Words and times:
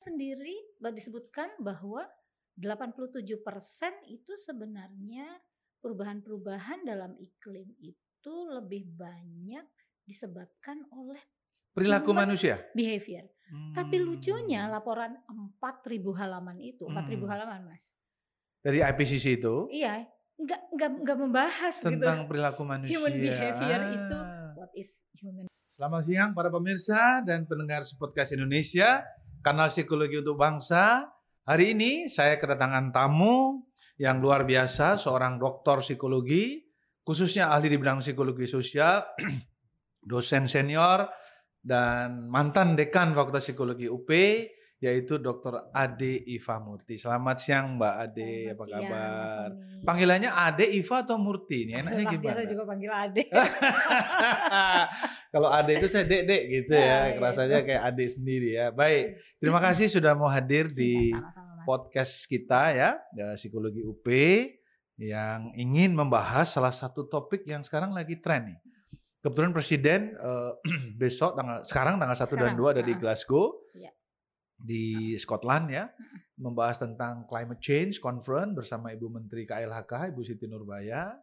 sendiri 0.00 0.56
disebutkan 0.90 1.52
bahwa 1.60 2.08
87% 2.56 3.28
itu 4.06 4.32
sebenarnya 4.38 5.28
perubahan-perubahan 5.80 6.84
dalam 6.84 7.12
iklim 7.16 7.68
itu 7.78 8.34
lebih 8.50 8.88
banyak 8.90 9.64
disebabkan 10.04 10.84
oleh 10.90 11.20
perilaku 11.72 12.12
manusia. 12.12 12.60
behavior. 12.74 13.24
Tapi 13.72 13.96
lucunya 13.98 14.66
Hmm. 14.66 14.72
laporan 14.72 15.12
4000 15.26 16.12
halaman 16.14 16.58
itu, 16.58 16.84
4000 16.86 17.24
Hmm. 17.24 17.32
halaman 17.32 17.60
Mas. 17.66 17.84
dari 18.60 18.84
IPCC 18.84 19.40
itu 19.40 19.72
Iya, 19.72 20.04
nggak 20.36 20.60
nggak 20.70 20.90
nggak 21.00 21.18
membahas 21.18 21.74
tentang 21.80 22.24
gitu. 22.24 22.28
perilaku 22.28 22.62
manusia. 22.62 22.92
Human 22.94 23.16
behavior 23.16 23.80
itu 23.90 24.16
Ah. 24.16 24.52
what 24.54 24.72
is 24.74 24.90
human 25.14 25.48
Selamat 25.70 26.04
siang 26.04 26.36
para 26.36 26.52
pemirsa 26.52 27.24
dan 27.24 27.48
pendengar 27.48 27.80
podcast 27.96 28.36
Indonesia, 28.36 29.00
kanal 29.40 29.72
Psikologi 29.72 30.20
untuk 30.20 30.36
Bangsa. 30.36 31.08
Hari 31.48 31.74
ini 31.74 32.06
saya 32.06 32.36
kedatangan 32.36 32.92
tamu 32.92 33.64
yang 34.00 34.20
luar 34.20 34.44
biasa, 34.48 34.96
seorang 34.96 35.36
doktor 35.36 35.84
psikologi, 35.84 36.64
khususnya 37.04 37.52
ahli 37.52 37.68
di 37.68 37.76
bidang 37.76 38.00
psikologi 38.00 38.46
sosial, 38.48 39.02
dosen 40.00 40.48
senior 40.48 41.04
dan 41.60 42.28
mantan 42.32 42.78
dekan 42.78 43.12
Fakultas 43.12 43.44
Psikologi 43.44 43.90
UP, 43.90 44.08
yaitu 44.80 45.20
Dr. 45.20 45.68
Ade 45.76 46.24
Iva 46.24 46.56
Murti. 46.56 46.96
Selamat 46.96 47.36
siang 47.36 47.76
Mbak 47.76 47.94
Ade, 48.00 48.24
Selamat 48.24 48.56
apa 48.56 48.64
siang, 48.64 48.80
kabar? 48.80 49.48
Panggilannya 49.84 50.30
Ade 50.32 50.66
Iva 50.72 50.96
atau 51.04 51.16
Murti? 51.20 51.68
Ini 51.68 51.84
enaknya 51.84 52.00
Lah, 52.00 52.12
gimana? 52.16 52.32
Biasa 52.32 52.42
juga 52.48 52.64
panggil 52.64 52.90
Ade. 52.90 53.22
Kalau 55.36 55.48
ade 55.52 55.78
itu 55.78 55.86
saya 55.86 56.04
dek 56.08 56.22
dek 56.26 56.42
gitu 56.50 56.74
Oh, 56.74 56.82
ya, 56.82 57.14
iya. 57.14 57.20
rasanya 57.22 57.58
kayak 57.62 57.82
ade 57.86 58.04
sendiri 58.10 58.50
ya. 58.56 58.66
Baik, 58.74 59.20
terima 59.38 59.60
kasih 59.68 59.86
sudah 59.86 60.16
mau 60.16 60.26
hadir 60.26 60.72
di 60.72 61.14
Iya, 61.14 61.22
podcast 61.68 62.26
kita 62.26 62.74
ya, 62.74 62.90
ya 63.14 63.36
psikologi 63.36 63.84
UP 63.84 64.08
yang 64.96 65.52
ingin 65.54 65.94
membahas 65.94 66.50
salah 66.50 66.74
satu 66.74 67.06
topik 67.06 67.46
yang 67.46 67.62
sekarang 67.62 67.92
lagi 67.92 68.18
tren 68.18 68.56
nih. 68.56 68.58
Kebetulan 69.20 69.52
Presiden 69.52 70.16
eh, 70.16 70.52
besok 71.00 71.36
tanggal 71.36 71.60
sekarang 71.68 72.00
tanggal 72.00 72.16
1 72.16 72.40
dan 72.40 72.56
2 72.56 72.74
ada 72.74 72.82
di 72.82 72.96
ah. 72.96 72.98
Glasgow. 72.98 73.60
Iya. 73.76 73.92
Di 74.60 75.16
Scotland 75.16 75.72
ya, 75.72 75.88
membahas 76.36 76.80
tentang 76.80 77.24
climate 77.24 77.60
change 77.60 78.00
conference 78.00 78.52
bersama 78.56 78.92
Ibu 78.92 79.08
Menteri 79.08 79.48
KLHK 79.48 80.12
Ibu 80.12 80.20
Siti 80.24 80.44
Nurbaya. 80.48 81.16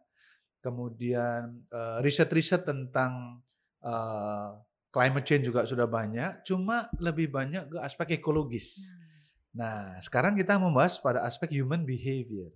Kemudian 0.58 1.70
eh, 1.70 1.98
riset-riset 2.02 2.66
tentang 2.66 3.42
eh, 3.82 4.50
climate 4.88 5.26
change 5.26 5.44
juga 5.46 5.62
sudah 5.68 5.86
banyak, 5.86 6.42
cuma 6.42 6.90
lebih 6.98 7.30
banyak 7.30 7.70
ke 7.70 7.78
aspek 7.78 8.18
ekologis. 8.18 8.88
Nah, 9.54 9.98
sekarang 10.02 10.34
kita 10.34 10.56
membahas 10.56 10.98
pada 10.98 11.22
aspek 11.26 11.54
human 11.54 11.84
behavior. 11.84 12.50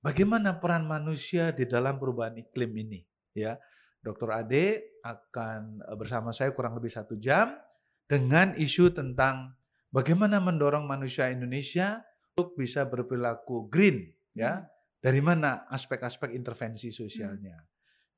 Bagaimana 0.00 0.54
peran 0.56 0.86
manusia 0.86 1.50
di 1.50 1.66
dalam 1.66 1.98
perubahan 1.98 2.38
iklim 2.38 2.70
ini? 2.78 3.00
Ya, 3.36 3.58
Dr. 4.00 4.30
Ade 4.32 4.96
akan 5.02 5.82
eh, 5.82 5.96
bersama 5.98 6.30
saya 6.30 6.54
kurang 6.54 6.78
lebih 6.78 6.94
satu 6.94 7.18
jam 7.18 7.58
dengan 8.06 8.54
isu 8.54 8.94
tentang 8.94 9.50
bagaimana 9.96 10.36
mendorong 10.44 10.84
manusia 10.84 11.32
Indonesia 11.32 12.04
untuk 12.36 12.52
bisa 12.60 12.84
berperilaku 12.84 13.72
green. 13.72 14.12
Ya, 14.36 14.68
dari 15.00 15.24
mana 15.24 15.64
aspek-aspek 15.72 16.36
intervensi 16.36 16.92
sosialnya. 16.92 17.56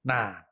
Nah, 0.02 0.42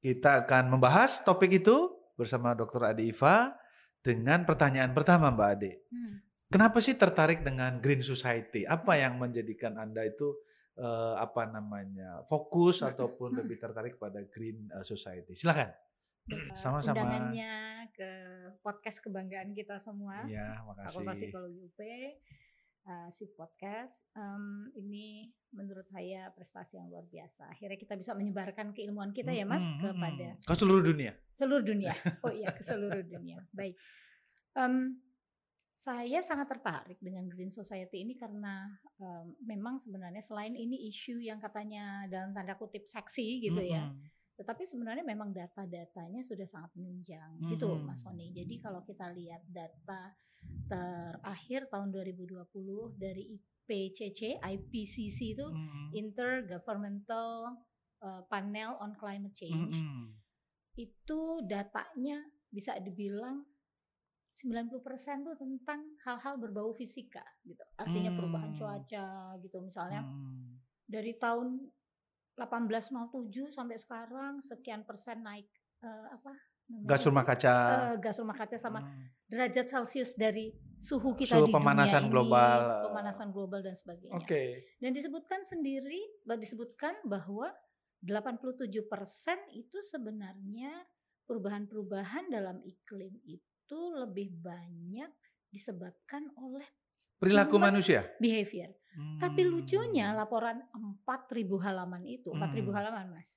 kita 0.00 0.46
akan 0.46 0.72
membahas 0.72 1.20
topik 1.20 1.60
itu 1.60 1.92
bersama 2.16 2.56
Dr. 2.56 2.88
Ade 2.88 3.04
Iva 3.04 3.52
dengan 4.00 4.48
pertanyaan 4.48 4.96
pertama 4.96 5.28
Mbak 5.28 5.48
Ade. 5.52 5.72
Hmm. 5.92 6.24
Kenapa 6.48 6.80
sih 6.80 6.96
tertarik 6.96 7.44
dengan 7.44 7.80
Green 7.84 8.00
Society? 8.00 8.64
Apa 8.64 8.96
yang 8.96 9.20
menjadikan 9.20 9.76
Anda 9.76 10.08
itu 10.08 10.32
eh, 10.80 11.14
apa 11.20 11.48
namanya 11.48 12.24
fokus 12.24 12.80
Hmm, 12.80 12.92
ataupun 12.92 13.36
hmm. 13.36 13.38
lebih 13.44 13.56
tertarik 13.60 14.00
pada 14.00 14.24
Green 14.24 14.72
eh, 14.72 14.84
Society? 14.84 15.36
Silakan. 15.36 15.68
Sama-sama. 16.54 16.96
Undangannya 16.96 17.52
ke 17.92 18.10
podcast 18.62 19.02
kebanggaan 19.02 19.52
kita 19.52 19.82
semua. 19.82 20.22
Ya, 20.26 20.62
Fakultas 20.62 20.94
makasih. 20.96 21.28
Psikologi 21.28 21.58
UP, 21.60 21.80
uh, 22.86 23.08
si 23.10 23.24
podcast. 23.34 24.06
Em, 24.14 24.44
ini 24.78 25.28
menurut 25.52 25.84
saya 25.84 26.30
prestasi 26.32 26.78
yang 26.78 26.88
luar 26.88 27.04
biasa. 27.04 27.50
Akhirnya 27.50 27.76
kita 27.76 27.94
bisa 27.98 28.14
menyebarkan 28.14 28.70
keilmuan 28.72 29.10
kita 29.10 29.34
ya 29.34 29.44
Mas 29.44 29.66
Hmm, 29.66 29.76
hmm, 29.76 29.84
kepada 29.92 30.28
hmm. 30.32 30.42
ke 30.46 30.54
seluruh 30.54 30.84
dunia. 30.84 31.12
seluruh 31.32 31.64
dunia. 31.64 31.92
Oh 32.24 32.32
iya 32.32 32.48
ke 32.54 32.62
seluruh 32.62 33.02
dunia. 33.02 33.42
Baik. 33.52 33.74
Em, 34.54 35.00
saya 35.74 36.22
sangat 36.22 36.46
tertarik 36.46 37.02
dengan 37.02 37.26
Green 37.26 37.50
Society 37.50 38.06
ini 38.06 38.14
karena 38.14 38.70
em, 38.96 39.34
memang 39.42 39.82
sebenarnya 39.82 40.22
selain 40.22 40.54
ini 40.54 40.86
isu 40.88 41.18
yang 41.18 41.42
katanya 41.42 42.06
dalam 42.06 42.30
tanda 42.30 42.54
kutip 42.54 42.86
seksi 42.86 43.42
gitu 43.42 43.58
ya, 43.58 43.90
Mm-mm. 43.90 44.06
Tetapi 44.32 44.64
sebenarnya 44.64 45.04
memang 45.04 45.30
data-datanya 45.30 46.24
sudah 46.24 46.44
sangat 46.44 46.72
menunjang 46.74 47.36
gitu 47.46 47.68
Mhm. 47.68 47.84
Mas 47.84 48.00
Sony. 48.00 48.32
Jadi 48.32 48.58
kalau 48.58 48.80
kita 48.82 49.12
lihat 49.12 49.44
data 49.46 50.16
terakhir 50.66 51.68
tahun 51.68 51.92
2020 51.92 52.96
dari 52.96 53.28
IPCC, 53.30 54.42
IPCC 54.42 55.18
itu 55.32 55.46
Mm-mm. 55.46 55.94
Intergovernmental 55.94 57.54
uh, 58.02 58.22
Panel 58.26 58.74
on 58.80 58.96
Climate 58.96 59.36
Change, 59.36 59.76
Mm-mm. 59.78 60.16
itu 60.74 61.20
datanya 61.46 62.18
bisa 62.48 62.74
dibilang 62.76 63.46
90% 64.32 64.80
tuh 65.22 65.36
tentang 65.36 65.84
hal-hal 66.02 66.40
berbau 66.40 66.72
fisika 66.72 67.22
gitu. 67.44 67.60
Artinya 67.76 68.10
perubahan 68.10 68.50
Hmm. 68.50 68.58
cuaca 68.58 69.06
gitu 69.38 69.60
misalnya 69.60 70.00
Mm. 70.00 70.56
dari 70.88 71.12
tahun 71.14 71.68
1807 72.34 73.50
sampai 73.50 73.76
sekarang 73.76 74.40
sekian 74.40 74.82
persen 74.82 75.20
naik 75.20 75.46
eh, 75.80 76.06
apa 76.10 76.32
namanya 76.64 76.88
Gas 76.88 77.02
rumah 77.04 77.22
kaca. 77.22 77.54
Eh, 77.54 77.94
gas 77.98 78.16
rumah 78.16 78.32
kaca 78.34 78.56
sama 78.56 78.80
Mm. 78.80 79.04
derajat 79.28 79.66
celcius 79.66 80.14
dari 80.14 80.50
suhu 80.78 81.12
kita 81.12 81.36
Suhu 81.36 81.44
di 81.44 81.50
dunia 81.50 81.56
pemanasan 81.58 82.02
ini, 82.02 82.10
global. 82.10 82.60
pemanasan 82.88 83.28
global 83.30 83.60
dan 83.60 83.74
sebagainya 83.74 84.14
Oke. 84.14 84.42
dan 84.78 84.90
disebutkan 84.90 85.42
sendiri 85.42 86.00
disebutkan 86.32 86.96
bahwa 87.04 87.52
87% 88.02 88.72
itu 89.52 89.78
sebenarnya 89.80 90.72
perubahan-perubahan 91.24 92.28
dalam 92.28 92.58
iklim 92.62 93.14
itu 93.22 93.80
lebih 93.94 94.34
banyak 94.36 95.10
disebabkan 95.48 96.32
oleh 96.34 96.64
Perilaku 97.22 97.54
Human 97.54 97.70
manusia. 97.70 98.00
behavior. 98.18 98.70
Tapi 99.16 99.40
lucunya 99.42 100.10
Hmm. 100.10 100.18
laporan 100.18 100.56
4000 101.00 101.56
halaman 101.56 102.02
itu, 102.04 102.28
4000 102.28 102.68
Hmm. 102.68 102.76
halaman 102.76 103.06
Mas. 103.12 103.30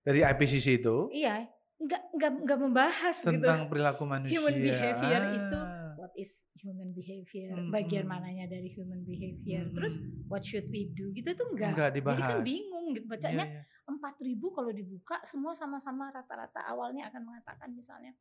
dari 0.00 0.22
IPCC 0.22 0.78
itu 0.78 1.10
Iya, 1.10 1.44
nggak 1.76 2.02
nggak 2.14 2.32
nggak 2.40 2.58
membahas 2.58 3.16
tentang 3.20 3.58
gitu. 3.60 3.68
perilaku 3.68 4.04
manusia. 4.14 4.38
Human 4.38 4.56
behavior 4.56 5.22
itu 5.34 5.58
Ah. 5.58 5.92
what 5.98 6.14
is 6.14 6.30
human 6.56 6.90
behavior, 6.90 7.52
Hmm, 7.52 7.68
bagian 7.68 8.02
hmm. 8.02 8.10
mananya 8.10 8.46
dari 8.46 8.70
human 8.70 9.02
behavior. 9.02 9.62
Mm-mm. 9.64 9.74
Terus 9.74 9.94
what 10.24 10.40
should 10.40 10.66
we 10.66 10.88
do? 10.88 11.12
Gitu 11.12 11.28
tuh 11.32 11.46
enggak. 11.48 11.74
Enggak 11.74 11.90
Jadi 11.90 11.98
dibahas. 11.98 12.22
kan 12.24 12.40
bingung 12.40 12.86
gitu 12.90 13.04
bacanya 13.04 13.44
Iya, 13.44 13.60
iya. 13.60 13.84
4000 13.84 14.48
kalau 14.48 14.70
dibuka 14.70 15.16
semua 15.22 15.52
sama-sama 15.52 16.08
rata-rata 16.08 16.64
awalnya 16.64 17.06
akan 17.08 17.22
mengatakan 17.24 17.68
misalnya 17.70 18.14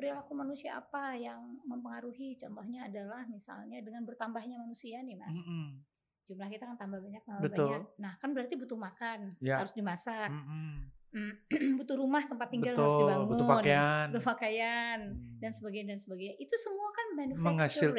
perilaku 0.00 0.32
manusia 0.32 0.70
apa 0.74 1.12
yang 1.12 1.38
mempengaruhi 1.62 2.34
contohnya 2.34 2.88
adalah 2.88 3.28
misalnya 3.28 3.78
dengan 3.78 4.02
bertambahnya 4.02 4.56
manusia 4.56 4.98
nih 4.98 5.14
Mas. 5.14 5.30
Mm-mm. 5.30 5.84
Jumlah 6.24 6.48
kita 6.48 6.64
kan 6.64 6.76
tambah 6.76 6.98
banyak 6.98 7.20
tambah 7.20 7.42
Betul. 7.44 7.68
banyak. 7.68 7.84
Nah, 7.98 8.12
kan 8.16 8.30
berarti 8.30 8.54
butuh 8.54 8.78
makan, 8.78 9.28
Ya. 9.38 9.58
harus 9.58 9.74
dimasak. 9.74 10.30
Mm, 10.30 11.30
butuh 11.78 11.98
rumah 11.98 12.22
tempat 12.22 12.48
tinggal 12.48 12.72
harus 12.72 12.86
Betul, 12.88 13.02
dibangun. 13.04 13.28
butuh 13.28 13.46
pakaian. 13.50 14.06
butuh 14.08 14.24
pakaian 14.24 14.98
Hmm. 15.10 15.36
dan 15.36 15.50
sebagainya 15.50 15.86
dan 15.92 16.00
sebagainya. 16.00 16.34
Itu 16.38 16.54
semua 16.56 16.88
kan 16.88 17.06
manufacturing. 17.12 17.44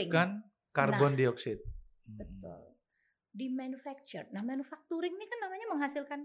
menghasilkan 0.10 0.28
karbon 0.72 1.14
dioksida. 1.14 1.60
Hmm. 1.60 2.18
Betul. 2.18 2.62
Di 3.30 3.46
manufacture. 3.48 4.26
Nah, 4.32 4.42
manufacturing 4.42 5.12
ini 5.12 5.26
kan 5.26 5.40
namanya 5.42 5.66
menghasilkan 5.70 6.20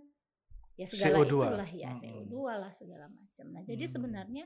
ya 0.75 0.87
segala 0.87 1.19
CO2. 1.19 1.35
itulah 1.43 1.71
ya, 1.75 1.91
Mm-mm. 1.91 2.03
CO2 2.31 2.35
lah 2.55 2.71
segala 2.71 3.07
macam. 3.09 3.47
Nah, 3.51 3.63
jadi 3.63 3.83
Mm. 3.83 3.91
sebenarnya 3.91 4.45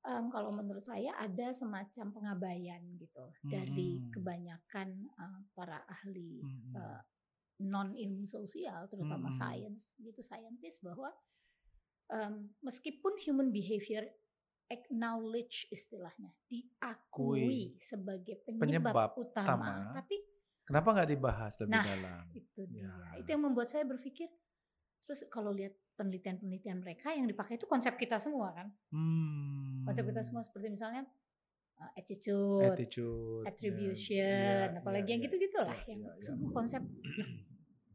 em, 0.00 0.32
kalau 0.32 0.50
menurut 0.50 0.80
saya 0.80 1.12
ada 1.20 1.52
semacam 1.52 2.06
pengabaian 2.12 2.80
gitu 2.96 3.28
dari 3.44 4.00
Mm-mm. 4.00 4.10
kebanyakan 4.16 4.88
eh, 5.06 5.40
para 5.52 5.84
ahli 5.88 6.40
Mm-mm. 6.40 6.76
eh, 6.76 7.00
non 7.60 7.92
ilmu 7.92 8.24
sosial, 8.24 8.88
terutama 8.88 9.28
Mm-mm. 9.28 9.36
sains 9.36 9.92
gitu, 10.00 10.20
scientist 10.24 10.80
bahwa 10.80 11.12
em, 12.08 12.48
meskipun 12.64 13.20
human 13.20 13.52
behavior 13.52 14.08
acknowledge 14.70 15.66
istilahnya 15.74 16.30
diakui 16.46 17.74
Kui. 17.74 17.82
sebagai 17.82 18.38
penyebab, 18.46 18.62
Penyebab 18.94 19.10
utama, 19.18 19.50
utama. 19.50 19.72
tapi 19.98 20.16
Kenapa 20.62 20.88
nggak 20.94 21.10
dibahas 21.10 21.52
lebih 21.58 21.74
Nah, 21.74 21.82
dalam? 21.82 22.22
itu 22.30 22.60
dia. 22.70 22.86
Ya. 22.86 23.18
Itu 23.18 23.28
yang 23.34 23.42
membuat 23.42 23.74
saya 23.74 23.82
berpikir 23.82 24.30
terus 25.02 25.26
kalau 25.26 25.50
lihat 25.50 25.74
penelitian-penelitian 25.98 26.78
mereka 26.78 27.10
yang 27.10 27.26
dipakai 27.26 27.58
itu 27.58 27.66
konsep 27.66 27.98
kita 27.98 28.22
semua 28.22 28.54
kan. 28.54 28.70
Hmm. 28.94 29.79
Konsep 29.90 30.04
kita 30.06 30.22
semua 30.22 30.42
seperti 30.46 30.66
misalnya 30.70 31.02
uh, 31.76 31.90
attitude, 31.98 32.70
attitude, 32.70 33.42
attribution, 33.42 34.66
ya, 34.70 34.78
apalagi 34.78 35.08
ya, 35.08 35.12
yang 35.16 35.20
ya, 35.20 35.26
gitu-gitulah 35.26 35.78
ya, 35.82 35.88
yang 35.90 36.00
ya, 36.06 36.12
ya. 36.14 36.22
semua 36.22 36.50
konsep. 36.54 36.82
Nah, 36.86 37.28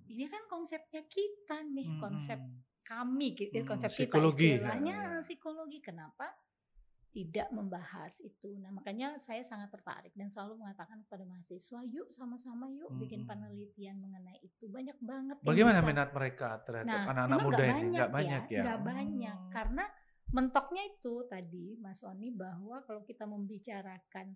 ini 0.05 0.25
kan 0.27 0.43
konsepnya 0.45 1.01
kita 1.07 1.57
nih, 1.71 1.87
Hmm, 1.87 1.99
konsep 1.99 2.39
hmm. 2.39 2.83
kami 2.83 3.27
gitu, 3.33 3.57
Hmm, 3.63 3.69
konsep 3.69 3.89
psikologi, 3.89 4.59
kita 4.59 4.69
istilahnya 4.69 4.95
ya, 4.95 5.11
ya. 5.17 5.21
psikologi. 5.23 5.79
Kenapa 5.81 6.27
tidak 7.15 7.47
membahas 7.55 8.19
itu? 8.19 8.59
Nah 8.59 8.75
makanya 8.75 9.15
saya 9.23 9.39
sangat 9.39 9.71
tertarik 9.71 10.11
dan 10.19 10.27
selalu 10.27 10.59
mengatakan 10.59 10.99
kepada 11.07 11.23
mahasiswa, 11.23 11.79
yuk 11.87 12.11
sama-sama 12.11 12.67
yuk 12.75 12.91
bikin 12.99 13.23
Hmm. 13.23 13.29
penelitian 13.31 14.03
mengenai 14.03 14.35
itu. 14.43 14.67
Banyak 14.67 14.99
banget. 14.99 15.37
Bagaimana 15.39 15.79
minat 15.79 16.11
mereka 16.11 16.59
terhadap 16.67 16.91
Nah, 16.91 17.07
anak-anak 17.07 17.39
memang 17.39 17.47
muda 17.47 17.63
nggak 17.63 17.71
ini? 17.71 17.87
Banyak 17.87 18.09
banyak 18.11 18.43
ya? 18.51 18.63
Nggak 18.67 18.81
banyak. 18.83 19.37
Hmm. 19.39 19.51
Karena 19.55 19.85
mentoknya 20.35 20.83
itu 20.83 21.23
tadi, 21.31 21.79
Mas 21.79 22.03
Oni, 22.03 22.27
bahwa 22.35 22.83
kalau 22.83 23.07
kita 23.07 23.23
membicarakan 23.23 24.35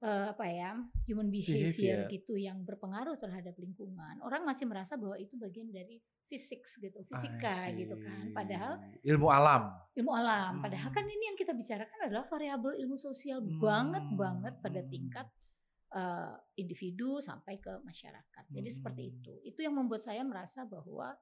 eh, 0.00 0.26
apa 0.32 0.44
ya, 0.48 0.76
human 1.08 1.28
behavior, 1.28 1.72
Behavior. 1.76 2.08
gitu 2.08 2.34
yang 2.36 2.64
berpengaruh 2.64 3.16
terhadap 3.20 3.52
lingkungan, 3.56 4.20
orang 4.24 4.48
masih 4.48 4.64
merasa 4.64 4.96
bahwa 4.96 5.16
itu 5.16 5.36
bagian 5.36 5.68
dari 5.68 6.00
fisik 6.24 6.64
gitu, 6.64 7.04
fisika 7.04 7.68
gitu 7.74 8.00
kan. 8.00 8.32
Padahal 8.32 8.80
ilmu 9.04 9.28
alam. 9.28 9.62
ilmu 9.92 10.12
alam, 10.14 10.62
padahal 10.64 10.88
kan 10.88 11.04
Hmm. 11.04 11.12
ini 11.12 11.24
yang 11.28 11.36
kita 11.36 11.52
bicarakan 11.52 11.98
adalah 12.08 12.24
variabel 12.32 12.80
ilmu 12.80 12.96
sosial 12.96 13.44
banget 13.60 14.04
Hmm, 14.08 14.16
banget 14.16 14.54
pada 14.60 14.80
hmm. 14.80 14.88
tingkat 14.88 15.26
eh, 15.90 16.34
individu 16.56 17.18
sampai 17.18 17.58
ke 17.58 17.82
masyarakat. 17.82 18.44
Jadi 18.46 18.68
seperti 18.70 19.02
Hmm. 19.04 19.12
itu. 19.20 19.32
Itu 19.42 19.60
yang 19.60 19.74
membuat 19.74 20.06
saya 20.06 20.22
merasa 20.22 20.62
bahwa 20.62 21.12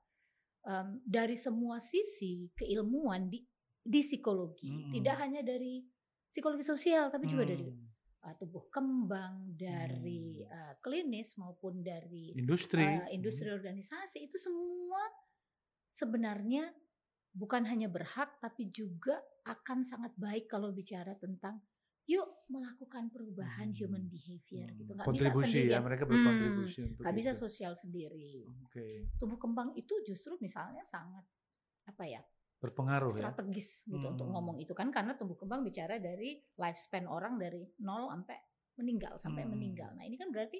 em, 0.68 1.00
dari 1.08 1.40
semua 1.40 1.80
sisi 1.80 2.52
keilmuan 2.52 3.32
di 3.32 3.40
di 3.88 4.04
psikologi, 4.04 4.68
Hmm. 4.68 4.92
tidak 4.92 5.16
hanya 5.24 5.40
dari 5.40 5.80
psikologi 6.28 6.60
sosial, 6.60 7.08
tapi 7.08 7.24
juga 7.24 7.48
dari 7.48 7.64
Hmm. 7.64 7.88
uh, 8.28 8.34
tubuh 8.36 8.68
kembang, 8.68 9.56
dari 9.56 10.44
Hmm. 10.44 10.52
uh, 10.52 10.74
klinis 10.84 11.40
maupun 11.40 11.80
dari 11.80 12.36
industri. 12.36 12.84
uh, 12.84 13.08
industri 13.08 13.48
organisasi 13.48 14.28
itu 14.28 14.36
semua 14.36 15.00
sebenarnya 15.88 16.68
bukan 17.32 17.64
hanya 17.64 17.88
berhak 17.88 18.36
tapi 18.42 18.68
juga 18.68 19.16
akan 19.48 19.80
sangat 19.86 20.12
baik 20.20 20.50
kalau 20.50 20.68
bicara 20.74 21.16
tentang 21.16 21.62
yuk 22.08 22.24
melakukan 22.48 23.12
perubahan 23.12 23.72
Hmm. 23.72 23.78
human 23.78 24.04
behavior 24.08 24.68
Hmm. 24.68 24.78
gitu 24.80 24.90
nggak 24.96 25.06
bisa 25.08 25.28
kontribusi 25.28 25.60
ya, 25.68 25.78
mereka 25.80 26.04
Hmm, 26.04 26.12
berkontribusi 26.12 26.78
untuk 26.84 27.00
nggak 27.04 27.16
bisa 27.16 27.32
sosial 27.36 27.72
sendiri 27.76 28.48
Oke, 28.64 29.12
tubuh 29.20 29.36
kembang 29.36 29.72
itu 29.76 29.92
justru 30.04 30.36
misalnya 30.40 30.84
sangat 30.84 31.24
apa 31.84 32.04
ya 32.04 32.20
berpengaruh 32.58 33.10
ya. 33.10 33.30
strategis 33.30 33.86
gitu 33.86 34.02
untuk 34.04 34.26
Hmm. 34.26 34.34
ngomong 34.34 34.56
itu 34.58 34.72
kan 34.72 34.90
karena 34.90 35.14
tumbuh 35.14 35.34
kembang 35.34 35.62
bicara 35.62 35.96
dari 35.96 36.42
lifespan 36.54 37.06
orang 37.06 37.38
dari 37.38 37.62
nol 37.78 38.10
sampai 38.10 38.38
meninggal 38.74 39.14
sampai 39.16 39.42
Hmm. 39.42 39.52
meninggal. 39.52 39.90
Nah 39.94 40.02
ini 40.02 40.14
kan 40.14 40.28
berarti 40.28 40.58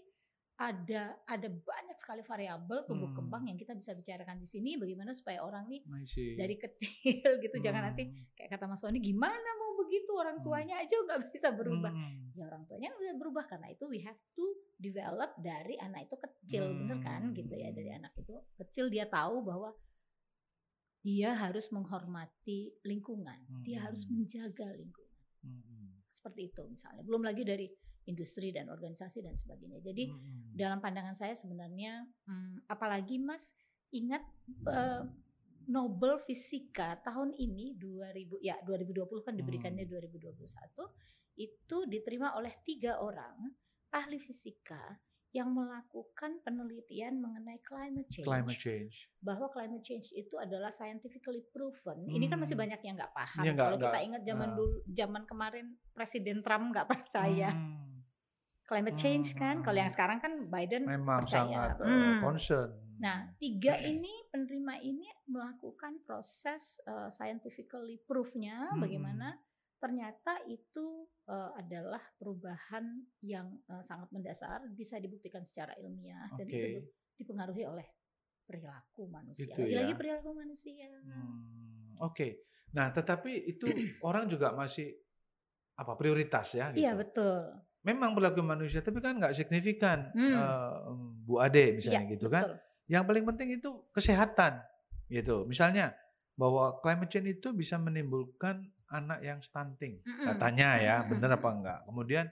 ada 0.57 1.15
ada 1.25 1.47
banyak 1.47 1.95
sekali 1.95 2.19
variabel 2.21 2.83
tumbuh 2.83 3.07
Hmm. 3.07 3.19
kembang 3.19 3.47
yang 3.47 3.55
kita 3.55 3.75
bisa 3.75 3.95
bicarakan 3.95 4.39
di 4.39 4.47
sini 4.47 4.75
bagaimana 4.75 5.15
supaya 5.15 5.39
orang 5.41 5.67
nih 5.67 5.87
dari 6.35 6.55
kecil 6.57 6.91
gitu 7.45 7.57
jangan 7.61 7.91
nanti 7.91 8.07
Hmm. 8.07 8.27
kayak 8.35 8.51
kata 8.53 8.67
Mas 8.67 8.83
Wani 8.83 8.99
gimana 8.99 9.51
mau 9.55 9.79
begitu 9.79 10.11
orang 10.13 10.39
Hmm. 10.39 10.45
tuanya 10.45 10.79
aja 10.79 10.99
nggak 10.99 11.31
bisa 11.31 11.51
berubah. 11.51 11.91
Hmm. 11.91 12.35
Ya 12.35 12.43
orang 12.45 12.67
tuanya 12.67 12.91
nggak 12.91 13.01
bisa 13.01 13.15
berubah 13.17 13.45
karena 13.47 13.67
itu 13.71 13.85
we 13.87 14.03
have 14.03 14.19
to 14.35 14.47
develop 14.77 15.31
dari 15.37 15.79
anak 15.79 16.07
itu 16.07 16.17
kecil 16.17 16.75
bener 16.75 16.99
kan 17.01 17.23
gitu 17.33 17.55
ya 17.55 17.71
dari 17.71 17.91
Hmm. 17.91 17.99
anak 18.03 18.13
itu 18.17 18.35
kecil 18.57 18.87
dia 18.87 19.07
tahu 19.07 19.43
bahwa 19.43 19.71
dia 20.99 21.33
harus 21.35 21.71
menghormati 21.71 22.75
lingkungan, 22.85 23.39
dia 23.63 23.87
harus 23.87 24.05
Hmm. 24.05 24.19
menjaga 24.21 24.69
lingkungan. 24.75 25.23
Hmm. 25.47 26.03
Seperti 26.11 26.51
itu 26.51 26.63
misalnya. 26.67 27.07
Belum 27.07 27.23
lagi 27.23 27.47
dari 27.47 27.71
industri 28.09 28.51
dan 28.51 28.73
organisasi 28.73 29.23
dan 29.23 29.37
sebagainya. 29.37 29.79
Jadi 29.85 30.09
Hmm. 30.11 30.53
dalam 30.57 30.81
pandangan 30.81 31.15
saya 31.15 31.37
sebenarnya 31.37 32.03
hmm, 32.27 32.67
apalagi 32.67 33.21
Mas 33.21 33.53
ingat 33.93 34.25
eh, 34.67 35.03
Nobel 35.69 36.17
Fisika 36.19 36.97
tahun 37.05 37.37
ini 37.37 37.77
2000 37.77 38.41
ya 38.41 38.57
2020 38.65 39.21
kan 39.21 39.37
diberikannya 39.37 39.85
Hmm. 39.85 39.93
2021 39.93 40.89
itu 41.39 41.79
diterima 41.87 42.35
oleh 42.35 42.51
tiga 42.65 42.99
orang 42.99 43.53
ahli 43.93 44.19
fisika 44.19 44.99
yang 45.31 45.53
melakukan 45.53 46.41
penelitian 46.41 47.21
mengenai 47.21 47.61
climate 47.61 48.09
change, 48.09 48.25
climate 48.25 48.57
change. 48.57 48.95
bahwa 49.21 49.47
climate 49.49 49.85
change 49.85 50.09
itu 50.11 50.35
adalah 50.35 50.69
scientifically 50.69 51.45
proven. 51.47 52.09
Ini 52.09 52.27
kan 52.27 52.41
masih 52.41 52.57
Hmm. 52.57 52.65
banyak 52.65 52.81
yang 52.81 52.97
nggak 52.97 53.13
paham. 53.13 53.45
Nggak- 53.45 53.59
Kalau 53.61 53.79
kita 53.79 53.99
ingat 54.01 54.23
zaman 54.25 54.49
ah. 54.49 54.57
dulu, 54.57 54.77
zaman 54.89 55.23
kemarin 55.25 55.67
Presiden 55.93 56.41
Trump 56.41 56.73
nggak 56.73 56.89
percaya 56.89 57.53
Hmm. 57.53 58.01
climate 58.65 58.97
change 58.97 59.33
kan. 59.35 59.61
Kalau 59.61 59.77
yang 59.77 59.87
Hmm. 59.87 59.97
sekarang 59.97 60.19
kan 60.19 60.33
Biden 60.47 60.83
Memang 60.85 61.21
percaya. 61.21 61.45
sangat 61.45 61.71
uh, 61.79 61.85
Hmm. 61.85 62.19
concern. 62.21 62.69
Nah, 62.99 63.31
tiga 63.37 63.79
ini 63.79 64.11
penerima 64.29 64.75
ini 64.81 65.07
melakukan 65.25 66.03
proses 66.03 66.83
uh, 66.83 67.07
scientifically 67.09 68.01
proof-nya 68.03 68.73
Hmm. 68.73 68.81
bagaimana 68.81 69.37
ternyata 69.79 70.43
itu 70.47 71.07
uh, 71.27 71.55
adalah 71.55 72.03
perubahan 72.19 72.85
yang 73.23 73.47
uh, 73.71 73.83
sangat 73.83 74.11
mendasar, 74.11 74.67
bisa 74.75 74.99
dibuktikan 74.99 75.47
secara 75.47 75.75
ilmiah 75.79 76.27
dan 76.35 76.47
Oke. 76.47 76.59
itu 76.59 76.81
dipengaruhi 77.19 77.65
oleh 77.67 77.87
perilaku 78.43 79.07
manusia. 79.07 79.47
Gitu 79.47 79.61
Lagi-lagi 79.61 79.93
ya. 79.95 79.99
perilaku 79.99 80.29
manusia. 80.35 80.91
Hmm, 81.07 81.95
Oke. 82.03 82.47
Nah, 82.75 82.93
tetapi 82.93 83.49
itu 83.49 83.67
orang 84.05 84.29
juga 84.29 84.53
masih 84.53 84.93
apa 85.79 85.95
prioritas 85.95 86.53
ya? 86.53 86.75
Gitu. 86.75 86.83
Iya 86.85 86.93
betul. 86.99 87.39
Memang 87.87 88.13
perilaku 88.13 88.43
manusia, 88.43 88.83
tapi 88.83 88.99
kan 88.99 89.17
nggak 89.17 89.33
signifikan, 89.33 90.11
Hmm. 90.13 90.35
eh, 90.35 90.75
Bu 91.25 91.39
Ade 91.39 91.79
misalnya 91.79 92.05
Iya, 92.05 92.13
gitu 92.19 92.27
kan. 92.29 92.43
betul. 92.45 92.55
Yang 92.89 93.05
paling 93.05 93.25
penting 93.29 93.49
itu 93.63 93.71
kesehatan, 93.95 94.53
gitu. 95.09 95.45
Misalnya 95.47 95.95
bahwa 96.35 96.79
climate 96.81 97.11
change 97.13 97.31
itu 97.41 97.49
bisa 97.53 97.77
menimbulkan 97.77 98.65
anak 98.89 99.21
yang 99.21 99.39
stunting, 99.45 100.01
Mm-mm. 100.05 100.27
katanya 100.35 100.69
ya, 100.81 100.97
Mm-mm. 101.01 101.11
benar 101.17 101.37
apa 101.37 101.49
enggak? 101.53 101.81
Kemudian 101.85 102.27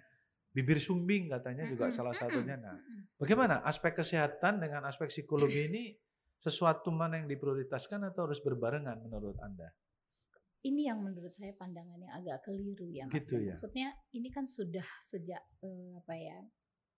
bibir 0.52 0.80
sumbing 0.80 1.28
katanya 1.28 1.68
juga 1.68 1.88
Mm-mm. 1.88 1.96
salah 1.96 2.14
Mm-mm. 2.16 2.32
satunya. 2.32 2.56
Nah, 2.56 2.76
bagaimana 3.20 3.60
aspek 3.64 3.96
kesehatan 3.96 4.60
dengan 4.60 4.84
aspek 4.88 5.12
psikologi 5.12 5.68
ini 5.68 5.82
sesuatu 6.40 6.92
mana 6.92 7.20
yang 7.20 7.28
diprioritaskan 7.28 8.08
atau 8.12 8.30
harus 8.30 8.40
berbarengan 8.40 9.00
menurut 9.04 9.36
anda? 9.42 9.72
ini 10.66 10.90
yang 10.90 10.98
menurut 10.98 11.30
saya 11.30 11.54
pandangan 11.54 11.94
yang 12.02 12.14
agak 12.18 12.42
keliru 12.42 12.90
ya 12.90 13.06
mas. 13.06 13.22
Gitu 13.22 13.38
ya. 13.38 13.54
Maksudnya 13.54 13.88
ini 14.10 14.28
kan 14.34 14.44
sudah 14.50 14.86
sejak 15.06 15.42
eh, 15.62 15.94
apa 16.02 16.14
ya 16.18 16.38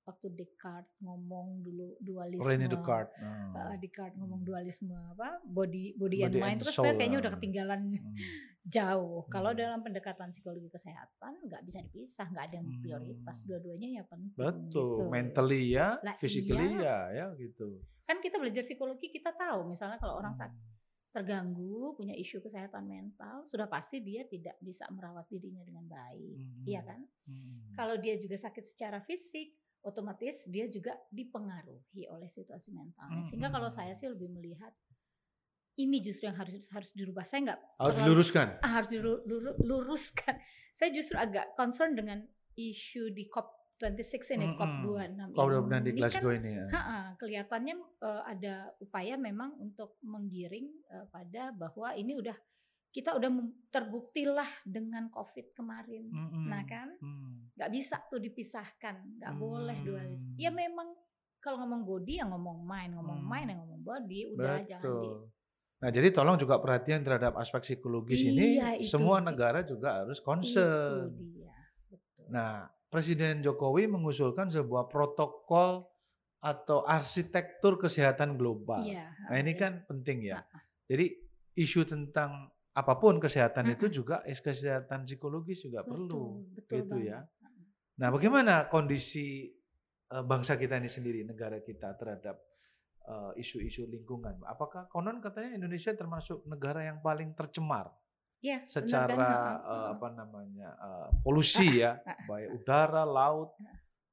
waktu 0.08 0.32
Descartes 0.32 0.96
ngomong 1.04 1.60
dulu 1.60 2.00
dualisme. 2.00 2.48
Rene 2.48 2.64
Descartes. 2.66 3.12
Eh, 3.20 3.76
Descartes 3.76 4.16
ngomong 4.16 4.40
dualisme 4.40 4.96
apa 4.96 5.44
body 5.44 5.94
body, 5.94 6.24
and 6.24 6.32
Body 6.32 6.40
mind 6.40 6.52
and 6.56 6.60
terus 6.64 6.74
soul, 6.74 6.88
kayaknya 6.88 7.18
ah. 7.20 7.22
udah 7.28 7.32
ketinggalan 7.36 7.80
Hmm. 7.92 8.16
jauh. 8.68 9.24
Kalau 9.28 9.50
Hmm. 9.52 9.60
dalam 9.60 9.80
pendekatan 9.80 10.28
psikologi 10.28 10.68
kesehatan 10.68 11.32
nggak 11.44 11.62
bisa 11.62 11.78
dipisah, 11.80 12.26
nggak 12.28 12.44
ada 12.48 12.56
yang 12.56 12.68
prioritas, 12.80 13.36
Hmm. 13.40 13.46
dua-duanya 13.46 13.88
ya 14.00 14.02
penting. 14.08 14.36
Betul, 14.36 14.96
gitu. 14.96 15.04
mentally 15.08 15.62
ya, 15.72 15.96
Lah, 16.00 16.16
physically 16.16 16.76
iya. 16.76 17.12
ya, 17.12 17.28
ya 17.32 17.38
gitu. 17.38 17.80
Kan 18.04 18.20
kita 18.20 18.40
belajar 18.40 18.64
psikologi 18.64 19.08
kita 19.08 19.32
tahu 19.32 19.68
misalnya 19.68 19.96
kalau 19.96 20.16
orang 20.16 20.32
Hmm. 20.32 20.48
sakit 20.48 20.60
terganggu, 21.08 21.96
punya 21.96 22.12
isu 22.12 22.38
kesehatan 22.38 22.84
mental, 22.84 23.42
sudah 23.48 23.64
pasti 23.66 24.04
dia 24.04 24.28
tidak 24.28 24.54
bisa 24.60 24.84
merawat 24.92 25.24
dirinya 25.26 25.64
dengan 25.64 25.88
baik. 25.88 26.36
Hmm. 26.36 26.64
Iya 26.68 26.80
kan? 26.84 27.00
Hmm. 27.24 27.72
Kalau 27.72 27.96
dia 27.96 28.20
juga 28.20 28.36
sakit 28.36 28.62
secara 28.62 29.00
fisik, 29.00 29.56
otomatis 29.80 30.46
dia 30.46 30.66
juga 30.66 30.92
dipengaruhi 31.08 32.06
oleh 32.06 32.26
situasi 32.26 32.70
mentalnya. 32.70 33.22
Sehingga 33.22 33.48
kalau 33.48 33.68
saya 33.68 33.90
Hmm. 33.90 33.98
sih 33.98 34.08
lebih 34.08 34.28
melihat 34.28 34.74
ini 35.76 35.98
justru 35.98 36.26
yang 36.26 36.34
harus 36.34 36.66
harus 36.68 36.90
dirubah. 36.90 37.22
Saya 37.22 37.40
nggak 37.46 37.60
harus 37.76 37.94
terlalu- 37.94 38.02
diluruskan. 38.04 38.46
ah, 38.58 38.72
harus 38.74 38.90
diluruskan. 38.90 40.34
Saya 40.78 40.90
justru 40.90 41.14
agak 41.16 41.54
concern 41.54 41.94
dengan 41.94 42.22
isu 42.54 43.10
di 43.10 43.26
COP26 43.26 44.10
ini, 44.32 44.46
Mm-mm. 44.48 44.58
COP26 44.58 45.30
Kalau 45.32 45.48
udah 45.48 45.62
benar 45.64 45.80
ini 45.80 45.86
di 45.86 45.90
kan 45.92 45.98
Glasgow 46.00 46.32
ini 46.32 46.50
ya. 46.52 46.66
Ha-ha, 46.68 46.98
kelihatannya 47.14 47.74
eh, 48.00 48.22
ada 48.28 48.54
upaya 48.76 49.14
memang 49.14 49.54
untuk 49.56 49.94
menggiring 50.00 50.66
eh, 50.88 51.06
pada 51.08 51.50
bahwa 51.52 51.94
ini 51.94 52.14
udah 52.14 52.34
kita 52.88 53.14
udah 53.14 53.30
terbuktilah 53.68 54.48
dengan 54.64 55.06
COVID 55.08 55.52
kemarin. 55.52 56.08
Mm-mm. 56.08 56.48
Nah 56.48 56.64
kan, 56.64 56.88
Hmm. 56.98 57.52
nggak 57.54 57.70
bisa 57.70 58.00
tuh 58.06 58.18
dipisahkan, 58.18 59.20
nggak 59.20 59.34
boleh 59.34 59.78
dualisme. 59.82 60.32
Hmm. 60.32 60.40
Ya 60.40 60.50
memang 60.50 60.96
kalau 61.38 61.62
ngomong 61.62 61.84
body 61.84 62.18
ya 62.18 62.26
ngomong 62.26 62.58
mind, 62.60 62.92
ngomong 62.96 63.20
Hmm. 63.22 63.30
mind 63.30 63.48
ya 63.48 63.56
ngomong 63.56 63.80
body, 63.82 64.20
udah 64.32 64.56
jangan 64.64 64.82
di. 64.82 65.08
Betul. 65.08 65.18
Nah, 65.78 65.90
jadi 65.94 66.08
tolong 66.10 66.34
juga 66.34 66.58
perhatian 66.58 67.06
terhadap 67.06 67.38
aspek 67.38 67.62
psikologis 67.62 68.18
ini. 68.20 68.58
Iya, 68.58 68.82
itu 68.82 68.90
Semua 68.90 69.22
negara 69.22 69.62
juga 69.62 70.02
harus 70.02 70.18
Itu 70.18 70.26
concern. 70.26 71.14
dia, 71.14 71.54
betul. 71.86 72.24
Nah, 72.28 72.66
Presiden 72.88 73.44
Jokowi 73.44 73.86
mengusulkan 73.86 74.50
sebuah 74.50 74.90
protokol 74.90 75.86
atau 76.40 76.82
arsitektur 76.82 77.78
kesehatan 77.78 78.34
global. 78.34 78.82
Iya, 78.82 79.06
Nah, 79.30 79.36
ini 79.38 79.54
iya. 79.54 79.60
kan 79.60 79.72
penting 79.86 80.18
ya. 80.24 80.42
Jadi 80.88 81.14
isu 81.54 81.84
tentang 81.84 82.50
apa 82.78 82.94
pun 83.02 83.18
kesehatan 83.18 83.74
itu 83.74 83.90
Mm-mm. 83.90 83.98
juga 83.98 84.16
is- 84.22 84.38
kesehatan 84.38 85.02
psikologis 85.02 85.66
juga 85.66 85.82
perlu. 85.82 86.46
betul, 86.46 86.54
betul 86.54 86.76
gitu 86.78 86.96
ya. 87.02 87.18
banget. 87.26 87.36
Nah, 87.98 88.08
bagaimana 88.14 88.54
kondisi 88.70 89.50
uh, 90.14 90.22
bangsa 90.22 90.54
kita 90.54 90.78
ini 90.78 90.86
sendiri, 90.86 91.26
negara 91.26 91.58
kita 91.58 91.98
terhadap 91.98 92.38
uh, 93.10 93.34
isu-isu 93.34 93.90
lingkungan? 93.90 94.38
Apakah 94.46 94.86
konon 94.86 95.18
katanya 95.18 95.58
Indonesia 95.58 95.90
termasuk 95.98 96.46
negara 96.46 96.86
yang 96.86 97.02
paling 97.02 97.34
tercemar? 97.34 97.90
Ya, 98.38 98.62
secara 98.70 99.10
kan? 99.18 99.66
uh, 99.66 99.86
apa 99.98 100.14
namanya 100.14 100.70
uh, 100.78 101.10
polusi 101.26 101.82
ya, 101.82 101.98
baik 102.30 102.62
udara, 102.62 103.02
laut, 103.02 103.58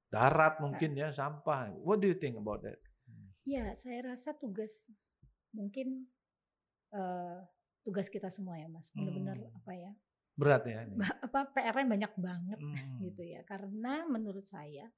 darat 0.10 0.58
mungkin 0.58 0.98
ya, 0.98 1.14
sampah. 1.14 1.70
What 1.86 2.02
do 2.02 2.10
you 2.10 2.18
think 2.18 2.34
about 2.34 2.66
that? 2.66 2.82
Ya, 3.46 3.78
saya 3.78 4.02
rasa 4.02 4.34
tugas 4.34 4.90
mungkin 5.54 6.10
uh, 6.90 7.46
tugas 7.86 8.10
kita 8.10 8.34
semua 8.34 8.58
ya, 8.58 8.66
Mas. 8.66 8.90
Benar-benar 8.98 9.38
hmm. 9.38 9.58
apa 9.62 9.72
ya? 9.78 9.92
Berat 10.36 10.64
ya 10.66 10.84
ini. 10.84 10.98
Apa 11.00 11.54
PR-nya 11.54 11.86
banyak 11.86 12.14
banget 12.18 12.60
hmm. 12.60 12.98
gitu 13.06 13.22
ya. 13.22 13.46
Karena 13.46 14.04
menurut 14.10 14.44
saya 14.44 14.90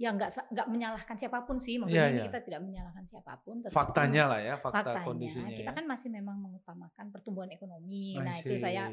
ya 0.00 0.16
nggak 0.16 0.56
nggak 0.56 0.68
menyalahkan 0.72 1.12
siapa 1.12 1.44
pun 1.44 1.60
sih 1.60 1.76
maksudnya 1.76 2.08
yeah, 2.08 2.24
yeah. 2.24 2.26
kita 2.32 2.40
tidak 2.40 2.64
menyalahkan 2.64 3.04
siapa 3.04 3.36
pun 3.44 3.60
faktanya 3.68 4.32
lah 4.32 4.40
ya 4.40 4.56
fakta 4.56 4.80
faktanya, 4.80 5.04
kondisinya 5.04 5.52
kita 5.52 5.68
ya. 5.68 5.76
kan 5.76 5.84
masih 5.84 6.08
memang 6.08 6.40
mengutamakan 6.40 7.12
pertumbuhan 7.12 7.52
ekonomi 7.52 8.16
I 8.16 8.24
nah 8.24 8.32
see. 8.40 8.48
itu 8.48 8.54
saya. 8.64 8.88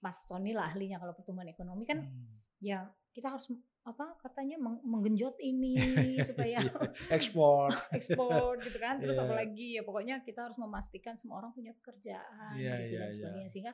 Mas 0.00 0.24
Tony 0.24 0.56
lah 0.56 0.72
ahlinya 0.72 0.96
kalau 0.96 1.12
pertumbuhan 1.12 1.52
ekonomi 1.52 1.84
kan 1.84 2.08
hmm. 2.08 2.56
ya 2.56 2.88
kita 3.10 3.28
harus 3.36 3.50
apa 3.80 4.12
katanya 4.20 4.60
menggenjot 4.60 5.40
ini 5.40 5.74
supaya 6.28 6.60
iya, 6.60 6.72
ekspor 7.16 7.72
ekspor 7.96 8.60
gitu 8.60 8.76
kan 8.76 9.00
terus 9.00 9.16
yeah. 9.16 9.24
apalagi 9.26 9.66
ya 9.80 9.82
pokoknya 9.82 10.16
kita 10.20 10.46
harus 10.46 10.60
memastikan 10.60 11.16
semua 11.16 11.40
orang 11.40 11.52
punya 11.56 11.72
pekerjaan 11.80 12.54
yeah, 12.60 12.76
gitu 12.84 12.94
yeah, 12.94 13.00
dan 13.00 13.08
iya. 13.08 13.16
sebagainya 13.16 13.42
yeah. 13.48 13.52
sehingga 13.52 13.72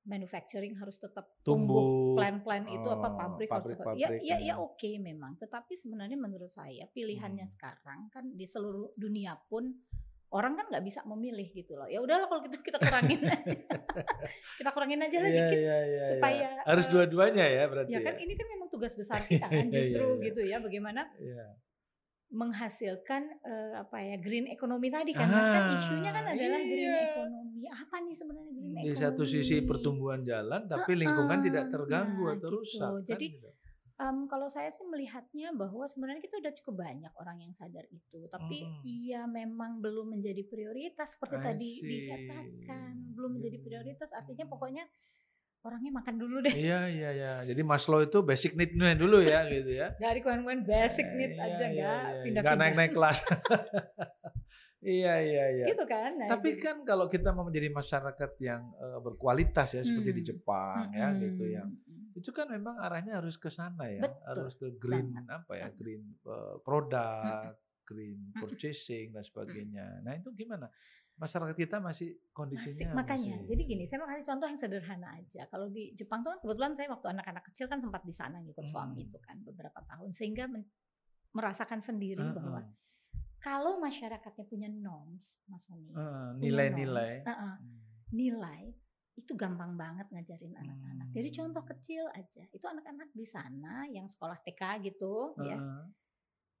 manufacturing 0.00 0.72
harus 0.80 0.96
tetap 0.96 1.28
tumbuh, 1.44 2.16
plan-plan 2.16 2.64
itu 2.72 2.88
apa 2.88 3.04
oh, 3.12 3.16
pabrik, 3.20 3.52
pabrik 3.52 3.52
harus 3.52 3.68
tetap 3.76 3.94
ya 4.00 4.08
ya 4.16 4.36
ya 4.40 4.54
oke 4.56 4.80
okay 4.80 4.96
memang 4.96 5.36
tetapi 5.36 5.76
sebenarnya 5.76 6.16
menurut 6.16 6.48
saya 6.48 6.88
pilihannya 6.88 7.44
hmm. 7.44 7.52
sekarang 7.52 8.08
kan 8.08 8.24
di 8.32 8.48
seluruh 8.48 8.96
dunia 8.96 9.36
pun 9.48 9.68
orang 10.30 10.52
kan 10.54 10.66
nggak 10.70 10.84
bisa 10.86 11.00
memilih 11.06 11.48
gitu 11.50 11.74
loh 11.74 11.90
ya 11.90 11.98
udahlah 11.98 12.30
kalau 12.30 12.46
gitu 12.46 12.62
kita 12.62 12.78
kurangin 12.78 13.18
kita 14.58 14.70
kurangin 14.70 15.00
aja 15.02 15.16
lah 15.18 15.30
yeah, 15.30 15.38
dikit 15.42 15.58
yeah, 15.58 15.82
yeah, 15.82 16.08
supaya 16.14 16.48
harus 16.62 16.86
uh, 16.86 16.90
dua-duanya 16.94 17.44
ya 17.50 17.64
berarti 17.66 17.90
ya 17.90 18.00
kan 18.02 18.14
ya. 18.14 18.22
ini 18.22 18.32
kan 18.38 18.46
memang 18.46 18.68
tugas 18.70 18.92
besar 19.00 19.20
kita 19.26 19.46
kan 19.46 19.66
justru 19.68 20.06
yeah, 20.06 20.14
yeah, 20.14 20.26
gitu 20.30 20.40
ya 20.46 20.56
bagaimana 20.62 21.02
yeah 21.18 21.50
menghasilkan 22.30 23.26
uh, 23.42 23.82
apa 23.82 23.98
ya 24.06 24.16
green 24.22 24.46
economy 24.46 24.86
tadi 24.86 25.10
kan, 25.10 25.26
Mas 25.26 25.50
kan 25.50 25.74
isunya 25.74 26.14
kan 26.14 26.24
adalah 26.30 26.62
iya. 26.62 26.70
green 26.70 26.94
economy. 27.10 27.62
Apa 27.66 27.96
nih 28.06 28.14
sebenarnya 28.14 28.52
green 28.54 28.74
economy? 28.78 28.86
Di 28.86 28.94
satu 28.94 29.22
sisi 29.26 29.56
pertumbuhan 29.66 30.22
jalan, 30.22 30.70
tapi 30.70 30.94
lingkungan 30.94 31.42
uh, 31.42 31.44
tidak 31.50 31.64
terganggu 31.74 32.30
nah, 32.30 32.34
atau 32.38 32.48
gitu. 32.54 32.56
rusak. 32.62 32.90
Kan 33.02 33.10
Jadi 33.10 33.26
gitu. 33.34 33.48
Um, 34.00 34.24
kalau 34.24 34.48
saya 34.48 34.72
sih 34.72 34.82
melihatnya 34.88 35.52
bahwa 35.52 35.84
sebenarnya 35.84 36.24
kita 36.24 36.40
udah 36.40 36.52
cukup 36.56 36.88
banyak 36.88 37.12
orang 37.20 37.36
yang 37.44 37.52
sadar 37.52 37.84
itu, 37.92 38.24
tapi 38.32 38.64
hmm. 38.64 38.80
iya 38.82 39.22
memang 39.28 39.84
belum 39.84 40.16
menjadi 40.16 40.42
prioritas 40.48 41.20
seperti 41.20 41.36
I 41.36 41.44
tadi 41.44 41.70
see. 41.76 41.86
dikatakan, 41.86 42.92
belum 43.12 43.36
menjadi 43.36 43.58
prioritas. 43.60 44.16
Artinya 44.16 44.48
pokoknya 44.48 44.88
orangnya 45.60 45.92
makan 45.92 46.16
dulu 46.16 46.36
deh. 46.40 46.54
Iya 46.56 46.88
iya 46.88 47.10
iya. 47.12 47.32
Jadi 47.44 47.60
Maslow 47.60 48.00
itu 48.00 48.24
basic 48.24 48.56
need-nya 48.56 48.96
dulu 48.96 49.20
ya 49.20 49.44
gitu 49.44 49.70
ya. 49.76 49.92
Dari 50.00 50.24
koin-koin 50.24 50.64
basic 50.64 51.04
eh, 51.04 51.16
need 51.16 51.32
iya, 51.36 51.44
aja 51.44 51.64
enggak 51.68 51.76
iya, 51.76 51.92
iya. 51.92 52.22
pindah-pindah. 52.24 52.40
Enggak 52.40 52.56
naik-naik 52.56 52.92
kelas. 52.96 53.18
iya 54.96 55.14
iya 55.20 55.44
iya. 55.60 55.66
Gitu 55.68 55.84
kan. 55.84 56.10
Nah, 56.16 56.28
Tapi 56.32 56.56
gitu. 56.56 56.64
kan 56.64 56.76
kalau 56.88 57.06
kita 57.12 57.36
mau 57.36 57.44
menjadi 57.44 57.68
masyarakat 57.68 58.30
yang 58.40 58.72
uh, 58.80 58.98
berkualitas 59.04 59.76
ya 59.76 59.82
seperti 59.84 60.10
di 60.16 60.22
hmm. 60.24 60.30
Jepang 60.32 60.84
hmm. 60.88 60.96
ya 60.96 61.08
gitu 61.20 61.44
yang 61.44 61.68
itu 62.16 62.30
kan 62.34 62.50
memang 62.50 62.78
arahnya 62.78 63.18
harus 63.18 63.38
ke 63.38 63.50
sana 63.52 63.86
ya, 63.86 64.06
Betul. 64.06 64.24
harus 64.26 64.52
ke 64.58 64.68
green 64.78 65.14
apa 65.28 65.52
ya, 65.54 65.68
green 65.74 66.16
uh, 66.26 66.58
produk, 66.62 67.54
green 67.86 68.34
purchasing 68.38 69.14
dan 69.14 69.22
sebagainya. 69.22 70.02
Nah, 70.02 70.18
itu 70.18 70.30
gimana? 70.34 70.70
masyarakat 71.20 71.52
kita 71.52 71.76
masih 71.84 72.16
kondisinya 72.32 72.96
masih, 72.96 72.96
makanya 72.96 73.36
masih... 73.36 73.48
jadi 73.52 73.62
gini 73.68 73.84
saya 73.84 73.98
mau 74.00 74.08
kasih 74.08 74.24
contoh 74.24 74.46
yang 74.48 74.60
sederhana 74.60 75.08
aja 75.20 75.42
kalau 75.52 75.68
di 75.68 75.92
Jepang 75.92 76.24
tuh 76.24 76.32
kan 76.32 76.38
kebetulan 76.40 76.72
saya 76.72 76.88
waktu 76.88 77.06
anak-anak 77.12 77.44
kecil 77.52 77.66
kan 77.68 77.78
sempat 77.84 78.02
di 78.08 78.14
sana 78.16 78.40
ngikut 78.40 78.64
hmm. 78.64 78.72
suami 78.72 79.04
itu 79.04 79.18
kan 79.20 79.36
beberapa 79.44 79.84
tahun 79.84 80.10
sehingga 80.16 80.48
merasakan 81.36 81.84
sendiri 81.84 82.24
uh, 82.24 82.32
bahwa 82.32 82.60
kalau 83.44 83.76
masyarakatnya 83.84 84.48
punya 84.48 84.68
norms 84.72 85.44
mas 85.44 85.60
Sony 85.68 85.92
uh, 85.92 86.32
nilai-nilai 86.40 87.20
uh, 87.28 87.32
uh, 87.36 87.56
nilai 88.16 88.72
itu 89.30 89.38
gampang 89.38 89.78
banget 89.78 90.10
ngajarin 90.10 90.58
anak-anak. 90.58 91.06
Hmm. 91.06 91.14
Jadi 91.14 91.28
contoh 91.38 91.62
kecil 91.62 92.02
aja, 92.10 92.42
itu 92.50 92.66
anak-anak 92.66 93.14
di 93.14 93.22
sana 93.22 93.86
yang 93.86 94.10
sekolah 94.10 94.42
TK 94.42 94.90
gitu 94.90 95.38
uh. 95.38 95.46
ya, 95.46 95.54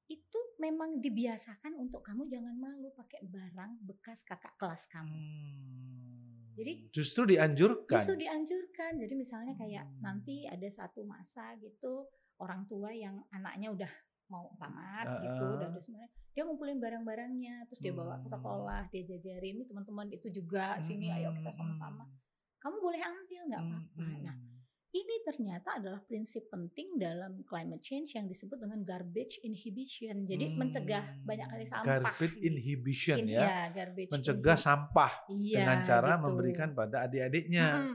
itu 0.06 0.40
memang 0.62 1.02
dibiasakan 1.02 1.74
untuk 1.74 2.06
kamu 2.06 2.30
jangan 2.30 2.54
malu 2.54 2.94
pakai 2.94 3.26
barang 3.26 3.82
bekas 3.82 4.22
kakak 4.22 4.54
kelas 4.54 4.86
kamu. 4.86 5.10
Hmm. 5.10 6.54
Jadi 6.54 6.94
justru 6.94 7.26
dianjurkan. 7.26 8.06
Justru 8.06 8.22
dianjurkan. 8.22 9.02
Jadi 9.02 9.14
misalnya 9.18 9.58
kayak 9.58 9.90
hmm. 9.90 9.98
nanti 10.06 10.46
ada 10.46 10.68
satu 10.70 11.02
masa 11.02 11.58
gitu 11.58 12.06
orang 12.38 12.70
tua 12.70 12.94
yang 12.94 13.18
anaknya 13.34 13.74
udah 13.74 13.92
mau 14.30 14.46
tamat 14.62 15.10
uh, 15.10 15.18
gitu 15.26 15.42
udah 15.58 15.68
sebenarnya 15.82 16.10
dia 16.30 16.42
ngumpulin 16.46 16.78
barang-barangnya 16.78 17.66
terus 17.66 17.82
dia 17.82 17.90
bawa 17.90 18.22
ke 18.22 18.30
hmm. 18.30 18.34
sekolah 18.38 18.82
dia 18.94 19.02
jajarin 19.02 19.66
teman-teman 19.66 20.06
itu 20.14 20.30
juga 20.30 20.78
sini 20.78 21.10
ayo 21.10 21.34
kita 21.34 21.50
sama-sama 21.50 22.06
hmm. 22.06 22.29
Kamu 22.60 22.76
boleh 22.78 23.00
ambil 23.00 23.40
nggak 23.48 23.62
apa-apa 23.64 24.04
nah 24.24 24.36
ini 24.90 25.22
ternyata 25.22 25.78
adalah 25.78 26.02
prinsip 26.02 26.50
penting 26.50 26.98
dalam 26.98 27.46
climate 27.46 27.78
change 27.78 28.18
yang 28.18 28.26
disebut 28.26 28.58
dengan 28.58 28.82
garbage 28.82 29.38
inhibition. 29.46 30.26
Jadi 30.26 30.50
hmm, 30.50 30.58
mencegah 30.58 31.04
banyak 31.22 31.46
kali 31.46 31.66
sampah. 31.66 31.86
Garbage 31.86 32.36
inhibition 32.42 33.22
In, 33.22 33.38
ya. 33.38 33.40
ya 33.46 33.58
garbage 33.70 34.10
mencegah 34.10 34.58
inhibition. 34.58 34.66
sampah 34.66 35.12
iya, 35.30 35.58
dengan 35.62 35.78
cara 35.86 36.12
gitu. 36.18 36.22
memberikan 36.26 36.68
pada 36.74 37.06
adik-adiknya. 37.06 37.66
Hmm. 37.70 37.94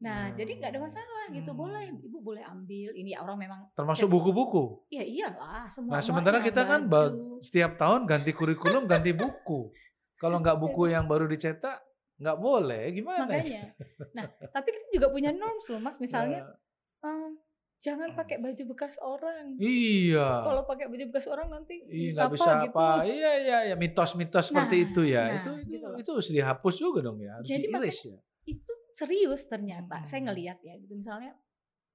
Nah, 0.00 0.30
hmm. 0.30 0.36
jadi 0.38 0.50
nggak 0.62 0.70
ada 0.70 0.80
masalah 0.86 1.24
gitu. 1.34 1.50
Boleh, 1.50 1.82
ibu 1.98 2.18
boleh 2.22 2.44
ambil. 2.46 2.90
Ini 2.94 3.10
orang 3.18 3.36
memang 3.36 3.60
termasuk 3.74 4.06
buku-buku. 4.06 4.86
Iya, 4.86 5.02
iyalah 5.02 5.66
semua. 5.66 5.98
Nah, 5.98 6.02
sementara 6.06 6.38
kita 6.38 6.62
kan 6.62 6.86
baju. 6.86 7.42
setiap 7.42 7.74
tahun 7.74 8.06
ganti 8.06 8.30
kurikulum, 8.30 8.86
ganti 8.86 9.10
buku. 9.10 9.74
Kalau 10.14 10.38
nggak 10.38 10.62
buku 10.62 10.94
yang 10.94 11.10
baru 11.10 11.26
dicetak, 11.26 11.89
nggak 12.20 12.36
boleh 12.36 12.92
gimana 12.92 13.24
makanya. 13.24 13.72
nah 14.16 14.28
tapi 14.52 14.68
kita 14.76 14.88
juga 15.00 15.08
punya 15.08 15.32
norms 15.32 15.66
loh 15.72 15.80
mas. 15.80 15.96
Misalnya 15.96 16.44
ya. 16.44 17.08
um, 17.08 17.40
jangan 17.80 18.12
pakai 18.12 18.36
baju 18.36 18.62
bekas 18.76 19.00
orang. 19.00 19.56
Iya. 19.56 20.44
Kalau 20.44 20.62
pakai 20.68 20.86
baju 20.92 21.04
bekas 21.08 21.26
orang 21.32 21.48
nanti 21.48 21.80
iya 21.88 22.12
nggak 22.12 22.30
bisa 22.36 22.50
gitu. 22.68 22.76
apa. 22.76 23.08
Iya 23.08 23.32
iya 23.40 23.58
ya 23.72 23.74
mitos-mitos 23.80 24.36
nah, 24.36 24.44
seperti 24.44 24.76
itu 24.92 25.02
ya. 25.08 25.24
nah, 25.24 25.36
itu 25.40 25.52
itu 25.64 25.72
gitu 25.80 25.88
itu 25.96 26.10
harus 26.12 26.28
dihapus 26.28 26.74
juga 26.76 26.98
dong 27.00 27.18
ya. 27.24 27.40
Harus 27.40 27.48
jadi 27.48 27.66
diiris 27.72 27.98
ya. 28.04 28.18
itu 28.44 28.72
serius 28.92 29.42
ternyata. 29.48 30.04
Hmm. 30.04 30.06
saya 30.06 30.20
ngelihat 30.28 30.60
ya 30.60 30.76
gitu 30.76 30.92
misalnya 30.92 31.32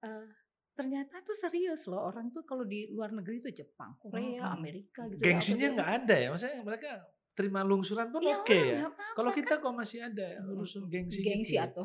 uh, 0.01 0.25
ternyata 0.74 1.22
tuh 1.22 1.38
serius 1.38 1.86
loh. 1.86 2.01
Orang 2.01 2.34
tuh 2.34 2.41
kalau 2.50 2.65
di 2.65 2.89
luar 2.89 3.13
negeri 3.13 3.46
itu 3.46 3.62
Jepang 3.62 3.94
Korea 4.01 4.41
hmm. 4.41 4.58
Amerika 4.58 5.05
gitu 5.05 5.22
ya, 5.22 5.25
gengsinya 5.29 5.67
nggak 5.77 5.91
ada 6.01 6.15
ya? 6.17 6.27
Maksudnya 6.34 6.58
mereka 6.65 6.91
terima 7.36 7.62
lungsuran 7.62 8.10
pun 8.10 8.24
ya, 8.24 8.39
oke 8.39 8.48
okay 8.48 8.80
ya. 8.80 8.88
Kalau 9.13 9.32
kita 9.36 9.60
kok 9.60 9.75
masih 9.75 10.08
ada 10.08 10.39
hmm, 10.39 10.56
urusan 10.56 10.88
gengsi. 10.88 11.20
Gengsi 11.22 11.56
gitu. 11.56 11.62
Ya. 11.62 11.68
atau 11.68 11.84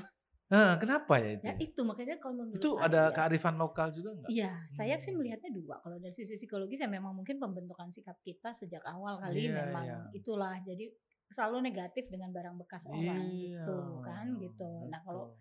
Nah, 0.50 0.74
kenapa 0.82 1.14
ya 1.22 1.38
itu? 1.38 1.44
Ya 1.46 1.54
itu 1.62 1.80
makanya 1.86 2.18
kalau 2.18 2.42
menurut 2.42 2.58
itu 2.58 2.74
saya, 2.74 2.90
ada 2.90 3.02
kearifan 3.14 3.54
lokal 3.54 3.94
juga 3.94 4.18
nggak? 4.18 4.30
Iya, 4.34 4.50
hmm. 4.50 4.74
saya 4.74 4.94
sih 4.98 5.14
hmm. 5.14 5.18
melihatnya 5.22 5.50
dua. 5.54 5.78
Kalau 5.78 5.96
dari 6.02 6.10
sisi 6.10 6.34
psikologis 6.34 6.82
ya 6.82 6.90
memang 6.90 7.14
mungkin 7.14 7.38
pembentukan 7.38 7.86
sikap 7.94 8.18
kita 8.18 8.50
sejak 8.50 8.82
awal 8.82 9.22
kali 9.22 9.46
yeah, 9.46 9.62
memang 9.62 9.86
yeah. 9.86 10.02
itulah. 10.10 10.58
Jadi 10.66 10.90
selalu 11.30 11.70
negatif 11.70 12.10
dengan 12.10 12.34
barang 12.34 12.58
bekas 12.66 12.90
orang 12.90 13.30
yeah, 13.30 13.62
gitu 13.62 14.02
kan 14.02 14.26
gitu. 14.42 14.70
Nah 14.90 14.98
kalau 15.06 15.38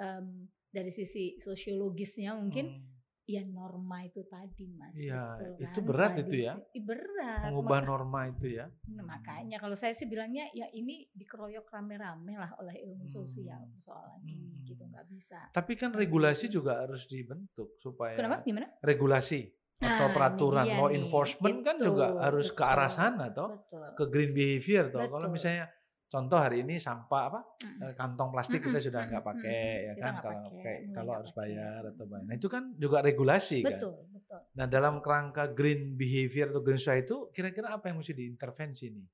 um, 0.00 0.48
dari 0.72 0.88
sisi 0.96 1.36
sosiologisnya 1.36 2.32
mungkin 2.32 2.72
hmm 2.72 2.97
ya 3.28 3.44
norma 3.44 4.00
itu 4.08 4.24
tadi 4.24 4.64
mas. 4.72 4.96
Iya 4.96 5.36
kan? 5.36 5.68
itu 5.68 5.78
berat 5.84 6.12
itu 6.24 6.36
ya? 6.48 6.56
Berat. 6.80 7.52
Mengubah 7.52 7.84
Maka, 7.84 7.88
norma 7.92 8.20
itu 8.32 8.46
ya? 8.56 8.66
Nah, 8.88 9.04
makanya 9.04 9.60
kalau 9.60 9.76
saya 9.76 9.92
sih 9.92 10.08
bilangnya 10.08 10.48
ya 10.56 10.64
ini 10.72 11.04
dikeroyok 11.12 11.68
rame-rame 11.68 12.40
lah 12.40 12.56
oleh 12.56 12.80
ilmu 12.88 13.04
hmm. 13.04 13.12
sosial 13.12 13.60
persoalan 13.76 14.24
hmm. 14.24 14.32
ini 14.32 14.48
gitu 14.64 14.82
nggak 14.88 15.06
bisa 15.08 15.38
tapi 15.52 15.76
kan 15.76 15.92
regulasi 15.92 16.48
juga 16.48 16.80
harus 16.84 17.04
dibentuk 17.10 17.76
supaya 17.80 18.16
kenapa? 18.16 18.40
Gimana? 18.44 18.66
regulasi 18.80 19.48
atau 19.78 20.10
nah, 20.10 20.14
peraturan 20.14 20.66
law 20.74 20.90
enforcement 20.90 21.62
kan 21.62 21.78
juga 21.78 22.18
harus 22.18 22.50
betul, 22.50 22.58
ke 22.58 22.64
arah 22.66 22.90
sana 22.90 23.30
toh 23.30 23.62
ke 23.94 24.10
green 24.10 24.34
behavior 24.34 24.90
toh. 24.90 25.06
Kalau 25.06 25.30
misalnya 25.30 25.70
Contoh 26.08 26.40
hari 26.40 26.64
ini 26.64 26.80
sampah 26.80 27.22
apa 27.28 27.40
mm. 27.60 27.92
kantong 27.92 28.32
plastik 28.32 28.64
kita 28.64 28.80
sudah 28.80 29.04
nggak 29.04 29.20
pakai 29.20 29.92
ya 29.92 29.94
kan 30.00 30.12
kalau 30.24 30.40
pakai 30.48 30.76
kalau 30.96 31.12
harus 31.20 31.32
bayar 31.36 31.84
atau 31.84 32.08
bayar. 32.08 32.24
Nah 32.24 32.34
itu 32.40 32.48
kan 32.48 32.72
juga 32.80 33.04
regulasi 33.04 33.60
betul, 33.60 33.92
kan. 33.92 34.16
Betul. 34.16 34.40
Nah 34.56 34.66
dalam 34.72 35.04
kerangka 35.04 35.52
green 35.52 36.00
behavior 36.00 36.48
atau 36.48 36.64
green 36.64 36.80
society 36.80 37.12
itu 37.12 37.28
kira-kira 37.28 37.76
apa 37.76 37.92
yang 37.92 38.00
mesti 38.00 38.16
diintervensi 38.16 38.86
nih, 38.88 39.06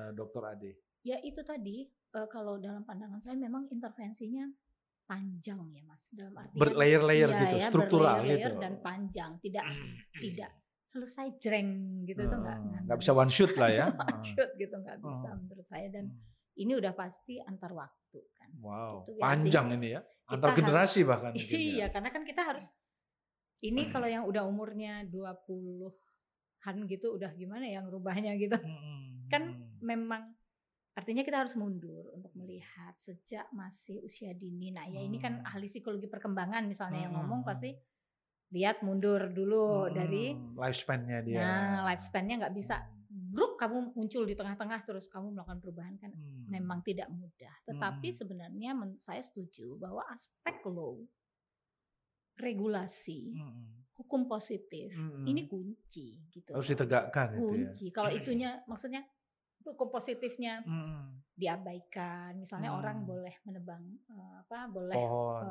uh, 0.00 0.10
Dokter 0.16 0.42
Ade? 0.48 0.72
Ya 1.04 1.20
itu 1.20 1.44
tadi 1.44 1.84
uh, 2.16 2.28
kalau 2.32 2.56
dalam 2.56 2.88
pandangan 2.88 3.20
saya 3.20 3.36
memang 3.36 3.68
intervensinya 3.68 4.48
panjang 5.10 5.58
ya 5.74 5.82
mas 5.82 6.06
dalam 6.14 6.34
arti 6.38 6.54
berlayer-layer 6.54 7.30
iya, 7.34 7.40
gitu 7.42 7.56
ya, 7.58 7.66
struktural 7.66 8.22
berlayer-layer 8.22 8.38
gitu 8.38 8.50
dan 8.62 8.74
panjang 8.78 9.30
tidak 9.42 9.64
tidak 10.22 10.50
selesai 10.90 11.38
jreng 11.38 11.70
gitu 12.02 12.18
tuh 12.20 12.34
nggak 12.36 12.58
nggak 12.84 12.98
bisa 12.98 13.12
one 13.12 13.30
shoot 13.30 13.54
lah 13.54 13.70
ya 13.70 13.86
one 14.10 14.26
shoot 14.26 14.50
gitu 14.54 14.74
nggak 14.74 14.98
bisa 14.98 15.28
menurut 15.36 15.64
saya 15.64 15.86
dan 15.88 16.10
Hmm. 16.10 16.18
ini 16.58 16.72
udah 16.74 16.92
pasti 16.92 17.38
antar 17.40 17.70
waktu 17.70 18.20
kan 18.34 18.50
wow 18.58 19.00
Gitu, 19.00 19.14
ya, 19.14 19.22
panjang 19.22 19.66
ini 19.72 19.88
ya 19.94 20.00
antar 20.26 20.50
harus- 20.50 20.58
generasi 20.58 21.00
bahkan 21.02 21.32
ya. 21.32 21.46
iya 21.46 21.86
karena 21.88 22.10
kan 22.10 22.22
kita 22.22 22.42
harus 22.42 22.66
ini 23.60 23.86
kalau 23.88 24.06
yang 24.06 24.24
udah 24.24 24.42
umurnya 24.42 25.06
20-an 25.06 26.76
gitu 26.86 27.06
udah 27.12 27.30
gimana 27.32 27.64
ya 27.64 27.80
ngerubahnya 27.80 28.34
gitu 28.36 28.58
Mm-mm. 28.58 29.28
kan 29.28 29.42
Mm. 29.46 29.78
memang 29.80 30.22
artinya 30.90 31.22
kita 31.22 31.38
harus 31.38 31.54
mundur 31.54 32.10
untuk 32.10 32.34
melihat 32.34 32.92
sejak 32.98 33.46
masih 33.50 34.02
usia 34.02 34.34
dini. 34.34 34.68
Nah, 34.68 34.84
ya 34.84 35.00
ini 35.00 35.16
kan 35.16 35.38
Hmm. 35.38 35.48
ahli 35.48 35.64
psikologi 35.64 36.04
perkembangan 36.04 36.66
misalnya 36.66 37.06
yang 37.06 37.14
Hmm, 37.14 37.24
ngomong 37.24 37.40
hmm, 37.40 37.48
pasti 37.48 37.70
lihat 38.50 38.82
mundur 38.82 39.30
dulu 39.30 39.86
Mm-mm. 39.86 39.94
dari 39.94 40.24
lifespan-nya 40.34 41.18
dia 41.22 41.38
nah 41.38 41.90
lifespan-nya 41.90 42.46
nggak 42.46 42.54
bisa 42.54 42.78
Hmm. 43.10 43.34
bruk 43.34 43.58
kamu 43.58 43.90
muncul 43.98 44.22
di 44.22 44.38
tengah-tengah 44.38 44.86
terus 44.86 45.10
kamu 45.10 45.34
melakukan 45.34 45.58
perubahan 45.58 45.98
kan 45.98 46.14
Hmm. 46.14 46.46
memang 46.46 46.78
tidak 46.82 47.10
mudah. 47.10 47.50
Tetapi 47.66 48.06
Hmm. 48.06 48.18
sebenarnya 48.22 48.70
men- 48.70 49.02
saya 49.02 49.18
setuju 49.18 49.74
bahwa 49.82 50.06
aspek 50.06 50.62
law 50.62 50.94
regulasi, 52.38 53.34
Mm-mm. 53.34 53.90
hukum 53.98 54.24
positif 54.24 54.94
Mm-mm. 54.94 55.26
ini 55.26 55.44
kunci 55.44 56.22
gitu. 56.30 56.54
harus 56.54 56.70
ditegakkan 56.70 57.34
itu 57.34 57.36
ya 57.36 57.42
kunci. 57.44 57.86
Kalau 57.90 58.10
itunya 58.10 58.50
maksudnya 58.64 59.02
hukum 59.64 59.88
positifnya 59.88 60.64
Mm-mm. 60.64 61.20
diabaikan, 61.36 62.36
misalnya 62.36 62.72
Hmm. 62.72 62.80
orang 62.84 62.98
boleh 63.04 63.34
menebang 63.48 63.82
eh, 64.08 64.34
apa, 64.44 64.68
boleh 64.68 64.96
pohon 64.96 65.46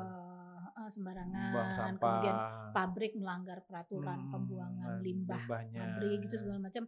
buang 0.70 0.90
sembarangan, 0.90 1.92
kemudian 1.98 2.36
pabrik 2.70 3.12
melanggar 3.18 3.58
peraturan 3.66 4.18
Hmm, 4.22 4.30
pembuangan 4.30 4.92
limbah 5.02 5.42
limbahnya. 5.46 5.78
pabrik 5.82 6.18
gitu 6.26 6.36
segala 6.38 6.58
macam. 6.62 6.84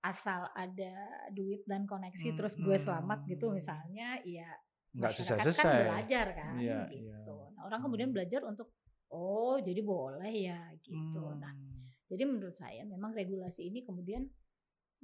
Asal 0.00 0.48
ada 0.56 0.94
duit 1.28 1.60
dan 1.68 1.84
koneksi, 1.84 2.32
Hmm, 2.32 2.38
terus 2.40 2.54
gue 2.56 2.76
selamat 2.80 3.20
gitu 3.28 3.52
hmm. 3.52 3.56
misalnya, 3.60 4.16
ya 4.24 4.48
nggak 4.96 5.12
masyarakat 5.12 5.28
kan 5.28 5.44
selesai-selesai 5.44 5.84
belajar 5.84 6.26
kan, 6.34 6.54
Iya, 6.56 6.80
gitu. 6.88 7.36
iya. 7.36 7.50
Nah, 7.54 7.62
orang 7.68 7.80
kemudian 7.84 8.08
Hmm. 8.08 8.16
belajar 8.16 8.40
untuk 8.48 8.68
oh 9.12 9.58
jadi 9.60 9.80
boleh 9.84 10.32
ya 10.32 10.60
gitu. 10.80 11.34
Nah 11.36 11.52
Hmm. 11.52 11.84
jadi 12.08 12.22
menurut 12.26 12.56
saya 12.56 12.82
memang 12.88 13.12
regulasi 13.12 13.68
ini 13.68 13.84
kemudian 13.84 14.24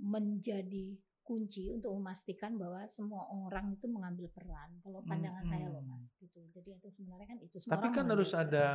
menjadi 0.00 0.96
kunci 1.26 1.68
untuk 1.68 1.90
memastikan 1.92 2.54
bahwa 2.54 2.86
semua 2.86 3.26
orang 3.26 3.74
itu 3.74 3.84
mengambil 3.86 4.30
peran. 4.30 4.78
Kalau 4.78 5.02
pandangan 5.02 5.42
saya 5.42 5.66
loh 5.66 5.82
Mm-mm. 5.82 5.92
mas, 5.92 6.14
gitu. 6.16 6.38
Jadi 6.48 6.70
itu 6.72 6.88
sebenarnya 6.88 7.26
kan 7.26 7.38
itu 7.40 7.56
semua 7.58 7.72
tapi 7.74 7.86
kan 7.90 8.06
harus 8.06 8.30
peran. 8.30 8.44
ada 8.46 8.66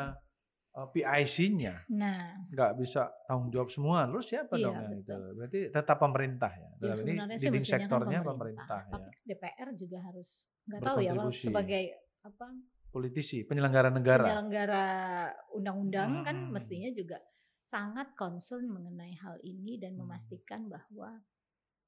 uh, 0.73 0.87
PIC-nya 0.87 1.75
Nah, 1.89 2.35
nggak 2.47 2.71
bisa 2.75 3.01
tanggung 3.25 3.49
jawab 3.49 3.67
semua 3.67 4.03
lu 4.05 4.19
siapa 4.19 4.53
Iya, 4.53 4.65
dong 4.67 4.75
yang 4.77 4.93
itu 4.97 5.15
berarti 5.33 5.59
tetap 5.69 5.97
pemerintah 5.97 6.51
ya 6.51 6.59
ya 6.61 6.69
dalam 6.77 6.95
ini 6.97 6.99
sebenarnya 7.01 7.37
sih 7.37 7.45
leading 7.45 7.55
mestinya 7.57 7.77
kan 7.77 7.87
sektornya 7.87 8.19
pemerintah. 8.21 8.29
pemerintah, 8.29 8.79
ya 8.81 8.91
Tapi 8.91 9.09
DPR 9.25 9.69
juga 9.73 9.97
harus 10.03 10.29
nggak 10.61 10.79
tahu 10.81 10.97
ya 10.99 11.11
Berkontribusi. 11.11 11.45
sebagai 11.47 11.83
apa 12.21 12.47
politisi 12.87 13.37
penyelenggara 13.41 13.89
negara 13.89 14.23
penyelenggara 14.23 14.85
undang-undang 15.51 16.11
kan 16.21 16.37
Mm-mm. 16.37 16.51
mestinya 16.51 16.91
juga 16.91 17.17
sangat 17.63 18.11
concern 18.13 18.67
mengenai 18.67 19.15
hal 19.15 19.39
ini 19.41 19.79
dan 19.79 19.95
Hmm. 19.95 20.03
memastikan 20.03 20.67
bahwa 20.67 21.23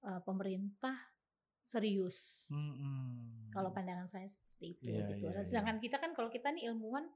uh, 0.04 0.22
pemerintah 0.22 0.96
serius. 1.64 2.48
Mm-mm. 2.52 3.50
Kalau 3.50 3.72
pandangan 3.72 4.06
saya 4.06 4.28
seperti 4.28 4.76
itu 4.76 4.92
Iya, 4.92 5.08
gitu. 5.16 5.28
iya, 5.32 5.40
iya. 5.40 5.48
Sedangkan 5.48 5.78
kita 5.80 5.98
kan 5.98 6.12
kalau 6.12 6.28
kita 6.28 6.52
nih 6.52 6.68
ilmuwan 6.68 7.08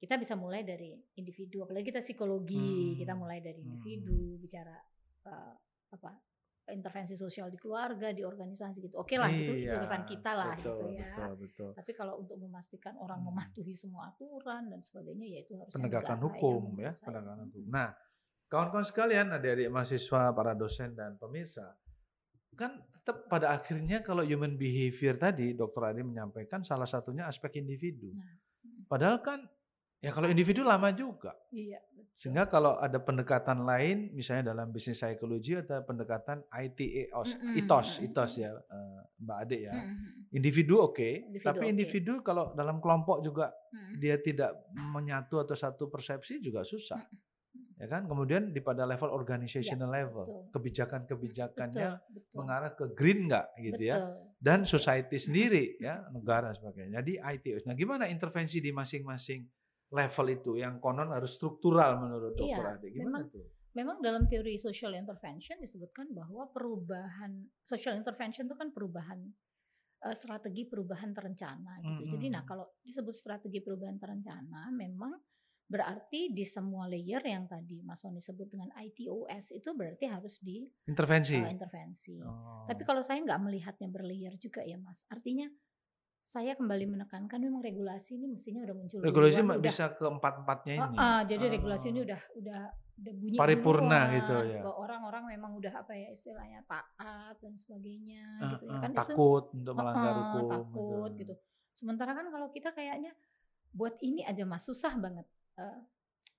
kita 0.00 0.16
bisa 0.16 0.32
mulai 0.32 0.64
dari 0.64 0.96
individu, 1.14 1.60
apalagi 1.60 1.92
kita 1.92 2.00
psikologi, 2.00 2.56
Hmm. 2.56 2.96
kita 2.96 3.12
mulai 3.12 3.44
dari 3.44 3.60
Hmm. 3.60 3.68
individu, 3.68 4.40
bicara 4.40 4.72
uh, 5.28 5.52
apa 5.92 6.16
intervensi 6.70 7.18
sosial 7.18 7.50
di 7.50 7.58
keluarga, 7.58 8.14
di 8.14 8.22
organisasi 8.22 8.78
gitu. 8.80 8.96
Oke 8.96 9.18
lah, 9.18 9.26
itu, 9.28 9.58
itu 9.58 9.66
Iya, 9.68 9.82
urusan 9.82 10.06
kita 10.06 10.32
lah 10.32 10.54
betul, 10.56 10.72
gitu 10.72 10.86
ya. 10.96 11.12
betul 11.12 11.32
betul 11.42 11.70
Tapi 11.76 11.92
kalau 11.92 12.14
untuk 12.22 12.36
memastikan 12.38 12.94
orang 12.96 13.20
Hmm. 13.20 13.28
mematuhi 13.34 13.74
semua 13.76 14.08
aturan 14.08 14.70
dan 14.70 14.80
sebagainya, 14.80 15.26
ya 15.26 15.38
itu 15.44 15.52
harus 15.58 15.72
penegakan 15.74 16.18
hukum 16.22 16.62
ya 16.78 16.92
penegakan 16.96 17.38
hukum 17.50 17.64
nah 17.68 17.90
kawan-kawan 18.48 18.86
sekalian 18.86 19.26
adik-adik 19.30 19.68
mahasiswa 19.68 20.30
para 20.32 20.54
dosen 20.54 20.94
dan 20.94 21.18
pemirsa 21.18 21.74
kan 22.60 22.76
tetap 22.92 23.24
pada 23.26 23.56
akhirnya 23.56 24.04
kalau 24.04 24.20
human 24.20 24.54
behavior 24.54 25.16
tadi 25.16 25.56
dokter 25.56 25.80
Adi 25.88 26.04
menyampaikan 26.04 26.60
salah 26.60 26.84
satunya 26.84 27.24
aspek 27.24 27.56
individu 27.56 28.12
Nah. 28.12 28.36
padahal 28.84 29.24
kan 29.24 29.48
ya 29.96 30.12
kalau 30.12 30.28
individu 30.28 30.60
lama 30.60 30.92
juga 30.92 31.32
Iya. 31.48 31.80
betul. 31.90 32.08
Sehingga 32.20 32.44
kalau 32.46 32.76
ada 32.76 33.00
pendekatan 33.00 33.64
lain, 33.64 34.12
misalnya 34.12 34.52
dalam 34.52 34.68
bisnis 34.68 35.00
psikologi 35.00 35.56
ada 35.56 35.80
pendekatan 35.80 36.44
ITEOS, 36.52 37.40
Mm-mm, 37.40 37.56
ITOS, 37.64 37.88
mm-mm. 37.96 38.06
ITOS 38.12 38.32
ya, 38.36 38.50
eh, 38.52 39.00
Mbak 39.24 39.38
Ade 39.40 39.58
ya. 39.64 39.72
Mm-mm. 39.72 40.28
Individu 40.36 40.84
oke, 40.84 41.00
Individu 41.24 41.48
tapi 41.48 41.64
oke. 41.64 41.72
individu 41.72 42.12
kalau 42.20 42.52
dalam 42.52 42.76
kelompok 42.76 43.24
juga 43.24 43.48
Mm-mm. 43.72 43.96
dia 43.96 44.20
tidak 44.20 44.52
menyatu 44.76 45.40
atau 45.40 45.56
satu 45.56 45.88
persepsi 45.88 46.44
juga 46.44 46.60
susah. 46.60 47.00
Mm-mm. 47.00 47.29
Ya 47.80 47.88
kan? 47.88 48.04
Kemudian 48.04 48.52
di 48.52 48.60
pada 48.60 48.84
level 48.84 49.08
organizational 49.08 49.88
level, 49.88 50.28
betul. 50.28 50.42
kebijakan-kebijakannya 50.52 51.88
mengarah 52.36 52.76
ke 52.76 52.92
green 52.92 53.24
nggak 53.24 53.56
gitu 53.56 53.82
ya. 53.88 53.96
Betul. 53.96 54.36
Dan 54.36 54.58
society 54.68 55.16
sendiri 55.16 55.80
ya, 55.80 56.04
negara 56.12 56.52
sebagainya. 56.52 57.00
Jadi 57.00 57.16
ITOS. 57.16 57.64
Nah, 57.64 57.72
gimana 57.72 58.04
intervensi 58.04 58.60
di 58.60 58.68
masing-masing 58.68 59.48
level 59.90 60.26
itu 60.30 60.50
yang 60.60 60.78
konon 60.78 61.10
harus 61.10 61.34
struktural 61.34 61.98
menurut 61.98 62.36
Iya, 62.36 62.60
Dokter 62.60 62.64
Ade? 62.68 62.88
Gimana 62.92 63.08
memang 63.08 63.22
tuh? 63.32 63.46
Memang 63.70 63.96
dalam 64.02 64.26
teori 64.26 64.58
social 64.58 64.92
intervention 64.98 65.56
disebutkan 65.62 66.10
bahwa 66.10 66.50
perubahan 66.50 67.38
social 67.62 67.94
intervention 67.94 68.50
itu 68.50 68.56
kan 68.58 68.74
perubahan 68.74 69.18
eh, 70.04 70.16
strategi 70.16 70.66
perubahan 70.66 71.14
terencana 71.14 71.78
gitu. 71.80 72.18
Jadi 72.18 72.26
nah 72.34 72.42
kalau 72.42 72.66
disebut 72.82 73.14
strategi 73.14 73.62
perubahan 73.62 73.94
terencana 73.94 74.74
memang 74.74 75.14
berarti 75.70 76.34
di 76.34 76.42
semua 76.42 76.84
layer 76.84 77.22
yang 77.22 77.46
tadi 77.46 77.78
Mas 77.80 78.02
Soni 78.02 78.18
sebut 78.18 78.50
dengan 78.50 78.74
ITOS 78.74 79.54
itu 79.54 79.70
berarti 79.70 80.02
harus 80.04 80.42
di 80.42 80.66
Intervensi. 80.84 81.38
eh, 81.38 81.46
intervensi. 81.48 82.18
Oh. 82.18 82.66
Tapi 82.66 82.82
kalau 82.82 83.00
saya 83.00 83.22
nggak 83.22 83.38
melihatnya 83.38 83.86
berlayer 83.86 84.34
juga 84.34 84.60
ya 84.60 84.74
Mas. 84.76 85.06
Artinya 85.06 85.46
saya 86.20 86.52
kembali 86.52 86.90
menekankan 86.90 87.38
memang 87.38 87.58
regulasi 87.60 88.14
ini 88.14 88.26
mestinya 88.28 88.60
udah 88.60 88.76
muncul 88.76 88.98
regulasi 88.98 89.40
duluan, 89.40 89.46
ma- 89.46 89.56
udah 89.56 89.64
bisa 89.64 89.84
ke 89.90 90.04
empat-empatnya 90.04 90.74
Ah, 90.74 90.84
ini. 90.84 90.96
ah, 90.98 91.22
jadi 91.24 91.44
regulasi 91.48 91.86
ini 91.88 92.00
Oh. 92.00 92.04
udah 92.04 92.20
udah 92.36 92.60
udah 93.00 93.14
bunyi 93.16 93.36
Paripurna 93.36 93.88
duluan, 94.04 94.12
gitu 94.12 94.34
ya. 94.44 94.60
bahwa 94.60 94.76
orang-orang 94.76 95.24
memang 95.30 95.52
udah 95.54 95.72
apa 95.76 95.92
ya 95.94 96.08
istilahnya 96.10 96.60
taat 96.66 97.34
dan 97.36 97.54
sebagainya 97.54 98.26
Ah, 98.36 98.50
gitu 98.52 98.64
ya 98.66 98.76
kan 98.76 98.90
itu 98.90 98.98
takut 99.00 99.44
untuk 99.50 99.72
ah, 99.72 99.78
melanggar 99.78 100.12
ah, 100.12 100.18
hukum. 100.20 100.48
takut 100.50 101.10
gitu. 101.16 101.34
Sementara 101.72 102.12
kan 102.12 102.26
kalau 102.28 102.50
kita 102.50 102.70
kayaknya 102.70 103.14
buat 103.70 103.94
ini 104.00 104.20
aja 104.22 104.42
mas 104.44 104.62
susah 104.62 104.92
banget 104.96 105.24
eh, 105.60 105.76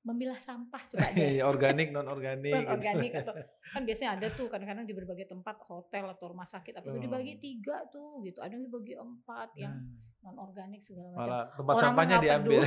memilah 0.02 0.36
sampah 0.36 0.82
coba 0.88 0.98
deh. 1.14 1.38
Iya, 1.38 1.46
organik 1.46 1.90
non 1.90 2.06
organik. 2.06 2.50
non 2.52 2.66
organik 2.68 3.12
atau 3.16 3.38
kan 3.74 3.82
biasanya 3.82 4.18
ada 4.18 4.28
tuh 4.32 4.48
kadang-kadang 4.48 4.84
di 4.84 4.92
berbagai 4.92 5.28
tempat 5.28 5.62
hotel 5.64 6.10
atau 6.10 6.26
rumah 6.28 6.46
sakit 6.46 6.74
apa 6.74 6.86
itu 6.86 6.92
Oh. 6.92 7.04
dibagi 7.04 7.34
tiga 7.38 7.86
tuh 7.88 8.18
gitu 8.20 8.40
ada 8.40 8.52
yang 8.52 8.66
dibagi 8.66 8.94
empat 8.96 9.50
yang 9.56 9.72
Hmm. 9.72 10.02
non 10.24 10.38
organik 10.40 10.80
segala 10.80 11.10
macam 11.12 11.22
Malah 11.24 11.44
tempat 11.52 11.74
Orang 11.74 11.84
sampahnya 11.88 12.18
diambil. 12.20 12.62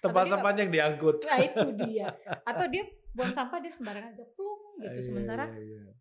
tempat 0.00 0.22
dia 0.22 0.30
sampahnya 0.30 0.60
yang 0.62 0.72
diangkut. 0.72 1.16
nah 1.22 1.38
itu 1.38 1.60
dia 1.78 2.06
atau 2.42 2.66
dia 2.66 2.82
buang 3.10 3.32
sampah 3.32 3.58
dia 3.58 3.70
sembarangan 3.70 4.12
aja 4.12 4.24
plung 4.30 4.62
gitu 4.78 4.92
Iya, 4.94 5.02
sementara 5.02 5.44
iya, 5.50 5.60
iya. 5.82 5.92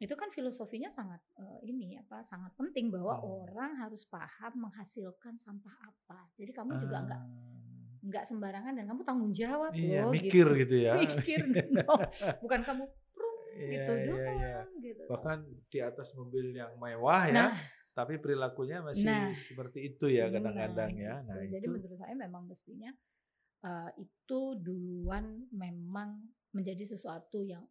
itu 0.00 0.14
kan 0.14 0.28
filosofinya 0.28 0.88
sangat 0.88 1.22
eh, 1.36 1.58
ini 1.64 1.94
apa 1.96 2.22
sangat 2.22 2.54
penting 2.54 2.88
bahwa 2.88 3.14
Hmm. 3.16 3.26
orang 3.42 3.70
harus 3.76 4.06
paham 4.06 4.52
menghasilkan 4.60 5.34
sampah 5.36 5.74
apa 5.82 6.30
jadi 6.34 6.50
kamu 6.52 6.78
juga 6.78 6.98
nggak 7.00 7.20
Ah. 7.20 7.53
Nggak 8.04 8.24
sembarangan 8.28 8.72
dan 8.76 8.84
kamu 8.84 9.00
tanggung 9.00 9.32
jawab 9.32 9.72
Iya, 9.72 10.04
loh 10.04 10.12
mikir 10.12 10.46
gitu, 10.52 10.60
gitu 10.60 10.76
ya. 10.84 10.92
mikir 11.02 11.40
no. 11.72 11.96
bukan 12.44 12.60
kamu 12.60 12.84
plung 13.16 13.38
Iya, 13.56 13.70
gitu 13.72 13.92
iya, 13.96 14.06
doang 14.12 14.36
iya. 14.36 14.58
gitu 14.84 15.02
Bahkan 15.08 15.38
di 15.72 15.78
atas 15.80 16.08
mobil 16.12 16.52
yang 16.52 16.76
mewah 16.76 17.22
ya, 17.30 17.34
nah 17.34 17.52
tapi 17.94 18.18
perilakunya 18.18 18.82
masih 18.82 19.06
Nah. 19.06 19.30
seperti 19.30 19.94
itu 19.94 20.10
ya 20.10 20.26
kadang-kadang 20.26 20.90
nah, 20.92 20.98
ya. 20.98 21.14
gitu. 21.22 21.30
Nah, 21.30 21.44
jadi 21.46 21.64
itu 21.64 21.70
menurut 21.70 21.98
saya 22.02 22.14
memang 22.18 22.42
mestinya 22.50 22.90
eh, 23.64 23.90
itu 24.02 24.40
duluan 24.60 25.46
memang 25.54 26.20
menjadi 26.52 26.84
sesuatu 26.84 27.40
yang 27.40 27.62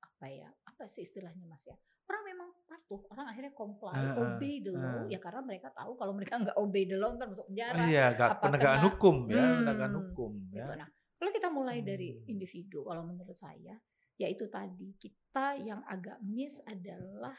apa 0.00 0.26
ya 0.30 0.48
apa 0.66 0.86
sih 0.86 1.02
istilahnya 1.02 1.42
mas 1.46 1.66
ya 1.66 1.74
orang 2.08 2.22
memang 2.26 2.48
patuh 2.66 3.00
orang 3.10 3.26
akhirnya 3.30 3.52
comply 3.54 3.94
ah, 3.94 4.14
obey 4.18 4.60
the 4.60 4.72
law 4.72 5.02
ah. 5.02 5.08
ya 5.08 5.18
karena 5.18 5.40
mereka 5.42 5.68
tahu 5.72 5.92
kalau 5.96 6.12
mereka 6.12 6.34
nggak 6.42 6.56
obey 6.58 6.84
the 6.86 6.96
law 6.98 7.10
ntar 7.14 7.28
masuk 7.30 7.46
penjara 7.48 7.84
iya, 7.88 8.04
gak, 8.12 8.28
apa 8.38 8.44
penegakan 8.48 8.78
kena- 8.78 8.86
hukum 8.90 9.16
ya, 9.28 9.42
Hmm, 9.42 9.56
penegakan 9.62 9.92
hukum 10.02 10.30
ya. 10.50 10.56
gitu. 10.66 10.72
Nah, 10.76 10.88
kalau 11.18 11.30
kita 11.30 11.48
mulai 11.48 11.78
dari 11.80 12.08
Hmm. 12.12 12.32
individu, 12.34 12.78
kalau 12.82 13.02
menurut 13.06 13.38
saya, 13.38 13.74
yaitu 14.18 14.50
tadi 14.50 14.90
kita 14.98 15.46
yang 15.62 15.80
agak 15.86 16.18
miss 16.20 16.58
adalah 16.66 17.34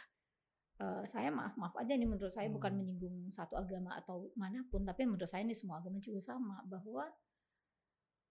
uh, 0.80 1.04
saya 1.04 1.28
maaf 1.30 1.54
maaf 1.60 1.76
aja 1.76 1.94
nih 1.94 2.08
menurut 2.08 2.32
saya 2.32 2.48
bukan 2.48 2.72
Hmm. 2.74 2.80
menyinggung 2.80 3.16
satu 3.30 3.60
agama 3.60 3.94
atau 4.00 4.32
mana 4.40 4.64
pun, 4.72 4.88
tapi 4.88 5.04
menurut 5.04 5.28
saya 5.28 5.44
ini 5.44 5.52
semua 5.54 5.84
agama 5.84 6.00
juga 6.00 6.24
sama 6.24 6.64
bahwa 6.64 7.12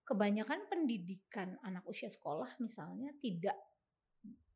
kebanyakan 0.02 0.66
pendidikan 0.66 1.54
anak 1.62 1.86
usia 1.86 2.10
sekolah 2.10 2.58
misalnya 2.58 3.14
tidak 3.22 3.54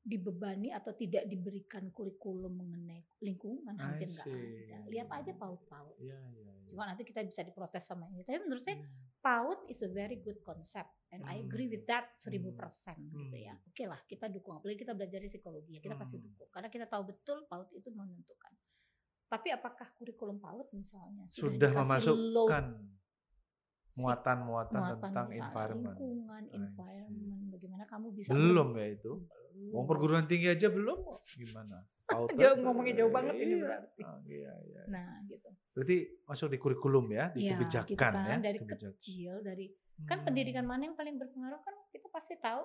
dibebani 0.07 0.71
atau 0.71 0.95
tidak 0.95 1.27
diberikan 1.27 1.91
kurikulum 1.91 2.55
mengenai 2.55 3.03
lingkungan 3.19 3.75
hampir 3.75 4.07
nggak 4.07 4.27
ada. 4.31 4.79
Lihat 4.87 5.09
aja 5.11 5.33
PAUD-PAUD. 5.35 5.99
Iya, 5.99 6.21
iya, 6.31 6.53
iya. 6.63 6.71
Cuma 6.71 6.87
nanti 6.87 7.03
kita 7.03 7.27
bisa 7.27 7.43
diprotes 7.43 7.83
sama 7.83 8.07
ini. 8.15 8.23
Tapi 8.23 8.39
menurut 8.47 8.63
saya 8.63 8.79
Hmm. 8.79 8.87
PAUD 9.19 9.67
is 9.67 9.83
a 9.83 9.91
very 9.91 10.23
good 10.23 10.39
concept 10.47 10.95
and 11.11 11.27
I 11.27 11.43
agree 11.43 11.67
with 11.67 11.91
that 11.91 12.15
1000% 12.23 12.55
gitu 13.11 13.35
ya. 13.35 13.59
Hmm. 13.59 13.67
Oke 13.67 13.83
lah, 13.91 13.99
kita 14.07 14.31
dukung. 14.31 14.63
Apalagi 14.63 14.87
kita 14.87 14.95
belajar 14.95 15.19
di 15.19 15.27
psikologi, 15.27 15.75
ya 15.75 15.81
kita 15.83 15.99
pasti 15.99 16.23
Hmm. 16.23 16.31
dukung. 16.31 16.49
Karena 16.55 16.69
kita 16.71 16.87
tahu 16.87 17.03
betul 17.11 17.43
PAUD 17.51 17.75
itu 17.75 17.91
menentukan. 17.91 18.55
Tapi 19.27 19.49
apakah 19.51 19.91
kurikulum 19.99 20.39
PAUD 20.39 20.71
misalnya 20.71 21.27
Sudah 21.35 21.67
load 21.75 21.83
memasukkan 21.83 22.65
muatan-muatan 23.97 24.77
muatan 24.77 25.01
tentang 25.01 25.27
environment. 25.31 25.97
lingkungan, 25.97 26.43
environment, 26.51 27.43
bagaimana 27.49 27.85
kamu 27.85 28.07
bisa 28.13 28.31
Belum 28.31 28.69
ya 28.73 28.87
itu. 28.91 29.13
Mau 29.73 29.85
perguruan 29.85 30.25
tinggi 30.25 30.49
aja 30.49 30.69
belum. 30.69 31.01
Gimana? 31.35 31.81
Jauh, 32.39 32.57
ngomongnya 32.61 33.03
jauh 33.03 33.11
banget 33.11 33.35
ini 33.37 33.55
Iya. 33.57 33.63
berarti. 33.63 34.01
Oh, 34.05 34.21
iya, 34.23 34.53
iya. 34.63 34.83
Nah, 34.87 35.19
gitu. 35.27 35.49
Berarti 35.73 35.97
masuk 36.23 36.49
di 36.49 36.59
kurikulum 36.61 37.07
ya, 37.11 37.35
di 37.35 37.41
Ya, 37.43 37.51
kebijakan 37.53 37.89
gitu 37.89 37.99
kan, 37.99 38.15
ya. 38.15 38.37
dari 38.39 38.59
kebijakan. 38.59 38.95
kecil, 38.95 39.33
dari 39.43 39.67
kan 40.05 40.19
Hmm. 40.19 40.27
pendidikan 40.29 40.63
mana 40.63 40.87
yang 40.87 40.95
paling 40.95 41.17
berpengaruh 41.17 41.59
kan 41.59 41.75
kita 41.89 42.07
pasti 42.09 42.37
tahu 42.37 42.63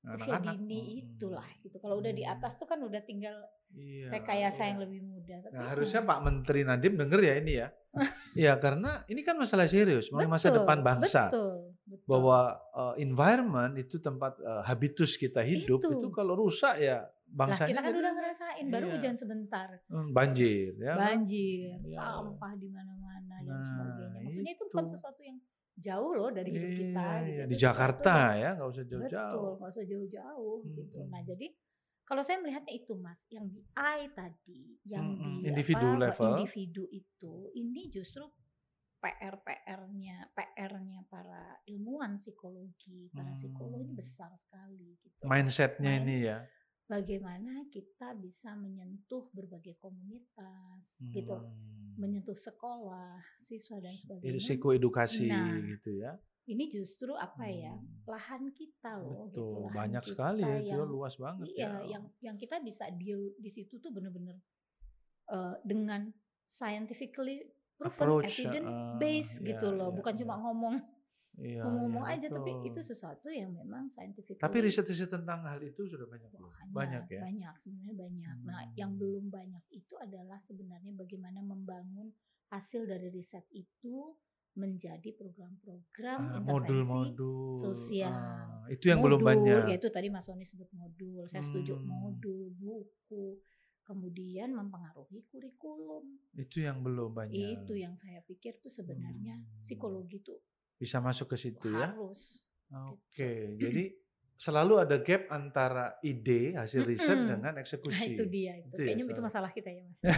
usia 0.00 0.38
Anak-anak. 0.38 0.54
dini 0.56 0.80
Hmm. 0.80 0.98
itulah 1.04 1.48
gitu. 1.58 1.76
Kalau 1.76 1.98
udah 1.98 2.10
di 2.10 2.22
Hmm. 2.22 2.32
atas 2.32 2.52
tuh 2.54 2.64
kan 2.64 2.78
udah 2.78 3.02
tinggal 3.02 3.34
Iya, 3.68 4.08
rekayasa 4.10 4.62
iya. 4.62 4.68
yang 4.72 4.78
lebih 4.80 5.00
mudah. 5.02 5.36
Tapi 5.40 5.52
Nah, 5.52 5.68
harusnya 5.68 6.00
hmm, 6.00 6.08
Pak 6.08 6.20
Menteri 6.22 6.60
Nadiem 6.62 6.94
denger 6.96 7.20
ya 7.20 7.34
ini 7.36 7.52
ya. 7.54 7.68
Iya, 8.38 8.52
karena 8.56 9.02
ini 9.04 9.20
kan 9.20 9.34
masalah 9.34 9.66
serius, 9.66 10.08
mengenai 10.08 10.30
masa 10.30 10.48
betul, 10.48 10.58
depan 10.62 10.78
bangsa. 10.80 11.22
Betul, 11.28 11.54
betul. 11.84 12.06
Bahwa 12.06 12.38
uh, 12.72 12.94
environment 12.96 13.74
itu 13.74 13.98
tempat 13.98 14.38
uh, 14.38 14.62
habitus 14.62 15.14
kita 15.14 15.42
hidup 15.42 15.80
Itu. 15.80 15.90
itu, 15.92 16.08
kalau 16.10 16.38
rusak 16.38 16.78
ya 16.78 17.02
lah 17.02 17.10
bangsanya 17.28 17.68
kita 17.68 17.82
kan 17.82 17.90
jadi 17.90 17.98
udah 18.00 18.12
ngerasain 18.14 18.64
baru 18.68 18.86
Iya. 18.86 18.94
hujan 18.96 19.14
sebentar, 19.14 19.68
hmm, 19.84 20.08
banjir 20.10 20.72
ya. 20.78 20.86
kan? 20.88 20.96
banjir, 20.96 21.76
Iya. 21.76 21.92
sampah 21.92 22.52
di 22.54 22.68
mana-mana 22.68 23.36
dan 23.36 23.50
Nah, 23.50 23.60
sebagainya. 23.60 24.20
Maksudnya 24.22 24.52
itu 24.54 24.64
bukan 24.64 24.80
itu. 24.80 24.92
sesuatu 24.94 25.20
yang 25.20 25.36
jauh 25.78 26.12
loh 26.12 26.28
dari 26.28 26.50
hidup 26.50 26.70
kita. 26.72 27.06
Iya, 27.06 27.22
gitu. 27.22 27.30
iya. 27.30 27.42
Itu 27.44 27.50
Di 27.50 27.56
Jakarta 27.56 28.14
yang- 28.34 28.36
ya, 28.36 28.50
nggak 28.52 28.68
usah 28.68 28.82
Betul, 28.82 28.92
jauh-jauh. 28.98 29.52
nggak 29.56 29.70
usah 29.70 29.84
jauh-jauh 29.86 30.56
gitu. 30.66 30.98
Mm-mm. 30.98 31.08
Nah, 31.08 31.22
jadi 31.22 31.46
kalau 32.02 32.22
saya 32.22 32.38
melihatnya 32.38 32.74
itu 32.74 32.92
Mas, 32.94 33.20
yang 33.28 33.46
di 33.46 33.60
I 33.72 34.10
tadi, 34.10 34.60
yang 34.84 35.06
Mm-mm, 35.08 35.34
di 35.38 35.46
individu 35.46 35.86
apa, 35.88 36.00
level. 36.02 36.32
individu 36.34 36.82
itu, 36.88 37.32
ini 37.54 37.82
justru 37.88 38.24
PR-PR-nya, 38.98 40.32
PR-nya 40.32 41.00
para 41.06 41.42
ilmuwan 41.64 42.18
psikologi, 42.18 43.10
para 43.10 43.30
psikolog 43.32 43.78
ini 43.78 43.88
Hmm. 43.88 43.94
besar 43.94 44.30
sekali 44.34 44.96
gitu. 44.96 45.22
Mindsetnya 45.22 45.92
Main- 45.92 46.02
ini 46.02 46.16
ya. 46.24 46.38
Bagaimana 46.88 47.68
kita 47.68 48.16
bisa 48.16 48.56
menyentuh 48.56 49.28
berbagai 49.36 49.76
komunitas 49.76 51.04
gitu, 51.12 51.36
Hmm. 51.36 52.00
menyentuh 52.00 52.32
sekolah, 52.32 53.20
siswa 53.36 53.76
dan 53.84 53.92
sebagainya. 53.92 54.40
Psikoedukasi 54.40 55.28
Nah, 55.28 55.60
gitu 55.60 56.00
ya. 56.00 56.16
Ini 56.48 56.64
justru 56.72 57.12
apa 57.12 57.44
ya? 57.44 57.76
Hmm. 57.76 58.08
Lahan 58.08 58.48
kita 58.56 59.04
loh 59.04 59.28
gitu. 59.28 59.44
Betul, 59.52 59.68
lahan 59.68 59.76
banyak 59.76 60.02
kita 60.08 60.12
sekali 60.16 60.42
ya, 60.48 60.56
itu 60.64 60.80
luas 60.88 61.14
banget 61.20 61.46
Iya, 61.52 61.60
ya. 61.60 61.72
yang 61.92 62.04
yang 62.24 62.36
kita 62.40 62.56
bisa 62.64 62.88
deal 62.96 63.36
di 63.36 63.50
situ 63.52 63.76
tuh 63.76 63.92
bener-bener 63.92 64.40
eh, 65.28 65.54
dengan 65.60 66.08
scientifically 66.48 67.44
proven, 67.76 67.92
Approach, 68.00 68.32
evidence 68.40 68.64
uh, 68.64 68.96
based 68.96 69.36
iya, 69.44 69.46
gitu 69.52 69.68
loh, 69.76 69.92
iya, 69.92 69.96
bukan 70.00 70.12
iya. 70.16 70.20
cuma 70.24 70.34
ngomong 70.40 70.74
Iya, 71.38 71.62
ngomong 71.62 72.02
iya, 72.02 72.18
aja, 72.18 72.26
tapi 72.34 72.50
betul. 72.50 72.66
itu 72.74 72.80
sesuatu 72.82 73.30
yang 73.30 73.54
memang 73.54 73.86
scientifically 73.86 74.42
Tapi 74.42 74.58
riset-riset 74.58 75.06
tentang 75.06 75.46
hal 75.46 75.62
itu 75.62 75.86
sudah 75.86 76.10
banyak 76.10 76.30
belum? 76.34 76.50
banyak, 76.50 76.74
Banyak 76.74 77.04
ya. 77.14 77.20
banyak 77.22 77.54
sebenarnya 77.62 77.94
banyak. 77.94 78.36
Nah, 78.42 78.60
yang 78.74 78.90
Hmm. 78.94 79.00
belum 79.00 79.24
banyak 79.30 79.64
itu 79.70 79.94
adalah 80.02 80.42
sebenarnya 80.42 80.90
bagaimana 80.98 81.38
membangun 81.38 82.10
hasil 82.50 82.90
dari 82.90 83.06
riset 83.14 83.46
itu 83.54 84.18
menjadi 84.58 85.14
program-program 85.14 86.18
Ah, 86.18 86.42
intervensi 86.42 86.50
modul-modul. 86.50 87.54
sosial. 87.54 88.10
Ah, 88.10 88.66
itu 88.66 88.90
yang 88.90 88.98
belum 88.98 89.22
modul, 89.22 89.30
banyak. 89.30 89.62
Ya 89.70 89.76
itu 89.78 89.88
tadi 89.94 90.10
Mas 90.10 90.26
Soni 90.26 90.42
sebut 90.42 90.66
modul. 90.74 91.22
Saya 91.30 91.46
setuju 91.46 91.78
Hmm. 91.78 91.86
modul, 91.86 92.50
buku, 92.58 93.38
kemudian 93.86 94.50
mempengaruhi 94.58 95.22
kurikulum. 95.30 96.18
Itu 96.34 96.66
yang 96.66 96.82
belum 96.82 97.14
banyak. 97.14 97.62
Itu 97.62 97.78
yang 97.78 97.94
saya 97.94 98.18
pikir 98.26 98.58
tuh 98.58 98.74
sebenarnya 98.74 99.38
Hmm. 99.38 99.62
psikologi 99.62 100.18
itu 100.18 100.34
Bisa 100.78 100.98
masuk 100.98 101.26
ke 101.28 101.36
situ 101.36 101.68
ya. 101.68 101.90
harus. 101.90 102.40
Oke, 102.68 103.56
jadi 103.56 103.96
selalu 104.34 104.78
ada 104.78 104.96
gap 104.98 105.26
antara 105.28 105.98
ide 106.00 106.54
hasil 106.54 106.84
riset 106.84 107.16
Mm-mm. 107.16 107.28
dengan 107.34 107.52
Nah, 107.52 107.60
eksekusi. 107.60 108.14
itu 108.14 108.24
dia 108.24 108.54
itu. 108.54 108.70
Itu 108.70 108.78
ya, 108.78 108.86
Kayaknya 108.86 109.02
itu 109.02 109.10
selalu. 109.10 109.26
masalah 109.26 109.50
kita 109.50 109.68
ya 109.68 109.82
Mas. 109.82 109.98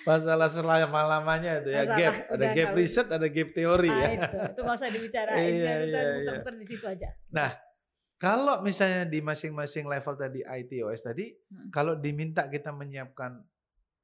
Masalah 0.00 0.48
selama 0.48 1.00
lamanya 1.08 1.60
itu 1.60 1.72
ya 1.72 1.82
Masalah, 1.82 1.98
gap, 1.98 2.14
ada 2.30 2.46
gap 2.52 2.68
riset, 2.74 3.06
ada 3.08 3.26
gap 3.26 3.48
teori 3.50 3.88
Ah, 3.88 3.96
ya. 3.96 4.08
itu, 4.12 4.36
itu 4.50 4.60
nggak 4.60 4.76
usah 4.76 4.90
dibicarain. 4.90 5.40
Iya, 5.40 5.48
ya, 5.48 5.72
iya, 5.80 5.80
iya. 5.80 6.02
muter-muter 6.14 6.54
di 6.56 6.66
situ 6.68 6.84
aja. 6.84 7.08
Kalau 8.20 8.60
misalnya 8.60 9.08
di 9.08 9.24
masing-masing 9.24 9.88
level 9.88 10.12
tadi 10.14 10.44
ITOS 10.44 11.00
tadi, 11.02 11.32
Hmm. 11.48 11.72
kalau 11.72 11.96
diminta 11.96 12.44
kita 12.46 12.68
menyiapkan 12.68 13.40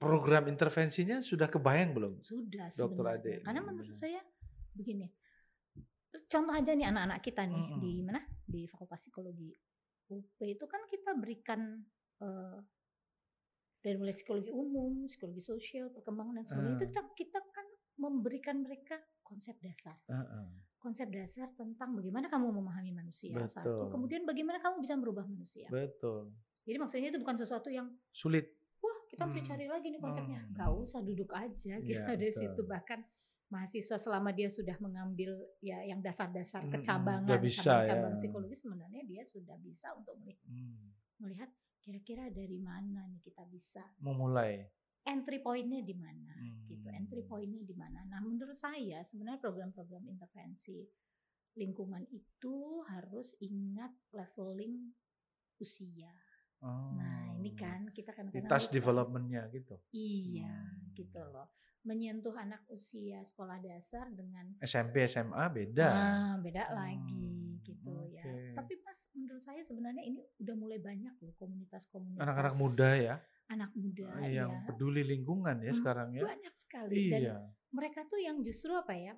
program 0.07 0.45
intervensinya 0.47 1.19
sudah 1.21 1.51
kebayang 1.51 1.90
belum? 1.92 2.14
Sudah 2.23 2.71
Dokter. 2.71 3.05
Ade, 3.19 3.35
Karena 3.42 3.61
menurut 3.61 3.92
saya 3.92 4.23
begini. 4.73 5.11
Contoh 6.27 6.55
aja 6.55 6.73
nih 6.73 6.88
anak-anak 6.88 7.21
kita 7.21 7.45
nih 7.45 7.61
Mm-mm. 7.61 7.81
di 7.83 7.92
mana? 8.01 8.21
Di 8.47 8.64
Fakultas 8.71 9.05
Psikologi 9.05 9.53
UP 10.09 10.38
itu 10.40 10.64
kan 10.64 10.81
kita 10.87 11.12
berikan 11.19 11.83
eh, 12.23 12.59
dari 13.83 13.97
mulai 14.01 14.14
psikologi 14.14 14.51
umum, 14.51 15.07
psikologi 15.07 15.42
sosial, 15.42 15.92
perkembangan 15.92 16.42
dan 16.42 16.45
sebagainya 16.47 16.75
itu 16.75 16.87
Ah. 16.87 16.90
kita, 16.90 17.03
kita 17.14 17.38
kan 17.53 17.66
memberikan 17.97 18.57
mereka 18.62 18.97
konsep 19.23 19.55
dasar. 19.61 19.95
Konsep 20.79 21.11
dasar 21.11 21.51
tentang 21.55 21.95
bagaimana 21.95 22.27
kamu 22.27 22.51
memahami 22.62 22.95
manusia 22.95 23.35
satu, 23.47 23.87
Betul. 23.87 23.92
kemudian 23.95 24.23
bagaimana 24.23 24.59
kamu 24.59 24.83
bisa 24.83 24.95
merubah 24.95 25.27
manusia. 25.27 25.66
Betul. 25.69 26.31
Jadi 26.66 26.77
maksudnya 26.79 27.09
itu 27.14 27.21
bukan 27.23 27.37
sesuatu 27.38 27.71
yang 27.71 27.87
Sulit. 28.11 28.51
Kita 29.16 29.24
mesti 29.24 29.40
Hmm. 29.40 29.48
cari 29.48 29.66
lagi 29.66 29.87
nih 29.88 29.98
konsepnya. 29.98 30.40
Hmm. 30.42 30.52
Gak 30.55 30.70
usah 30.76 31.00
duduk 31.00 31.31
aja 31.33 31.74
kita 31.74 31.88
Iya, 32.05 32.14
dari 32.14 32.29
betul. 32.29 32.40
situ 32.44 32.61
bahkan 32.62 33.00
mahasiswa 33.46 33.96
selama 33.96 34.31
dia 34.31 34.48
sudah 34.48 34.76
mengambil 34.76 35.31
ya 35.61 35.81
yang 35.81 35.98
dasar-dasar 35.98 36.61
Hmm, 36.61 36.68
hmm, 36.68 36.74
kecabangan 36.76 37.38
bisa 37.40 37.72
cabang 37.81 38.12
ya. 38.12 38.18
psikologi 38.18 38.55
sebenarnya 38.55 39.02
dia 39.02 39.22
sudah 39.22 39.57
bisa 39.57 39.94
untuk 39.94 40.18
meli- 40.18 40.37
Hmm. 40.42 40.90
melihat 41.18 41.48
kira-kira 41.79 42.26
dari 42.29 42.59
mana 42.59 43.07
nih 43.07 43.22
kita 43.22 43.46
bisa 43.46 43.87
Memulai. 43.98 44.66
entry 45.00 45.38
pointnya 45.38 45.79
di 45.81 45.94
mana 45.94 46.35
gitu 46.66 46.83
Hmm. 46.85 46.98
entry 46.98 47.22
pointnya 47.22 47.62
di 47.62 47.72
mana 47.72 48.02
nah 48.05 48.18
menurut 48.18 48.52
saya 48.52 49.00
sebenarnya 49.00 49.38
program-program 49.38 50.02
intervensi 50.05 50.83
lingkungan 51.55 52.02
itu 52.11 52.57
harus 52.85 53.38
ingat 53.38 53.94
leveling 54.11 54.90
usia 55.57 56.11
nah 56.59 57.35
ini 57.35 57.51
Oh. 57.51 57.57
kan 57.57 57.81
kita 57.88 58.11
task 58.45 58.69
lupa. 58.69 58.75
developmentnya 58.75 59.42
gitu. 59.49 59.77
Iya, 59.90 60.51
Hmm. 60.51 60.92
gitu 60.92 61.21
loh. 61.27 61.49
Menyentuh 61.83 62.35
anak 62.35 62.66
usia 62.66 63.23
sekolah 63.23 63.59
dasar 63.59 64.11
dengan 64.11 64.59
SMP, 64.59 65.05
SMA 65.05 65.45
beda. 65.49 65.87
ah 65.87 66.35
beda 66.37 66.66
lagi 66.69 67.31
Hmm, 67.31 67.62
gitu 67.62 67.95
ya. 68.11 68.27
oke. 68.27 68.55
Tapi 68.57 68.73
Mas 68.81 69.01
menurut 69.12 69.38
saya 69.38 69.62
sebenarnya 69.62 70.03
ini 70.03 70.19
udah 70.37 70.55
mulai 70.57 70.79
banyak 70.79 71.14
loh 71.16 71.35
komunitas-komunitas 71.37 72.19
Anak-anak 72.19 72.55
muda 72.57 72.90
ya, 72.92 73.14
anak 73.47 73.71
muda 73.73 74.09
yang 74.25 74.51
ya. 74.51 74.64
peduli 74.66 75.03
lingkungan 75.05 75.57
ya 75.57 75.69
Hmm, 75.69 75.79
sekarang 75.79 76.09
ya. 76.12 76.23
Banyak 76.25 76.55
sekali 76.57 76.95
dan 77.07 77.21
Iya. 77.23 77.37
mereka 77.71 78.03
tuh 78.05 78.19
yang 78.19 78.42
justru 78.42 78.73
apa 78.73 78.92
ya? 78.92 79.14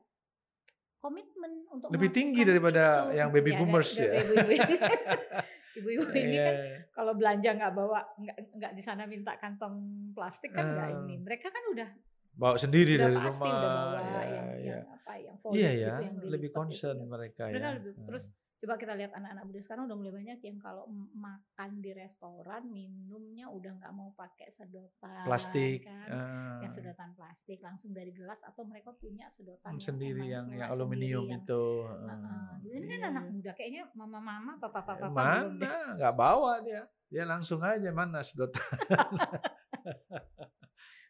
komitmen 0.98 1.62
untuk 1.68 1.88
Lebih 1.88 2.10
tinggi 2.10 2.42
daripada 2.42 3.06
itu. 3.06 3.16
yang 3.16 3.30
baby 3.30 3.48
Iya, 3.48 3.58
boomers 3.60 3.90
ya. 3.94 4.12
dari 4.18 4.58
ibu-ibu. 5.78 6.02
Ibu-ibu 6.02 6.18
ini 6.18 6.32
Iya, 6.32 6.44
kan 6.44 6.54
iya. 6.56 6.78
kalau 6.90 7.12
belanja 7.12 7.50
nggak 7.54 7.72
bawa 7.72 7.98
nggak 8.14 8.36
nggak 8.54 8.72
di 8.72 8.82
sana 8.82 9.02
minta 9.04 9.32
kantong 9.34 9.74
plastik 10.12 10.50
kan 10.50 10.66
nggak 10.68 10.88
Ah. 10.88 10.96
ini. 10.98 11.14
Mereka 11.16 11.46
kan 11.46 11.64
udah 11.68 11.88
bawa 12.32 12.54
sendiri 12.54 12.94
udah 12.94 13.02
dari 13.04 13.16
pasti 13.18 13.30
rumah. 13.40 13.50
udah 13.50 13.72
bawa 13.74 13.98
ya, 13.98 14.22
yang 14.24 14.46
ya. 14.46 14.66
yang 14.68 14.84
apa 14.88 15.12
yang 15.16 15.36
Iya 15.48 15.70
gitu 15.70 15.80
ya, 15.80 15.88
yang 15.88 15.98
lebih 15.98 16.22
dilipat 16.22 16.44
itu. 16.44 16.54
concern 16.54 16.98
mereka 17.04 17.42
Mereka 17.46 17.58
ya. 17.60 17.74
lebih- 17.74 17.94
Hmm. 17.94 18.06
terus 18.06 18.24
coba 18.58 18.74
kita 18.74 18.98
lihat 18.98 19.14
anak-anak 19.14 19.44
muda 19.44 19.60
sekarang 19.62 19.86
udah 19.86 19.94
mulai 19.94 20.10
banyak 20.12 20.38
yang 20.42 20.58
kalau 20.58 20.82
makan 21.14 21.78
di 21.78 21.94
restoran 21.94 22.66
minumnya 22.66 23.46
udah 23.46 23.70
nggak 23.72 23.92
mau 23.94 24.10
pakai 24.12 24.50
sedotan 24.50 25.22
plastik 25.22 25.86
kan 25.86 26.06
eh, 26.10 26.66
yang 26.66 26.72
sedotan 26.72 27.14
plastik 27.14 27.62
langsung 27.62 27.94
dari 27.94 28.10
gelas 28.10 28.42
atau 28.42 28.66
mereka 28.66 28.90
punya 28.92 29.30
sedotan 29.30 29.78
sendiri 29.78 30.26
yang, 30.26 30.50
yang 30.50 30.74
aluminium 30.74 31.22
sendiri 31.22 31.38
yang- 31.38 31.46
itu. 31.46 31.64
Heeh. 31.86 32.50
eh, 32.66 32.74
ini 32.74 32.86
kan 32.88 32.98
iya. 32.98 33.08
anak 33.08 33.24
muda 33.30 33.50
kayaknya 33.54 33.82
mama-mama 33.94 34.52
papa-papa 34.58 35.06
deh. 35.06 35.14
Mana 35.14 35.72
nggak 35.94 36.14
bawa 36.14 36.52
dia, 36.58 36.82
dia 37.06 37.24
langsung 37.24 37.62
aja 37.62 37.90
mana 37.94 38.26
sedotan. 38.26 38.58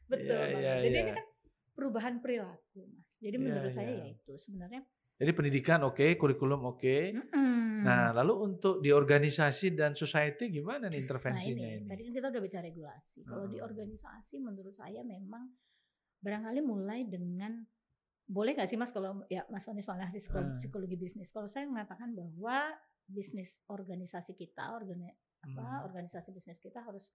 betul 0.09 0.25
Iya, 0.25 0.37
banget. 0.37 0.61
iya, 0.61 0.73
jadi 0.81 0.89
iya. 0.89 1.01
ini 1.05 1.11
kan 1.13 1.27
perubahan 1.73 2.15
perilaku 2.19 2.81
mas 2.91 3.13
jadi 3.19 3.37
Iya, 3.37 3.45
menurut 3.45 3.71
saya 3.71 3.89
iya. 3.89 4.05
ya 4.05 4.07
itu 4.11 4.33
sebenarnya 4.37 4.81
Jadi 5.19 5.31
pendidikan 5.35 5.83
oke, 5.83 6.15
kurikulum 6.15 6.63
oke. 6.71 6.97
mm-mm. 7.11 7.83
Nah, 7.83 8.11
lalu 8.15 8.55
untuk 8.55 8.79
di 8.79 8.95
organisasi 8.95 9.75
dan 9.75 9.95
society 9.99 10.47
gimana 10.51 10.87
nih 10.87 10.99
Nah 10.99 11.05
intervensinya 11.07 11.67
ini, 11.67 11.79
ini? 11.83 11.87
tadi 11.91 12.01
kan 12.07 12.13
kita 12.15 12.27
udah 12.31 12.43
bicara 12.43 12.65
regulasi. 12.71 13.21
Kalau 13.27 13.47
di 13.51 13.59
Hmm. 13.59 13.67
organisasi 13.67 14.35
menurut 14.39 14.75
saya 14.75 15.03
memang 15.03 15.51
barangkali 16.23 16.61
mulai 16.63 17.07
dengan 17.07 17.63
boleh 18.29 18.53
nggak 18.55 18.69
sih 18.71 18.79
mas 18.79 18.91
kalau 18.95 19.25
ya 19.27 19.43
mas 19.51 19.65
Sony 19.67 19.83
soalnya 19.83 20.07
ahli 20.07 20.19
psikologi, 20.23 20.55
Hmm. 20.55 20.59
psikologi 20.59 20.97
bisnis. 20.99 21.31
Kalau 21.35 21.51
saya 21.51 21.67
mengatakan 21.67 22.15
bahwa 22.15 22.75
bisnis 23.09 23.59
organisasi 23.67 24.39
kita, 24.39 24.71
organi, 24.75 25.11
apa 25.43 25.83
Hmm. 25.83 25.87
organisasi 25.91 26.31
bisnis 26.31 26.63
kita 26.63 26.83
harus 26.85 27.11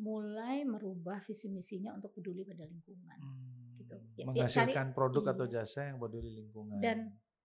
mulai 0.00 0.64
merubah 0.64 1.20
visi 1.20 1.52
misinya 1.52 1.92
untuk 1.92 2.16
peduli 2.16 2.40
pada 2.48 2.64
lingkungan. 2.64 3.18
Hmm, 3.20 3.59
gitu. 4.22 4.36
Ya, 4.36 4.44
ya, 4.44 4.46
menghasilkan 4.46 4.86
produk 4.92 5.24
atau 5.32 5.46
iya. 5.46 5.54
jasa 5.60 5.80
yang 5.88 5.96
peduli 5.96 6.30
lingkungan. 6.30 6.78
Dan 6.78 6.98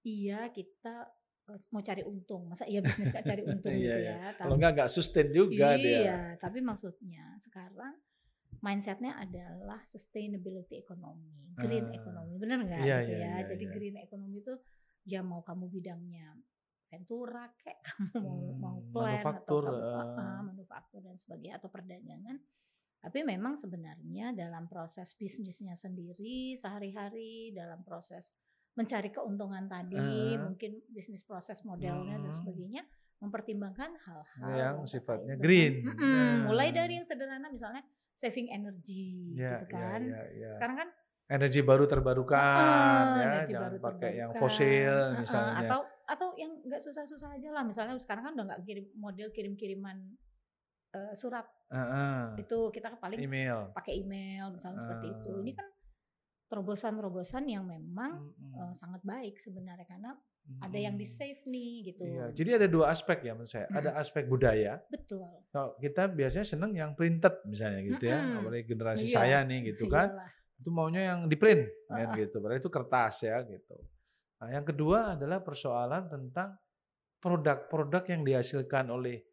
iya 0.04 0.50
kita 0.50 0.96
eh, 1.46 1.60
mau 1.72 1.82
cari 1.82 2.02
untung, 2.04 2.50
masa 2.50 2.66
iya 2.66 2.82
bisnis 2.82 3.10
nggak 3.10 3.26
cari 3.26 3.42
untung 3.46 3.72
Iya, 3.72 3.96
gitu 3.96 4.02
iya. 4.02 4.14
ya? 4.18 4.30
kalau 4.36 4.56
nggak 4.58 4.72
nggak 4.76 4.90
sustain 4.90 5.30
juga 5.30 5.78
iya, 5.78 6.04
dia. 6.04 6.18
tapi 6.38 6.60
maksudnya 6.60 7.38
sekarang 7.38 7.94
mindsetnya 8.62 9.14
adalah 9.16 9.82
sustainability 9.86 10.82
economy, 10.82 11.54
green 11.54 11.86
Ah. 11.92 11.98
economy, 11.98 12.34
bener 12.42 12.60
nggak 12.66 12.82
Iya, 12.82 12.98
gitu 13.06 13.14
iya, 13.14 13.20
ya? 13.20 13.34
iya, 13.38 13.46
Jadi 13.52 13.66
iya. 13.66 13.74
green 13.74 13.98
economy 14.02 14.38
itu 14.42 14.54
ya 15.06 15.22
mau 15.22 15.46
kamu 15.46 15.70
bidangnya 15.70 16.34
ventura 16.90 17.46
kayak 17.62 17.82
kamu 18.16 18.26
mau 18.26 18.40
Hmm, 18.42 18.58
mau 18.62 18.78
plan 18.90 19.22
manufaktur, 19.22 19.64
atau 19.66 19.78
kamu, 19.94 20.18
ah, 20.18 20.42
manufaktur 20.42 21.00
dan 21.04 21.16
sebagainya 21.18 21.56
atau 21.62 21.70
perdagangan. 21.70 22.38
Tapi 23.06 23.22
memang 23.22 23.54
sebenarnya 23.54 24.34
dalam 24.34 24.66
proses 24.66 25.14
bisnisnya 25.14 25.78
sendiri 25.78 26.58
sehari-hari 26.58 27.54
dalam 27.54 27.86
proses 27.86 28.34
mencari 28.74 29.08
keuntungan 29.08 29.70
tadi, 29.70 30.34
Ah. 30.34 30.42
mungkin 30.42 30.82
bisnis 30.90 31.22
proses 31.22 31.62
modelnya 31.62 32.18
dan 32.18 32.34
Hmm. 32.34 32.40
sebagainya 32.42 32.82
mempertimbangkan 33.16 33.94
hal-hal 33.96 34.52
yang 34.52 34.78
sifatnya 34.84 35.38
dengan- 35.38 35.40
green. 35.40 35.74
Mm-mm, 35.86 36.02
Nah. 36.02 36.50
mulai 36.50 36.74
dari 36.74 36.98
yang 36.98 37.06
sederhana 37.06 37.48
misalnya 37.48 37.86
saving 38.12 38.50
energy 38.50 39.38
Ya, 39.38 39.62
gitu 39.62 39.70
ya, 39.70 39.72
kan. 39.72 40.02
ya, 40.02 40.22
ya. 40.36 40.50
Sekarang 40.52 40.76
kan 40.76 40.90
energi 41.28 41.62
baru 41.62 41.86
terbarukan 41.86 42.36
Heeh, 42.36 43.06
ya, 43.16 43.24
energi 43.24 43.54
jangan 43.54 43.70
baru 43.70 43.78
pakai 43.80 44.12
yang 44.16 44.30
terbarukan. 44.30 44.42
fosil 44.42 44.66
Heeh, 45.06 45.20
misalnya. 45.20 45.54
atau 45.62 45.80
atau 46.06 46.28
yang 46.36 46.52
nggak 46.60 46.82
susah-susah 46.82 47.30
aja 47.34 47.50
lah 47.52 47.62
misalnya 47.62 47.98
sekarang 47.98 48.24
kan 48.24 48.34
udah 48.34 48.46
nggak 48.48 48.62
kirim 48.64 48.86
model 48.96 49.30
kirim-kiriman 49.32 49.98
eh, 50.96 51.12
surat 51.14 51.44
Heeh. 51.68 52.40
itu 52.40 52.58
kita 52.72 52.88
kan 52.90 53.00
paling 53.00 53.20
email. 53.20 53.76
pakai 53.76 54.00
email 54.00 54.50
misalnya 54.50 54.80
seperti 54.80 55.12
itu 55.12 55.32
ini 55.40 55.52
kan 55.52 55.68
terobosan-terobosan 56.46 57.44
yang 57.46 57.66
memang 57.66 58.32
eh, 58.40 58.74
sangat 58.74 59.04
baik 59.04 59.36
sebenarnya 59.36 59.84
karena 59.84 60.16
ada 60.62 60.78
yang 60.78 60.94
di 60.94 61.10
save 61.10 61.42
nih 61.44 61.90
gitu 61.90 62.06
Iya, 62.06 62.30
jadi 62.30 62.50
ada 62.62 62.68
dua 62.70 62.94
aspek 62.94 63.18
ya 63.26 63.34
menurut 63.34 63.50
saya. 63.50 63.66
Ada 63.66 63.98
aspek 63.98 64.30
budaya. 64.30 64.78
betul 64.94 65.26
Kalau 65.50 65.74
kita 65.82 66.06
biasanya 66.06 66.46
seneng 66.46 66.70
yang 66.72 66.94
printed 66.94 67.34
misalnya 67.50 67.82
gitu 67.82 68.06
ya, 68.06 68.22
apalagi 68.38 68.70
generasi 68.70 69.10
Iya. 69.10 69.16
saya 69.18 69.38
nih 69.42 69.74
gitu 69.74 69.90
kan. 69.90 70.14
Iyalah. 70.14 70.30
Itu 70.62 70.70
maunya 70.70 71.02
yang 71.02 71.26
di 71.26 71.34
print 71.34 71.66
kan 71.90 72.14
Heeh. 72.14 72.30
gitu. 72.30 72.38
Padahal 72.46 72.62
itu 72.62 72.70
kertas 72.70 73.26
ya 73.26 73.42
gitu. 73.42 73.74
Nah, 74.38 74.50
yang 74.54 74.62
kedua 74.62 75.18
adalah 75.18 75.42
persoalan 75.42 76.14
tentang 76.14 76.54
produk-produk 77.18 78.04
yang 78.06 78.22
dihasilkan 78.22 78.94
oleh 78.94 79.26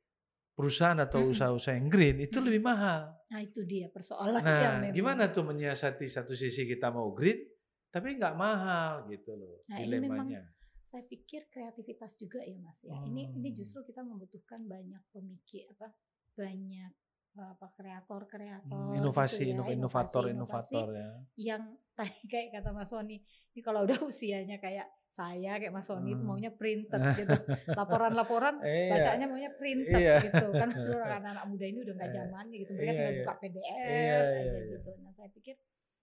perusahaan 0.53 0.99
atau 0.99 1.27
usaha-usaha 1.27 1.75
yang 1.75 1.89
green 1.89 2.21
itu 2.21 2.39
lebih 2.39 2.61
mahal. 2.61 3.09
nah 3.27 3.41
itu 3.41 3.65
dia 3.65 3.89
persoalan 3.89 4.41
yang 4.41 4.45
Nah, 4.45 4.73
memang 4.85 4.93
gimana 4.93 5.25
tuh 5.29 5.45
menyiasati 5.45 6.05
satu 6.07 6.33
sisi 6.33 6.65
kita 6.65 6.89
mau 6.89 7.11
green 7.11 7.41
tapi 7.89 8.17
nggak 8.17 8.37
mahal 8.37 9.05
gitu 9.07 9.33
loh 9.33 9.65
Nah, 9.67 9.81
ini 9.81 9.97
memang 9.99 10.29
dilemanya. 10.29 10.43
saya 10.83 11.05
pikir 11.05 11.49
kreativitas 11.49 12.15
juga 12.15 12.41
ya 12.41 12.57
mas 12.59 12.81
ya 12.81 12.93
ini 13.03 13.33
ini 13.33 13.49
Hmm. 13.49 13.57
justru 13.57 13.81
kita 13.83 14.01
membutuhkan 14.01 14.65
banyak 14.65 15.01
pemikir 15.09 15.65
apa 15.71 15.89
banyak 16.33 16.93
apa 17.33 17.67
kreator 17.73 18.29
kreator 18.29 18.93
Hmm, 18.93 19.01
inovasi, 19.01 19.41
gitu 19.41 19.49
ya, 19.49 19.53
inov- 19.57 19.73
inovator, 19.73 20.25
inovator 20.29 20.87
ya. 20.93 21.11
yang 21.41 21.63
tadi 21.97 22.29
kayak 22.29 22.61
kata 22.61 22.71
Mas 22.71 22.93
Sony 22.93 23.25
ini 23.53 23.61
kalau 23.61 23.89
udah 23.89 24.05
usianya 24.05 24.61
kayak 24.61 24.85
saya 25.13 25.61
kayak 25.61 25.71
Mas 25.71 25.85
Sony 25.85 26.11
itu 26.11 26.19
Hmm. 26.19 26.33
maunya 26.33 26.49
printed 26.51 26.97
gitu 27.21 27.37
laporan-laporan 27.69 28.55
Iya. 28.59 28.91
bacaannya 28.91 29.27
maunya 29.29 29.53
printed 29.53 29.93
Iya. 29.95 30.17
gitu 30.25 30.47
kan 30.53 30.69
anak-anak 31.21 31.45
muda 31.47 31.65
ini 31.65 31.79
udah 31.81 31.95
nggak 31.95 32.09
Eh, 32.09 32.17
zamannya 32.17 32.57
gitu 32.59 32.71
mereka 32.73 32.83
iya, 32.83 32.97
tinggal 32.97 33.13
iya. 33.13 33.21
buka 33.21 33.35
PDF 33.37 33.69
Iya, 33.85 34.17
aja 34.17 34.33
iya, 34.33 34.53
iya. 34.59 34.71
gitu 34.73 34.91
nah 34.99 35.13
saya 35.13 35.29
pikir 35.29 35.55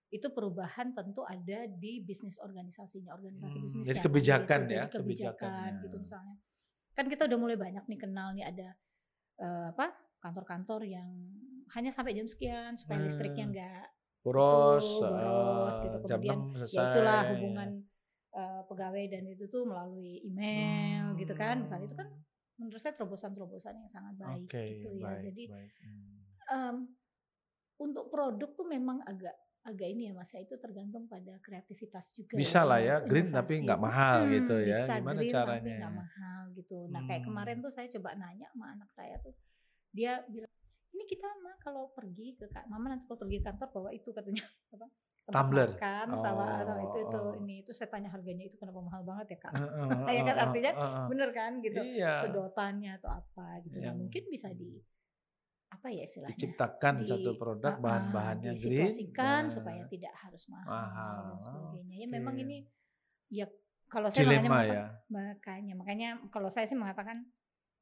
itu 0.10 0.28
perubahan 0.30 0.88
tentu 0.92 1.22
ada 1.22 1.60
di 1.68 1.92
bisnis 2.00 2.38
organisasinya 2.38 3.14
organisasi 3.14 3.50
Hmm, 3.52 3.64
bisnis 3.64 3.84
jadi 3.84 3.98
gitu. 3.98 4.08
kebijakan 4.08 4.60
jadi 4.64 4.74
ya, 4.74 4.84
kebijakan 4.88 5.02
kebijakannya. 5.02 5.84
gitu 5.84 5.98
misalnya 6.00 6.36
kan 6.92 7.06
kita 7.06 7.22
udah 7.26 7.38
mulai 7.38 7.58
banyak 7.58 7.84
nih 7.84 8.00
kenal 8.00 8.28
nih 8.32 8.46
ada 8.46 8.70
eh, 9.38 9.66
apa 9.70 9.86
kantor-kantor 10.20 10.82
yang 10.84 11.10
hanya 11.70 11.90
sampai 11.90 12.14
jam 12.14 12.26
sekian 12.26 12.74
supaya 12.76 13.00
listriknya 13.00 13.46
Hmm. 13.46 13.54
enggak 13.54 13.88
Boros, 14.20 14.84
Betul, 14.84 15.16
boros 15.16 15.72
eh, 15.72 15.82
gitu. 15.82 15.98
jam 16.04 16.20
Kemudian 16.20 16.38
6 16.44 16.58
selesai. 16.60 16.76
ya 16.76 16.84
itulah 16.86 17.22
hubungan 17.32 17.70
eh, 18.32 18.62
pegawai 18.66 19.04
dan 19.10 19.24
itu 19.26 19.46
tuh 19.48 19.66
melalui 19.66 20.22
email 20.22 21.14
gitu 21.16 21.34
kan 21.34 21.62
misalnya 21.64 21.88
itu 21.90 21.98
kan 21.98 22.10
Hmm, 22.10 22.22
menurut 22.60 22.82
saya 22.82 22.94
terobosan-terobosan 22.94 23.74
yang 23.80 23.88
sangat 23.88 24.16
baik 24.20 24.46
Oke, 24.46 24.64
gitu 24.76 24.90
ya 25.00 25.08
baik, 25.08 25.24
jadi 25.32 25.44
baik. 25.48 25.72
Hmm. 25.80 26.18
em, 26.50 26.76
untuk 27.80 28.12
produk 28.12 28.50
tuh 28.52 28.68
memang 28.68 29.00
agak 29.08 29.32
agak 29.64 29.88
ini 29.92 30.08
ya 30.10 30.14
mas 30.16 30.32
ya 30.32 30.40
itu 30.40 30.56
tergantung 30.56 31.04
pada 31.06 31.36
kreativitas 31.44 32.12
juga 32.16 32.36
Bisa 32.36 32.64
lah 32.64 32.80
ya, 32.80 32.96
green 33.04 33.30
tapi 33.30 33.60
nggak 33.60 33.80
mahal 33.80 34.24
Hmm, 34.24 34.34
gitu 34.40 34.56
ya. 34.64 34.80
bisa 34.88 34.94
Gimana 35.00 35.20
green 35.20 35.34
caranya 35.36 35.60
tapi 35.60 35.70
nggak 35.80 35.94
ya? 35.94 36.00
mahal 36.04 36.42
gitu 36.56 36.78
nah 36.90 37.02
kayak 37.06 37.24
kemarin 37.28 37.56
Hmm. 37.60 37.66
tuh 37.68 37.72
saya 37.72 37.88
coba 37.92 38.10
nanya 38.16 38.48
sama 38.52 38.66
anak 38.76 38.90
saya 38.96 39.16
tuh 39.20 39.34
dia 39.92 40.12
bilang 40.28 40.52
ini 40.90 41.04
kita 41.06 41.28
mah 41.44 41.56
kalau 41.60 41.92
pergi 41.94 42.36
ke 42.36 42.46
ka- 42.50 42.66
mama 42.68 42.92
nanti 42.96 43.04
kalau 43.08 43.20
pergi 43.20 43.38
ke 43.40 43.46
kantor 43.52 43.68
bawa 43.72 43.90
itu 43.94 44.10
katanya 44.12 44.44
apa 44.76 44.88
tempat 45.30 45.38
Tumbler. 45.40 45.70
makan 45.72 46.08
sama 46.16 46.46
sama 46.60 46.74
itu 46.82 46.90
Oh, 46.92 47.06
itu 47.06 47.18
oh. 47.20 47.34
ini 47.38 47.56
itu 47.60 47.72
saya 47.72 47.88
tanya 47.88 48.10
harganya 48.10 48.44
itu 48.44 48.58
kenapa 48.58 48.80
mahal 48.80 49.02
banget 49.04 49.26
ya 49.30 49.38
kak 49.40 49.54
Heeh, 49.54 49.88
ya 50.18 50.22
kan 50.26 50.38
artinya 50.42 50.72
heeh. 50.74 51.06
bener 51.08 51.30
kan 51.32 51.52
gitu 51.60 51.80
Iya. 51.80 52.14
sedotannya 52.22 52.92
atau 52.98 53.10
apa 53.12 53.46
gitu 53.62 53.78
nah 53.78 53.86
Yang- 53.86 54.00
mungkin 54.00 54.24
bisa 54.28 54.50
di 54.52 54.82
apa 55.70 55.88
ya 55.88 56.02
istilahnya 56.02 56.34
Diciptakan 56.34 56.94
di- 56.98 57.06
satu 57.06 57.32
produk 57.36 57.72
ah, 57.72 57.80
bahan-bahannya 57.80 58.52
green. 58.56 58.90
nah, 59.14 59.46
supaya 59.48 59.86
tidak 59.86 60.14
harus 60.18 60.44
mahal, 60.48 60.66
mahal. 60.68 61.14
dan 61.24 61.38
sebagainya 61.40 61.96
ya 61.96 62.08
memang 62.10 62.34
Oke. 62.34 62.44
ini 62.44 62.58
ya 63.30 63.46
kalau 63.86 64.10
saya 64.10 64.22
makanya 64.22 64.34
dilema 64.36 64.50
mengata- 64.52 64.74
ya. 64.74 64.86
makanya 65.08 65.74
makanya 65.76 66.10
kalau 66.28 66.50
saya 66.50 66.66
sih 66.66 66.74
mengatakan 66.74 67.22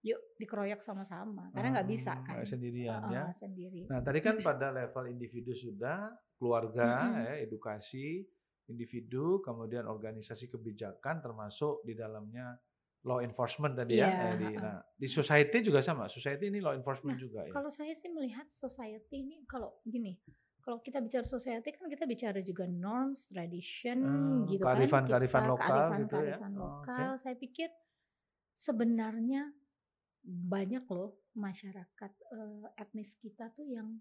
yuk 0.08 0.22
dikeroyok 0.36 0.80
sama-sama 0.80 1.52
karena 1.52 1.76
nggak 1.76 1.90
bisa 1.90 2.14
Hmm, 2.14 2.24
kan 2.24 2.34
nggak 2.38 2.48
sendirian 2.48 3.02
Ah, 3.02 3.12
ya. 3.12 3.22
ah, 3.26 3.34
sendiri 3.34 3.82
Nah, 3.86 4.00
tadi 4.00 4.20
kan 4.20 4.36
pada 4.40 4.72
level 4.72 5.06
individu 5.08 5.52
sudah, 5.52 6.08
keluarga, 6.36 6.90
Mm-mm. 7.10 7.24
ya, 7.26 7.34
edukasi, 7.42 8.24
individu, 8.66 9.40
kemudian 9.40 9.84
organisasi 9.86 10.48
kebijakan 10.48 11.20
termasuk 11.20 11.82
di 11.82 11.94
dalamnya 11.94 12.56
law 13.04 13.20
enforcement 13.20 13.74
tadi 13.74 13.96
ya. 13.96 14.08
Iya, 14.08 14.20
eh, 14.22 14.36
di, 14.38 14.48
nah, 14.56 14.80
di 14.94 15.08
society 15.08 15.62
juga 15.62 15.80
sama. 15.80 16.08
Society 16.08 16.48
ini 16.48 16.60
law 16.60 16.72
enforcement 16.72 17.16
Nah, 17.16 17.22
juga 17.22 17.40
ya. 17.44 17.52
kalau 17.52 17.68
saya 17.70 17.92
sih 17.92 18.08
melihat 18.08 18.48
society 18.48 19.24
ini 19.24 19.44
kalau 19.46 19.80
gini 19.84 20.20
kalau 20.60 20.84
kita 20.84 21.00
bicara 21.00 21.24
society 21.24 21.72
kan 21.72 21.88
kita 21.88 22.04
bicara 22.04 22.44
juga 22.44 22.68
norms, 22.68 23.32
tradition 23.32 24.04
Hmm, 24.04 24.44
gitu 24.46 24.60
kearifan- 24.62 25.08
kan. 25.08 25.12
kearifan 25.16 25.42
Kita- 25.42 25.50
lokal 25.50 25.68
kearifan- 25.72 26.00
gitu 26.02 26.16
ya. 26.18 26.24
kearifan 26.36 26.52
Oh, 26.54 26.60
lokal. 26.60 27.10
Saya 27.18 27.36
pikir 27.36 27.70
sebenarnya 28.52 29.42
banyak 30.28 30.84
loh 30.92 31.16
masyarakat 31.34 32.12
eh, 32.12 32.66
etnis 32.76 33.16
kita 33.16 33.48
tuh 33.56 33.64
yang 33.64 33.96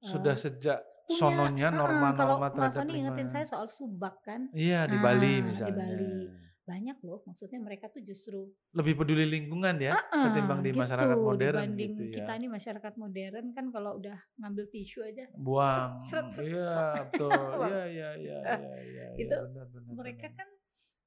Sudah 0.00 0.34
eh, 0.34 0.40
sejak 0.40 0.78
punya, 1.06 1.18
sononya 1.18 1.68
norma-norma 1.70 2.16
kalau 2.16 2.36
Mas 2.40 2.52
terhadap 2.56 2.80
Sony 2.82 2.92
ingetin 2.96 3.06
lingkungan. 3.06 3.30
saya 3.30 3.46
soal 3.46 3.66
subak 3.68 4.14
kan 4.24 4.50
Iya, 4.50 4.88
di 4.88 4.96
Nah, 4.96 5.02
Bali 5.02 5.32
di 5.36 5.42
misalnya. 5.46 5.76
Bali. 5.76 6.14
banyak 6.60 7.02
loh 7.02 7.18
maksudnya 7.26 7.58
mereka 7.58 7.90
tuh 7.90 7.98
justru 7.98 8.46
Lebih 8.70 8.94
peduli 8.94 9.26
lingkungan 9.26 9.74
ya 9.82 9.90
Ah, 9.90 10.30
ketimbang 10.30 10.62
di 10.62 10.70
gitu, 10.70 10.78
masyarakat 10.78 11.18
modern 11.18 11.50
dibanding 11.58 11.92
gitu 11.98 12.02
ya. 12.06 12.16
kita 12.22 12.32
nih 12.38 12.46
masyarakat 12.46 12.94
modern 12.94 13.46
kan 13.50 13.66
kalau 13.74 13.98
udah 13.98 14.14
ngambil 14.38 14.64
tisu 14.70 15.02
aja 15.02 15.26
Buang. 15.34 15.98
Iya, 16.38 16.70
betul. 17.10 17.30
Iya, 17.66 17.82
iya, 17.90 18.08
iya, 18.14 18.38
iya, 18.54 18.74
iya. 18.86 19.06
Itu 19.18 19.34
benar, 19.50 19.66
benar, 19.74 19.92
mereka 19.98 20.26
benar. 20.30 20.38
kan 20.38 20.48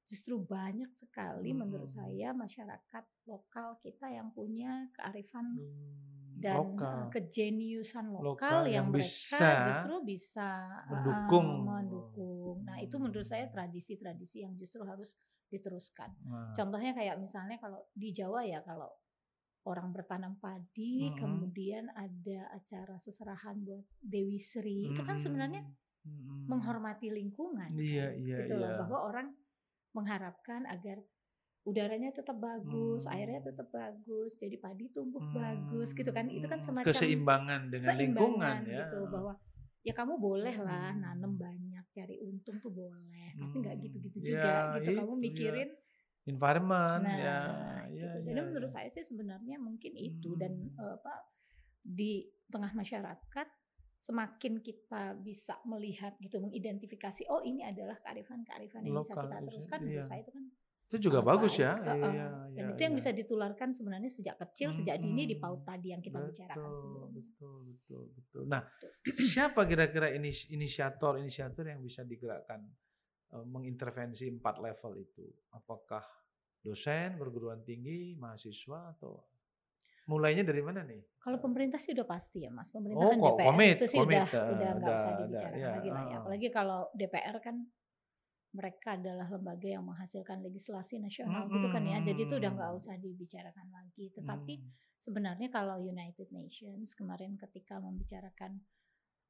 justru 0.04 0.36
banyak 0.36 0.92
sekali 0.92 1.50
Hmm. 1.52 1.64
menurut 1.64 1.88
saya 1.88 2.36
masyarakat 2.36 3.04
lokal 3.24 3.80
kita 3.80 4.12
yang 4.12 4.28
punya 4.36 4.88
kearifan 4.92 5.56
Hmm, 5.56 6.36
dan 6.36 6.76
lokal. 6.76 6.98
eh, 6.98 7.08
kejeniusan 7.14 8.06
lokal, 8.10 8.26
Lokal 8.26 8.60
yang 8.68 8.72
yang, 8.74 8.86
mereka 8.92 9.08
bisa 9.08 9.48
justru 9.70 9.94
bisa 10.04 10.48
mendukung. 10.90 11.48
mendukung. 11.64 12.56
Nah, 12.66 12.76
itu 12.82 12.96
menurut 13.00 13.24
saya 13.24 13.48
Hmm. 13.48 13.54
tradisi-tradisi 13.54 14.44
yang 14.44 14.52
justru 14.60 14.82
harus 14.84 15.16
diteruskan. 15.48 16.10
Nah, 16.26 16.52
Contohnya 16.52 16.92
kayak 16.92 17.16
misalnya 17.22 17.56
kalau 17.62 17.86
di 17.94 18.10
Jawa 18.10 18.42
ya 18.44 18.60
kalau 18.66 18.90
orang 19.64 19.94
bertanam 19.96 20.36
padi, 20.36 21.08
Mm-mm. 21.08 21.16
kemudian 21.16 21.88
ada 21.96 22.52
acara 22.52 23.00
seserahan 23.00 23.64
buat 23.64 23.86
Dewi 24.02 24.36
Sri. 24.36 24.92
Itu 24.92 25.00
kan 25.06 25.16
sebenarnya 25.16 25.64
Mm-mm. 26.04 26.50
menghormati 26.50 27.08
lingkungan. 27.08 27.72
Hmm. 27.72 27.80
Iya, 27.80 28.06
kan? 28.12 28.20
iya, 28.20 28.36
gitu 28.44 28.54
loh, 28.60 28.68
iya. 28.74 28.80
bahwa 28.84 28.98
orang 29.08 29.26
mengharapkan 29.94 30.66
agar 30.66 30.98
udaranya 31.64 32.12
tetap 32.12 32.36
bagus, 32.36 33.08
Hmm. 33.08 33.14
airnya 33.16 33.40
tetap 33.40 33.72
bagus, 33.72 34.36
jadi 34.36 34.60
padi 34.60 34.92
tumbuh 34.92 35.24
Hmm, 35.24 35.32
bagus 35.32 35.96
gitu 35.96 36.10
kan. 36.12 36.28
Itu 36.28 36.44
kan 36.44 36.60
hmm. 36.60 36.66
semacam 36.68 36.92
keseimbangan 36.92 37.60
dengan 37.72 37.94
lingkungan 37.96 38.56
seimbangan 38.60 38.60
ya. 38.68 38.84
gitu 38.84 38.98
bahwa 39.08 39.32
ya 39.84 39.92
kamu 39.96 40.14
boleh 40.20 40.56
lah 40.60 40.92
Hmm. 40.92 41.00
nanem 41.00 41.32
banyak 41.40 41.84
cari 41.96 42.16
untung 42.20 42.56
tuh 42.60 42.72
boleh, 42.72 43.32
tapi 43.40 43.54
nggak 43.64 43.74
Hmm, 43.76 43.84
gitu-gitu 43.88 44.18
ya, 44.20 44.24
juga 44.36 44.54
gitu. 44.76 44.90
Kamu 44.92 45.12
itu 45.16 45.16
ya. 45.16 45.24
mikirin 45.24 45.70
environment 46.24 47.02
Nah, 47.04 47.16
ya, 47.16 47.38
gitu. 47.92 48.04
ya, 48.04 48.10
Jadi 48.28 48.40
ya, 48.40 48.44
menurut 48.44 48.70
ya. 48.70 48.74
saya 48.76 48.88
sih 48.92 49.04
sebenarnya 49.04 49.56
mungkin 49.60 49.92
itu 49.96 50.36
dan 50.36 50.52
Hmm. 50.52 50.78
eh, 50.84 50.94
apa 51.00 51.14
di 51.84 52.28
tengah 52.52 52.72
masyarakat 52.72 53.48
semakin 54.04 54.60
kita 54.60 55.16
bisa 55.16 55.56
melihat 55.64 56.12
gitu 56.20 56.36
mengidentifikasi 56.36 57.24
oh 57.32 57.40
ini 57.40 57.64
adalah 57.64 57.96
kearifan-kearifan 58.04 58.84
yang 58.84 59.00
bisa 59.00 59.16
Lokal, 59.16 59.24
kita 59.24 59.36
bisa, 59.40 59.48
teruskan 59.48 59.78
iya. 59.80 59.88
menurut 59.88 60.04
saya 60.04 60.20
itu 60.20 60.32
kan 60.36 60.44
itu 60.84 60.96
juga 61.10 61.24
bagus 61.24 61.56
ya. 61.56 61.80
Heeh. 61.80 62.12
Iya, 62.12 62.28
dan 62.52 62.64
iya, 62.68 62.70
itu 62.76 62.80
yang 62.84 62.94
iya. 62.94 63.00
bisa 63.00 63.10
ditularkan 63.16 63.68
sebenarnya 63.72 64.10
sejak 64.12 64.36
kecil 64.36 64.76
sejak 64.76 65.00
dini 65.00 65.24
di 65.24 65.40
paut 65.40 65.64
tadi 65.64 65.96
yang 65.96 66.04
kita 66.04 66.20
bicarakan 66.20 66.70
Betul, 66.70 66.76
sebelumnya. 66.76 67.22
Betul, 67.24 67.58
betul, 67.72 68.04
betul. 68.12 68.42
Nah, 68.44 68.62
siapa 69.32 69.64
kira-kira 69.64 70.12
inis- 70.12 70.46
inisiator-inisiator 70.52 71.64
yang 71.64 71.80
bisa 71.80 72.04
digerakkan 72.04 72.60
eh, 73.32 73.46
mengintervensi 73.48 74.28
empat 74.28 74.60
level 74.60 75.00
itu? 75.00 75.24
Apakah 75.56 76.04
dosen, 76.60 77.16
perguruan 77.16 77.64
tinggi, 77.64 78.14
mahasiswa 78.20 78.94
atau 78.94 79.33
mulainya 80.04 80.44
dari 80.44 80.60
mana 80.60 80.84
nih? 80.84 81.00
Kalau 81.20 81.40
pemerintah 81.40 81.80
sih 81.80 81.96
udah 81.96 82.04
pasti 82.04 82.44
ya 82.44 82.50
Mas. 82.52 82.68
Pemerintah 82.68 83.08
Oh, 83.08 83.10
kan 83.12 83.18
DPR 83.20 83.46
komit, 83.48 83.76
itu 83.80 83.86
sih 83.88 83.98
komit, 84.00 84.20
udah 84.20 84.26
eh, 84.28 84.52
udah 84.52 84.70
nggak 84.76 84.94
usah 85.00 85.12
dibicarakan 85.16 85.56
ya, 85.60 85.70
lagi 85.72 85.88
lah 85.88 86.02
ya. 86.04 86.16
Apalagi 86.20 86.48
kalau 86.52 86.80
DPR 86.92 87.36
kan 87.40 87.56
mereka 88.54 88.94
adalah 88.94 89.26
lembaga 89.26 89.66
yang 89.66 89.82
menghasilkan 89.82 90.38
legislasi 90.46 91.02
nasional 91.02 91.48
gitu 91.50 91.66
kan 91.72 91.82
ya. 91.82 91.98
Jadi 92.04 92.20
itu 92.28 92.34
udah 92.38 92.50
nggak 92.54 92.72
usah 92.76 92.94
dibicarakan 93.00 93.66
lagi. 93.72 94.12
Tetapi 94.14 94.54
Hmm. 94.60 94.70
sebenarnya 95.00 95.48
kalau 95.50 95.80
United 95.82 96.28
Nations 96.30 96.94
kemarin 96.94 97.34
ketika 97.40 97.80
membicarakan 97.82 98.60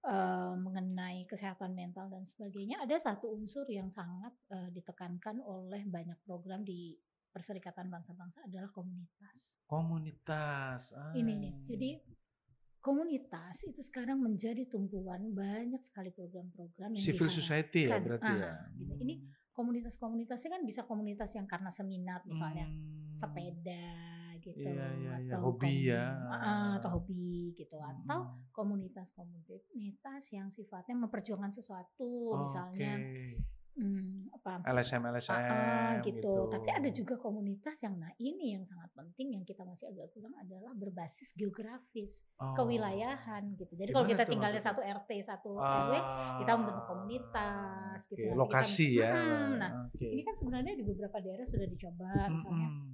eh, 0.05 0.55
mengenai 0.61 1.25
kesehatan 1.25 1.73
mental 1.73 2.13
dan 2.13 2.29
sebagainya, 2.29 2.85
ada 2.85 2.99
satu 3.01 3.33
unsur 3.33 3.65
yang 3.73 3.89
sangat 3.89 4.35
eh, 4.53 4.69
ditekankan 4.75 5.41
oleh 5.41 5.87
banyak 5.89 6.19
program 6.29 6.61
di 6.61 6.93
Perserikatan 7.35 7.91
Bangsa-Bangsa 7.91 8.47
adalah 8.47 8.71
komunitas. 8.71 9.59
komunitas. 9.67 10.95
Ini 11.13 11.33
nih, 11.35 11.51
Ah. 11.51 11.65
jadi 11.67 11.91
komunitas 12.79 13.65
itu 13.65 13.81
sekarang 13.81 14.21
menjadi 14.21 14.69
tumpuan 14.69 15.33
banyak 15.33 15.81
sekali 15.81 16.13
program-program 16.13 16.93
yang 16.93 17.03
civil 17.03 17.27
diharapkan. 17.27 17.41
society 17.41 17.81
ya 17.83 17.97
berarti 17.99 18.29
Ah, 18.29 18.39
ya. 18.39 18.55
gitu. 18.77 18.93
Ini 19.01 19.15
komunitas-komunitasnya 19.51 20.51
kan 20.53 20.63
bisa 20.63 20.85
komunitas 20.85 21.33
yang 21.33 21.49
karena 21.49 21.71
seminar 21.71 22.23
misalnya 22.23 22.69
Hmm. 22.69 23.17
sepeda 23.17 23.89
gitu 24.39 24.61
Iya, 24.61 24.87
iya, 24.93 25.15
iya. 25.17 25.33
atau 25.33 25.41
Hobi 25.49 25.75
ya. 25.89 26.05
ah, 26.29 26.77
atau 26.77 26.91
hobi 26.93 27.25
gitu 27.57 27.81
atau 27.81 28.21
Hmm. 28.21 28.45
komunitas-komunitas 28.53 30.23
yang 30.31 30.53
sifatnya 30.53 30.95
memperjuangkan 30.95 31.51
sesuatu 31.51 32.37
misalnya 32.37 32.95
Oke. 32.95 33.41
Hmm, 33.75 34.31
apa 34.33 34.63
LSM 34.67 35.03
Ah, 35.03 35.11
LSM 35.11 35.35
ah, 35.35 35.93
gitu. 36.01 36.35
Tapi 36.47 36.69
ada 36.69 36.89
juga 36.89 37.15
komunitas 37.17 37.77
yang 37.81 37.97
nah 37.97 38.11
ini 38.17 38.53
yang 38.53 38.63
sangat 38.63 38.91
penting 38.93 39.33
yang 39.33 39.43
kita 39.43 39.63
masih 39.63 39.89
agak 39.89 40.11
kurang 40.11 40.35
adalah 40.37 40.71
berbasis 40.73 41.33
geografis, 41.33 42.23
Oh. 42.37 42.55
kewilayahan 42.55 43.55
gitu. 43.55 43.73
Jadi 43.73 43.91
kalau 43.91 44.07
kita 44.07 44.25
tinggalnya 44.25 44.59
maksudnya? 44.59 44.79
satu 44.79 45.03
RT, 45.03 45.11
satu 45.23 45.51
RW, 45.57 45.93
kita 46.39 46.53
membentuk 46.55 46.81
Ah, 46.81 46.89
komunitas 46.89 47.99
oke. 48.01 48.11
gitu. 48.11 48.23
Nanti 48.23 48.31
kita- 48.31 48.41
Lokasi 48.41 48.87
ya. 48.95 49.11
Mm-mm. 49.11 49.51
Nah, 49.57 49.71
Oke. 49.87 50.07
ini 50.09 50.23
kan 50.23 50.35
sebenarnya 50.35 50.73
di 50.73 50.85
beberapa 50.85 51.19
daerah 51.19 51.45
sudah 51.45 51.67
dicoba 51.67 52.11
misalnya 52.29 52.69
Mm-mm. 52.69 52.93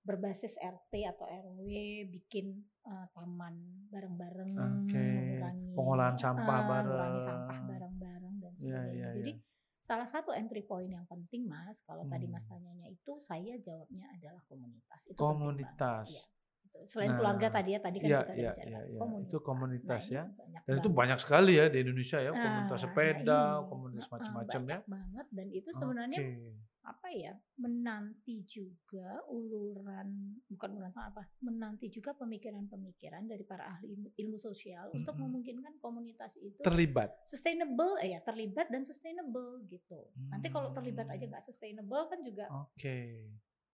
berbasis 0.00 0.56
RT 0.56 0.92
atau 1.06 1.24
RW 1.24 1.68
bikin 2.08 2.46
eh, 2.82 3.06
taman 3.10 3.54
bareng-bareng, 3.88 4.50
Oke. 4.56 4.96
mengurangi 4.96 5.72
Pengolahan 5.72 6.16
sampah 6.16 6.58
mengurangi 6.58 6.88
bareng. 6.88 7.20
sampah 7.20 7.58
bareng-bareng 7.62 8.34
dan 8.36 8.52
Iya, 8.52 8.56
sebagainya. 8.56 8.94
iya, 8.96 9.08
Jadi 9.12 9.32
iya. 9.32 9.48
Salah 9.90 10.06
satu 10.14 10.30
entry 10.30 10.62
point 10.70 10.90
yang 10.96 11.06
penting 11.12 11.42
mas 11.50 11.82
kalau 11.88 12.06
tadi 12.06 12.26
mas 12.30 12.46
Hmm. 12.46 12.50
tanyanya 12.54 12.86
itu 12.94 13.12
saya 13.18 13.54
jawabnya 13.58 14.06
adalah 14.14 14.42
komunitas 14.46 15.00
itu 15.10 15.18
komunitas. 15.18 16.06
Iya, 16.06 16.22
gitu. 16.62 16.78
selain 16.86 17.10
Nah, 17.10 17.18
keluarga 17.18 17.48
tadi 17.56 17.70
ya 17.74 17.80
tadi 17.82 17.98
kan 17.98 18.06
iya, 18.06 18.20
kita 18.22 18.34
iya, 18.38 18.50
bicara 18.54 18.70
iya, 18.70 18.80
iya. 18.86 19.00
komunitas 19.02 19.30
Itu 19.34 19.38
komunitas 19.42 20.02
Nah, 20.06 20.14
ya. 20.16 20.22
banyak 20.38 20.62
Dan 20.66 20.74
itu 20.78 20.88
banyak 21.00 21.18
sekali 21.18 21.52
ya 21.58 21.64
di 21.72 21.78
Indonesia 21.82 22.18
ya, 22.22 22.30
Nah, 22.30 22.38
komunitas 22.46 22.78
nah 22.78 22.86
sepeda, 22.86 23.40
ini, 23.42 23.66
komunitas 23.66 24.06
heeh, 24.06 24.12
macam-macam 24.14 24.60
ya. 24.62 24.78
banyak 24.78 24.82
banget 24.86 25.26
dan 25.34 25.46
itu 25.50 25.70
sebenarnya 25.74 26.20
Oke. 26.22 26.69
Apa 26.82 27.08
ya 27.10 27.32
menanti 27.54 28.40
juga 28.42 29.20
uluran 29.26 30.08
bukan 30.46 30.70
uluran 30.72 30.94
apa 30.94 31.28
menanti 31.38 31.86
juga 31.86 32.14
pemikiran-pemikiran 32.14 33.22
dari 33.22 33.42
para 33.42 33.68
ahli 33.68 33.92
ilmu, 33.92 34.08
ilmu 34.14 34.36
sosial 34.36 34.88
untuk 34.90 35.12
Mm-mm. 35.12 35.28
memungkinkan 35.28 35.76
komunitas 35.76 36.34
itu 36.36 36.56
Terlibat. 36.58 37.20
sustainable 37.22 38.00
eh, 38.00 38.10
ya 38.10 38.20
terlibat 38.20 38.66
dan 38.66 38.80
sustainable 38.82 39.60
gitu 39.66 40.00
nanti 40.26 40.48
kalau 40.48 40.70
terlibat 40.70 41.04
aja 41.06 41.20
Hmm. 41.20 41.30
nggak 41.30 41.44
sustainable 41.44 42.04
kan 42.06 42.20
juga 42.20 42.48
Oke. 42.48 43.28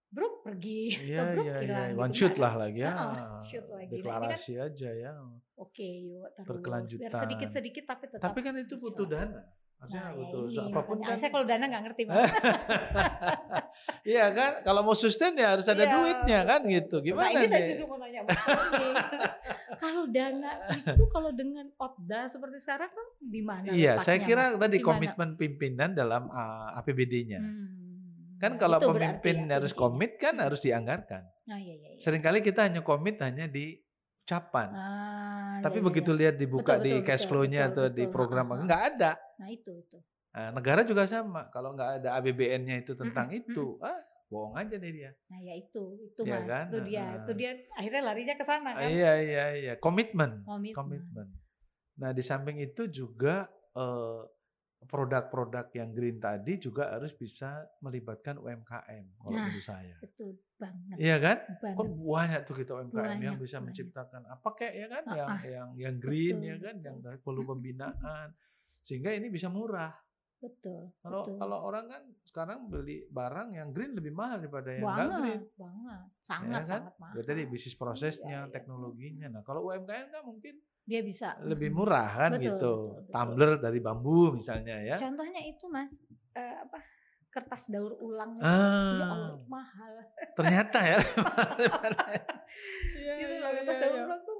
Bruk 0.07 0.41
pergi 0.41 0.95
Iya, 1.05 1.19
atau 1.21 1.35
Bruk 1.35 1.45
iya, 1.45 1.53
iya. 1.53 1.63
hilang 1.63 1.89
gitu, 1.89 2.01
One 2.01 2.15
shoot 2.15 2.31
ada. 2.33 2.41
lah 2.41 2.55
lagi 2.57 2.79
ya. 2.81 2.93
Heeh, 2.93 3.39
shoot 3.45 3.67
lagi. 3.67 3.75
Nah, 3.75 3.91
kan- 3.91 3.91
Deklarasi 3.93 4.53
aja 4.57 4.91
ya. 4.93 5.11
oke 5.57 5.89
yuk 6.05 6.27
terus 6.33 6.47
Berkelanjutan. 6.49 7.11
sedikit-sedikit 7.17 7.85
tapi 7.85 8.05
tetap 8.09 8.23
Tapi 8.25 8.39
kan 8.41 8.55
itu 8.57 8.75
butuh 8.77 9.03
dana. 9.05 9.43
Maksudnya 9.77 10.01
Nah, 10.01 10.09
ya 10.09 10.17
butuh 10.17 10.41
ini, 10.43 10.59
apa 10.67 10.81
pun 10.83 10.97
kan. 10.99 11.15
saya 11.15 11.31
kalau 11.31 11.45
dana 11.45 11.65
nggak 11.65 11.83
ngerti. 11.85 12.03
Iya 14.07 14.33
kan, 14.33 14.53
kalau 14.63 14.81
mau 14.81 14.95
sustain 14.95 15.35
ya 15.35 15.53
harus 15.53 15.67
ada 15.67 15.83
Iya, 15.83 15.93
duitnya 15.93 16.39
kan 16.43 16.61
betul, 16.61 16.73
gitu. 16.73 16.87
betul. 16.97 17.01
Gimana 17.05 17.27
Nah, 17.27 17.33
ini 17.35 17.47
saya 17.47 17.61
nih? 17.61 17.69
justru 17.69 17.85
mau 17.85 17.99
nanya 17.99 18.21
kalau 19.85 20.03
dana 20.09 20.51
itu 20.73 21.05
kalau 21.07 21.31
dengan 21.31 21.67
otda 21.77 22.21
seperti 22.27 22.57
sekarang 22.57 22.89
tuh 22.89 23.09
di 23.21 23.41
mana? 23.43 23.67
Iya, 23.69 23.99
saya 23.99 24.19
kira 24.19 24.55
tadi 24.55 24.79
Di 24.79 24.81
mana? 24.81 24.89
komitmen 24.89 25.29
pimpinan 25.37 25.91
dalam 25.93 26.29
uh, 26.29 26.79
APBD-nya. 26.79 27.41
Hmm, 27.41 27.67
Kan 28.37 28.57
nah, 28.57 28.59
kalau 28.59 28.79
pemimpin 28.83 29.45
ya 29.45 29.57
harus 29.57 29.73
komit 29.73 30.17
kan 30.17 30.37
harus 30.37 30.61
dianggarkan. 30.61 31.23
Nah, 31.45 31.59
iya, 31.59 31.75
iya, 31.75 31.89
iya. 31.93 32.01
Seringkali 32.01 32.41
kita 32.41 32.65
hanya 32.65 32.81
komit 32.81 33.21
hanya 33.21 33.45
di 33.47 33.77
ucapan. 34.27 34.69
Ah, 34.75 35.63
Tapi 35.63 35.79
iya, 35.79 35.81
iya, 35.81 35.87
begitu 35.87 36.11
iya. 36.11 36.19
lihat 36.19 36.35
dibuka 36.35 36.75
Betul, 36.75 36.83
di 36.83 36.93
betul, 36.99 37.07
cash 37.07 37.23
betul, 37.23 37.31
flow-nya 37.31 37.63
betul, 37.63 37.71
atau 37.71 37.85
di 37.87 38.03
betul. 38.03 38.11
program 38.13 38.47
Ha, 38.47 38.51
ha, 38.51 38.59
ha. 38.59 38.65
nggak 38.67 38.83
ada. 38.91 39.11
Nah 39.39 39.49
itu 39.55 39.71
itu. 39.71 39.99
Nah, 40.37 40.49
negara 40.53 40.81
juga 40.83 41.03
sama. 41.07 41.43
Kalau 41.55 41.71
nggak 41.73 41.91
ada 42.03 42.09
ABBN-nya 42.19 42.77
itu 42.83 42.93
tentang 42.93 43.31
Mm-mm, 43.31 43.41
itu, 43.41 43.79
ah 43.81 43.97
bohong 44.27 44.59
aja 44.59 44.75
deh 44.75 44.91
dia. 44.91 45.15
Nah 45.31 45.39
ya 45.39 45.55
itu 45.55 45.83
itu 46.03 46.21
Iya 46.27 46.43
mas. 46.43 46.51
kan? 46.51 46.65
Itu 46.67 46.79
dia. 46.83 46.99
Ah. 47.01 47.11
Itu 47.23 47.33
dia 47.39 47.51
akhirnya 47.79 48.03
larinya 48.03 48.35
ke 48.35 48.45
sana 48.45 48.71
kan. 48.75 48.91
Iya 48.91 49.13
iya 49.23 49.45
iya, 49.55 49.73
komitmen. 49.79 50.43
Komitmen. 50.43 50.75
Komitmen. 50.75 51.27
Nah, 51.97 52.11
di 52.13 52.21
samping 52.21 52.59
itu 52.61 52.91
juga 52.91 53.47
eh, 53.73 54.21
produk-produk 54.87 55.67
yang 55.73 55.91
green 55.91 56.17
tadi 56.17 56.57
juga 56.57 56.91
harus 56.91 57.11
bisa 57.11 57.51
melibatkan 57.79 58.39
UMKM 58.39 59.05
kalau 59.15 59.31
Nah, 59.31 59.47
menurut 59.47 59.63
saya. 59.63 59.97
Betul 59.99 60.39
banget. 60.57 60.97
Iya 60.97 61.17
kan? 61.19 61.37
banget. 61.59 61.77
Kan 61.77 61.89
banyak 61.93 62.41
tuh 62.43 62.55
kita 62.55 62.71
UMKM 62.73 62.97
yang 62.97 63.19
Banyak, 63.19 63.35
bisa 63.39 63.57
banyak. 63.57 63.65
menciptakan 63.67 64.23
apa 64.25 64.49
kayak 64.55 64.75
ya 64.75 64.87
kan 64.89 65.03
Ah, 65.05 65.15
yang 65.15 65.29
ah. 65.29 65.41
yang 65.45 65.69
yang 65.77 65.95
green 65.99 66.37
Betul, 66.37 66.47
ya 66.47 66.57
kan 66.57 66.75
betul. 66.75 66.87
yang 66.87 66.97
dari 67.03 67.19
perlu 67.19 67.43
pembinaan 67.45 68.29
sehingga 68.81 69.11
ini 69.11 69.27
bisa 69.29 69.51
murah. 69.51 69.93
Betul. 70.37 70.93
Kalau 71.01 71.23
betul. 71.23 71.37
kalau 71.41 71.59
orang 71.65 71.85
kan 71.89 72.03
sekarang 72.23 72.59
beli 72.69 73.09
barang 73.09 73.49
yang 73.53 73.73
green 73.73 73.97
lebih 73.97 74.13
mahal 74.13 74.37
daripada 74.39 74.69
yang 74.69 74.85
nggak 74.85 75.09
green. 75.17 75.41
banget, 75.57 76.03
Ya 76.05 76.25
sangat 76.29 76.63
kan? 76.63 76.81
sangat 76.85 76.95
mahal. 77.01 77.15
Ya 77.17 77.23
tadi 77.25 77.43
bisnis 77.45 77.75
prosesnya, 77.75 78.29
Iya, 78.29 78.41
iya. 78.45 78.53
teknologinya. 78.53 79.27
Nah, 79.31 79.43
kalau 79.43 79.65
UMKM 79.67 80.09
kan 80.11 80.23
mungkin 80.23 80.55
Dia 80.83 81.03
bisa 81.03 81.35
lebih 81.43 81.73
murah 81.77 82.07
kan 82.07 82.31
Betul, 82.33 82.45
gitu. 82.47 82.55
betul, 82.55 82.95
betul. 83.03 83.11
Tumbler 83.11 83.51
dari 83.59 83.81
bambu 83.81 84.31
misalnya 84.31 84.77
ya. 84.79 84.97
Contohnya 84.97 85.41
itu 85.43 85.67
mas, 85.67 85.91
eh, 86.33 86.57
apa 86.63 86.79
kertas 87.27 87.69
daur 87.69 87.93
ulang 87.99 88.39
itu, 88.39 88.47
ya 88.47 89.07
Allah 89.09 89.35
Ah, 89.35 89.45
mahal. 89.45 89.93
ternyata 90.33 90.79
ya. 90.81 90.99
Iya, 92.97 93.13
gitu 93.21 93.35
iya, 93.35 93.43
loh, 93.45 93.51
kertas 93.53 93.77
iya, 93.77 93.83
daur 93.83 93.95
iya. 93.95 94.05
ulang 94.07 94.21
tuh 94.23 94.36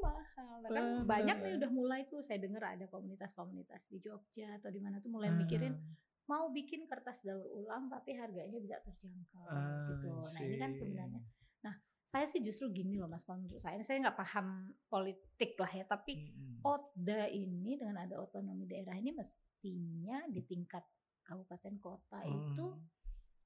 kan 0.69 0.87
banyak 1.05 1.37
nih 1.39 1.53
udah 1.57 1.71
mulai 1.71 2.01
tuh 2.05 2.21
saya 2.21 2.39
dengar 2.39 2.63
ada 2.65 2.87
komunitas-komunitas 2.87 3.87
di 3.87 3.99
Jogja 3.99 4.57
atau 4.57 4.69
di 4.69 4.79
mana 4.79 4.99
tuh 4.99 5.09
mulai 5.09 5.31
mikirin 5.31 5.73
Ah. 5.73 5.95
mau 6.27 6.51
bikin 6.51 6.85
kertas 6.85 7.23
daur 7.23 7.47
ulang 7.47 7.87
tapi 7.87 8.13
harganya 8.13 8.59
bisa 8.59 8.83
terjangkau 8.83 9.47
Ah, 9.47 9.87
gitu. 9.87 10.11
Nah 10.11 10.41
ini 10.43 10.57
kan 10.57 10.71
see. 10.71 10.79
sebenarnya, 10.81 11.21
nah 11.61 11.75
saya 12.07 12.27
sih 12.27 12.41
justru 12.41 12.71
gini 12.73 12.97
loh 12.97 13.07
mas 13.07 13.23
kalau 13.23 13.39
menurut 13.41 13.59
saya, 13.59 13.79
saya 13.81 14.03
nggak 14.03 14.17
paham 14.17 14.47
politik 14.87 15.55
lah 15.55 15.71
ya, 15.71 15.85
tapi 15.85 16.27
Mm-mm. 16.27 16.63
Otda 16.63 17.27
ini 17.29 17.79
dengan 17.79 18.03
ada 18.03 18.19
otonomi 18.19 18.67
daerah 18.67 18.95
ini 18.95 19.11
mestinya 19.11 20.27
di 20.27 20.43
tingkat 20.43 20.83
kabupaten 21.23 21.75
kota 21.79 22.23
itu 22.25 22.67
Mm. 22.67 22.83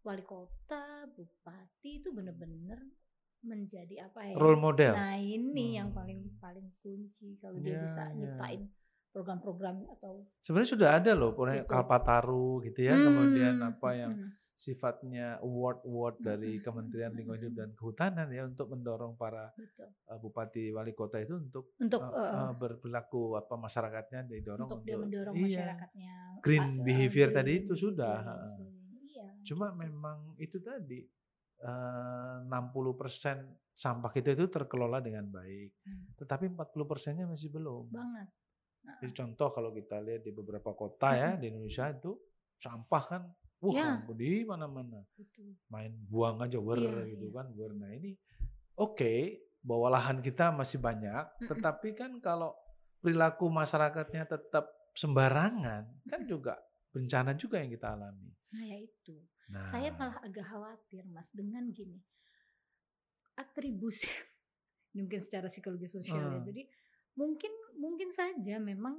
wali 0.01 0.25
kota, 0.25 1.05
bupati 1.07 2.01
itu 2.01 2.09
bener-bener 2.11 2.81
menjadi 3.41 4.09
apa 4.09 4.21
ya? 4.29 4.35
role 4.37 4.61
model. 4.61 4.93
Nah 4.93 5.17
ini 5.17 5.81
yang 5.81 5.91
Hmm. 5.91 5.99
paling 5.99 6.21
paling 6.41 6.67
kunci 6.85 7.37
kalau 7.41 7.57
dia 7.61 7.77
Ya, 7.77 7.83
bisa 7.85 8.03
ya. 8.09 8.17
nyiptain 8.17 8.63
program-program 9.11 9.77
atau 9.99 10.23
Sebenarnya 10.45 10.71
sudah 10.71 10.89
ada 11.03 11.13
loh, 11.19 11.35
pokoknya 11.35 11.67
Gitu. 11.67 11.71
Kalpataru 11.73 12.63
gitu 12.63 12.81
ya, 12.87 12.95
kemudian 12.95 13.59
Hmm, 13.59 13.71
apa 13.75 13.89
yang 13.99 14.13
hmm, 14.15 14.31
sifatnya 14.61 15.41
award-award 15.41 16.21
dari 16.21 16.61
Mm-mm, 16.61 16.65
Kementerian 16.69 17.17
Lingkungan 17.17 17.41
Hidup 17.41 17.55
dan 17.57 17.71
Kehutanan 17.73 18.29
ya 18.29 18.45
untuk 18.45 18.69
mendorong 18.69 19.17
para 19.17 19.49
betul 19.57 19.89
uh, 19.89 20.19
bupati 20.21 20.69
wali 20.69 20.93
kota 20.93 21.17
itu 21.17 21.41
untuk 21.41 21.73
untuk 21.81 22.05
uh, 22.05 22.13
eh, 22.13 22.29
uh, 22.37 22.53
berperilaku 22.53 23.41
apa 23.41 23.57
masyarakatnya 23.57 24.29
didorong 24.29 24.69
untuk 24.69 24.85
untuk, 24.85 24.93
dia 24.93 25.01
mendorong 25.01 25.35
iya. 25.41 25.45
masyarakatnya 25.49 26.15
Green 26.45 26.67
uh, 26.77 26.85
behavior 26.85 27.29
green 27.33 27.39
tadi 27.41 27.53
itu 27.65 27.73
sudah. 27.73 28.17
Iya, 29.01 29.27
Cuma 29.49 29.73
memang 29.73 30.37
itu 30.37 30.61
tadi 30.61 31.09
60% 31.61 32.49
sampah 33.71 34.11
kita 34.11 34.33
itu 34.33 34.49
terkelola 34.49 35.01
dengan 35.01 35.25
baik. 35.25 35.71
Hmm. 35.85 36.05
Tetapi 36.17 36.53
40 36.53 36.85
persennya 36.85 37.25
masih 37.25 37.49
belum. 37.49 37.89
banget. 37.89 38.29
Jadi 39.01 39.13
contoh 39.13 39.49
kalau 39.53 39.71
kita 39.71 40.01
lihat 40.01 40.25
di 40.25 40.33
beberapa 40.33 40.73
kota 40.73 41.13
ya 41.13 41.31
di 41.37 41.53
Indonesia 41.53 41.85
itu 41.87 42.17
sampah 42.57 43.03
kan 43.07 43.23
wah 43.61 43.73
Ya. 43.77 44.01
di 44.09 44.43
mana-mana. 44.43 45.05
Main 45.69 45.93
buang 46.09 46.41
aja 46.41 46.57
wer 46.57 46.81
Iya, 46.81 47.13
gitu 47.13 47.29
iya. 47.29 47.37
kan 47.37 47.47
wer. 47.53 47.73
Nah 47.77 47.93
ini 47.93 48.17
oke 48.75 49.13
bahwa 49.61 49.93
lahan 49.93 50.25
kita 50.25 50.49
masih 50.51 50.81
banyak, 50.81 51.25
Mm-mm. 51.37 51.49
tetapi 51.53 51.93
kan 51.93 52.17
kalau 52.25 52.57
perilaku 53.05 53.53
masyarakatnya 53.53 54.25
tetap 54.25 54.65
sembarangan 54.97 55.85
kan 56.09 56.21
juga 56.25 56.57
bencana 56.91 57.33
juga 57.35 57.63
yang 57.63 57.71
kita 57.71 57.95
alami. 57.95 58.31
Nah 58.51 58.63
ya 58.67 58.77
itu. 58.79 59.17
Nah, 59.51 59.67
Saya 59.67 59.91
malah 59.95 60.19
agak 60.23 60.47
khawatir 60.47 61.03
mas 61.11 61.27
dengan 61.35 61.67
gini 61.71 61.99
atribusi 63.35 64.07
ini 64.95 65.07
mungkin 65.07 65.21
secara 65.23 65.47
psikologi 65.49 65.89
sosial 65.89 66.29
ya. 66.31 66.39
Hmm. 66.39 66.47
Jadi 66.47 66.63
mungkin 67.17 67.53
mungkin 67.79 68.11
saja 68.11 68.59
memang 68.59 68.99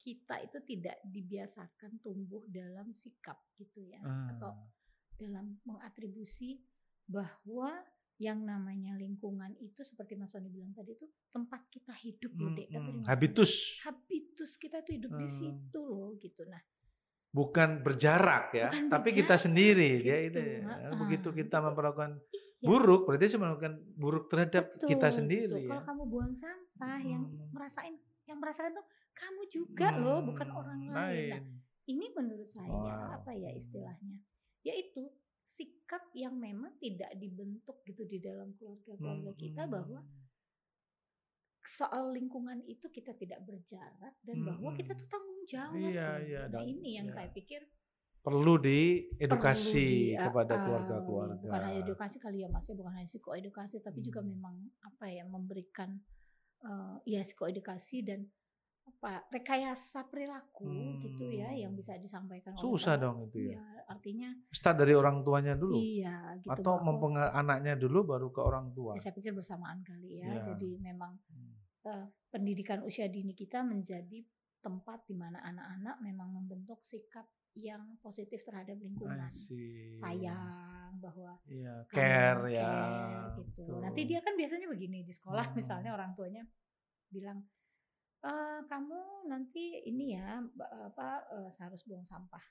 kita 0.00 0.40
itu 0.40 0.58
tidak 0.64 0.96
dibiasakan 1.04 2.00
tumbuh 2.00 2.40
dalam 2.48 2.88
sikap 2.96 3.36
gitu 3.60 3.84
ya 3.84 4.00
atau 4.32 4.56
ah, 4.56 4.64
dalam 5.20 5.60
mengatribusi 5.68 6.56
bahwa 7.04 7.76
yang 8.16 8.44
namanya 8.44 8.96
lingkungan 8.96 9.56
itu 9.60 9.80
seperti 9.80 10.16
Mas 10.16 10.32
Sony 10.32 10.48
bilang 10.48 10.72
tadi 10.72 10.92
itu 10.96 11.04
tempat 11.32 11.68
kita 11.68 11.92
hidup 12.00 12.32
loh 12.36 12.52
dek. 12.52 12.68
Kan 12.68 12.80
mm, 12.80 12.92
Mas 13.00 13.06
habitus 13.12 13.52
habitus 13.84 14.56
kita 14.56 14.80
tuh 14.80 14.92
hidup 14.96 15.12
di 15.16 15.28
Hmm. 15.28 15.36
situ 15.36 15.80
loh 15.84 16.16
gitu. 16.16 16.48
Nah 16.48 16.60
bukan 17.30 17.80
berjarak 17.80 18.50
ya, 18.52 18.68
Bukan 18.68 18.90
tapi 18.90 19.08
kita 19.12 19.34
berjarak, 19.34 19.44
sendiri 19.46 19.90
dia 20.02 20.16
gitu, 20.26 20.38
itu. 20.38 20.50
ya. 20.60 20.90
Begitu 20.92 21.28
kita 21.32 21.56
memperlakukan 21.60 22.18
iya. 22.28 22.42
buruk 22.60 23.06
berarti 23.06 23.38
melakukan 23.38 23.72
buruk 23.94 24.24
terhadap 24.26 24.64
Betul, 24.74 24.88
kita 24.88 25.08
sendiri 25.10 25.62
Kalau 25.64 25.78
ya. 25.78 25.86
kamu 25.86 26.02
buang 26.04 26.32
sampah 26.34 26.98
yang 27.00 27.22
Hmm. 27.24 27.48
merasain 27.50 27.94
yang 28.26 28.38
merasakan 28.38 28.70
tuh 28.72 28.86
kamu 29.12 29.42
juga 29.46 29.88
loh, 29.96 30.22
bukan 30.22 30.48
Hmm, 30.48 30.58
orang 30.58 30.78
lain. 30.80 30.90
Nah, 30.90 31.10
lain. 31.10 31.42
ini 31.84 32.06
menurut 32.10 32.46
saya 32.46 32.70
Wow. 32.70 33.16
apa 33.16 33.30
ya 33.32 33.50
istilahnya? 33.50 34.16
Yaitu 34.60 35.10
sikap 35.42 36.10
yang 36.12 36.34
memang 36.34 36.78
tidak 36.78 37.10
dibentuk 37.14 37.82
gitu 37.82 38.06
di 38.06 38.18
dalam 38.18 38.54
keluarga-keluarga 38.54 39.32
kita 39.34 39.62
Hmm, 39.62 39.72
bahwa 39.72 40.00
soal 41.70 42.10
lingkungan 42.10 42.58
itu 42.66 42.90
kita 42.90 43.14
tidak 43.14 43.46
berjarak 43.46 44.18
dan 44.26 44.42
bahwa 44.42 44.74
kita 44.74 44.98
tuh 44.98 45.06
tanggung 45.06 45.42
jawab. 45.46 45.78
Iya, 45.78 45.86
loh. 45.86 46.26
iya, 46.26 46.42
Nah, 46.44 46.58
dan- 46.58 46.66
ini 46.66 46.90
yang 46.98 47.06
iya. 47.06 47.14
saya 47.14 47.30
pikir 47.30 47.62
perlu 48.20 48.58
perlu 48.58 48.66
diedukasi 48.66 49.88
di- 50.12 50.18
kepada 50.18 50.54
uh, 50.54 50.60
keluarga-keluarga. 50.60 51.46
Bukan 51.46 51.62
hanya 51.62 51.80
edukasi 51.80 52.16
kali 52.18 52.42
ya 52.42 52.48
Mas 52.50 52.66
ya, 52.66 52.74
bukan 52.74 52.92
hanya 52.92 53.08
psikoedukasi 53.08 53.80
tapi 53.80 54.02
juga 54.02 54.20
Hmm. 54.20 54.34
memang 54.34 54.56
apa 54.82 55.06
ya 55.06 55.22
memberikan 55.24 55.96
eh, 56.60 56.96
ya 57.08 57.24
psikoedukasi 57.24 58.04
dan 58.04 58.28
apa 58.92 59.24
rekayasa 59.30 60.04
perilaku 60.04 60.66
gitu 61.00 61.26
ya 61.26 61.48
yang 61.50 61.72
Hmm. 61.72 61.78
bisa 61.78 61.94
disampaikan 61.96 62.52
oleh 62.52 62.60
Susah 62.60 62.94
para- 62.94 63.02
dong 63.02 63.16
itu 63.24 63.38
ya. 63.46 63.54
Iya, 63.54 63.64
artinya 63.86 64.30
Start 64.48 64.76
dari 64.76 64.92
orang 64.92 65.20
tuanya 65.20 65.54
dulu 65.54 65.74
iya 65.74 66.34
gitu 66.36 66.52
atau 66.52 66.74
mempengaruhi 66.80 67.32
anaknya 67.32 67.74
dulu 67.74 67.98
baru 68.06 68.28
ke 68.28 68.40
orang 68.40 68.70
tua. 68.70 68.92
ya, 68.94 69.00
saya 69.00 69.14
pikir 69.14 69.32
bersamaan 69.32 69.80
kali 69.80 70.18
ya. 70.18 70.26
Iya. 70.26 70.42
Jadi 70.48 70.70
memang 70.78 71.16
Hmm. 71.26 71.54
eh, 71.82 72.04
pendidikan 72.28 72.82
usia 72.82 73.06
dini 73.06 73.32
kita 73.32 73.62
menjadi 73.62 74.20
tempat 74.58 75.02
di 75.02 75.14
mana 75.14 75.40
anak-anak 75.40 75.96
memang 76.00 76.28
membentuk 76.30 76.82
sikap 76.82 77.24
yang 77.52 77.96
positif 77.98 78.44
terhadap 78.44 78.76
lingkungan. 78.76 79.26
Sayang 79.96 80.60
bahwa 80.96 81.40
Iya, 81.44 81.74
kamu 81.84 81.96
care 81.96 82.44
ya. 82.50 82.68
care 82.68 83.32
gitu. 83.38 83.62
Nanti 83.80 84.00
dia 84.04 84.20
kan 84.20 84.34
biasanya 84.34 84.66
begini 84.66 85.00
di 85.00 85.10
sekolah 85.10 85.46
Hmm. 85.46 85.56
misalnya 85.56 85.90
orang 85.90 86.12
tuanya 86.12 86.44
bilang 87.08 87.42
"Eh, 88.20 88.60
kamu 88.62 88.98
nanti 89.26 89.64
ini 89.82 90.12
ya 90.12 90.44
apa 90.62 91.08
eh, 91.32 91.50
harus 91.58 91.80
buang 91.82 92.04
sampah 92.04 92.44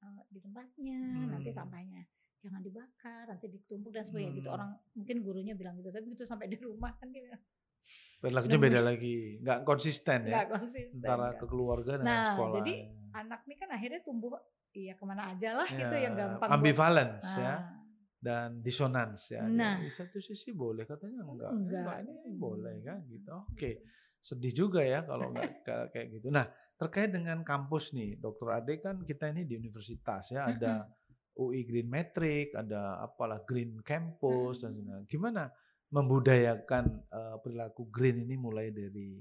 eh, 0.00 0.22
di 0.28 0.38
tempatnya, 0.38 0.98
nanti 1.28 1.48
Hmm. 1.48 1.58
sampahnya 1.58 2.02
jangan 2.38 2.58
dibakar, 2.58 3.24
nanti 3.24 3.46
ditumpuk 3.46 3.90
dan 3.90 4.02
sebagainya 4.02 4.34
gitu. 4.34 4.50
Hmm. 4.50 4.56
Orang 4.56 4.70
mungkin 4.92 5.16
gurunya 5.20 5.54
bilang 5.54 5.78
gitu, 5.78 5.88
tapi 5.88 6.04
begitu 6.04 6.24
sampai 6.24 6.46
di 6.46 6.58
rumah 6.58 6.90
kan 6.96 7.06
dia 7.08 7.22
bilang, 7.22 7.38
Perilakunya 8.18 8.58
beda 8.60 8.80
lagi, 8.80 9.38
nggak 9.38 9.62
konsisten 9.62 10.18
ya 10.24 10.42
nggak 10.42 10.48
konsisten. 10.52 10.98
antara 10.98 11.28
kan. 11.28 11.38
ke 11.38 11.44
keluarga 11.44 11.92
dengan 11.96 12.06
Nah, 12.08 12.26
sekolah. 12.28 12.54
jadi 12.58 12.74
anak 13.12 13.40
nih 13.44 13.56
kan 13.56 13.68
akhirnya 13.70 14.00
tumbuh 14.00 14.32
iya 14.72 14.94
ke 14.94 15.04
mana 15.04 15.22
aja 15.28 15.50
lah 15.52 15.66
gitu 15.68 15.90
Ya, 15.92 16.00
yang 16.00 16.14
gampang 16.14 16.46
buat- 16.46 16.56
ambivalence 16.56 17.26
ya 17.36 17.42
Nah, 17.52 17.60
dan 18.18 18.48
disonans 18.58 19.20
ya. 19.28 19.42
Nah. 19.44 19.78
Di 19.78 19.90
satu 19.90 20.18
sisi 20.18 20.50
boleh 20.50 20.82
katanya 20.82 21.22
enggak. 21.22 21.50
Enggak. 21.52 21.96
ini, 22.02 22.14
ini 22.24 22.38
boleh 22.38 22.74
kan 22.80 22.98
gitu. 23.04 23.30
Oke. 23.50 23.82
Sedih 24.22 24.54
juga 24.54 24.80
ya 24.86 25.02
kalau 25.02 25.34
enggak 25.34 25.50
ka- 25.66 25.88
kayak 25.90 26.08
gitu. 26.18 26.30
Nah, 26.30 26.46
terkait 26.78 27.10
dengan 27.10 27.42
kampus 27.42 27.90
nih, 27.92 28.16
Dokter 28.16 28.48
Ade 28.54 28.74
kan 28.78 29.02
kita 29.02 29.34
ini 29.34 29.42
di 29.44 29.58
universitas 29.58 30.30
ya, 30.30 30.48
ada 30.48 30.86
UI 31.36 31.66
Green 31.66 31.90
Metric, 31.90 32.54
ada 32.54 33.02
apalah 33.02 33.42
Green 33.42 33.82
Campus 33.82 34.62
dan 34.62 34.72
sebagainya. 34.78 35.04
Gimana 35.10 35.42
membudayakan 35.92 36.84
eh, 37.04 37.36
perilaku 37.44 37.92
green 37.92 38.24
ini 38.24 38.40
mulai 38.40 38.72
dari 38.72 39.20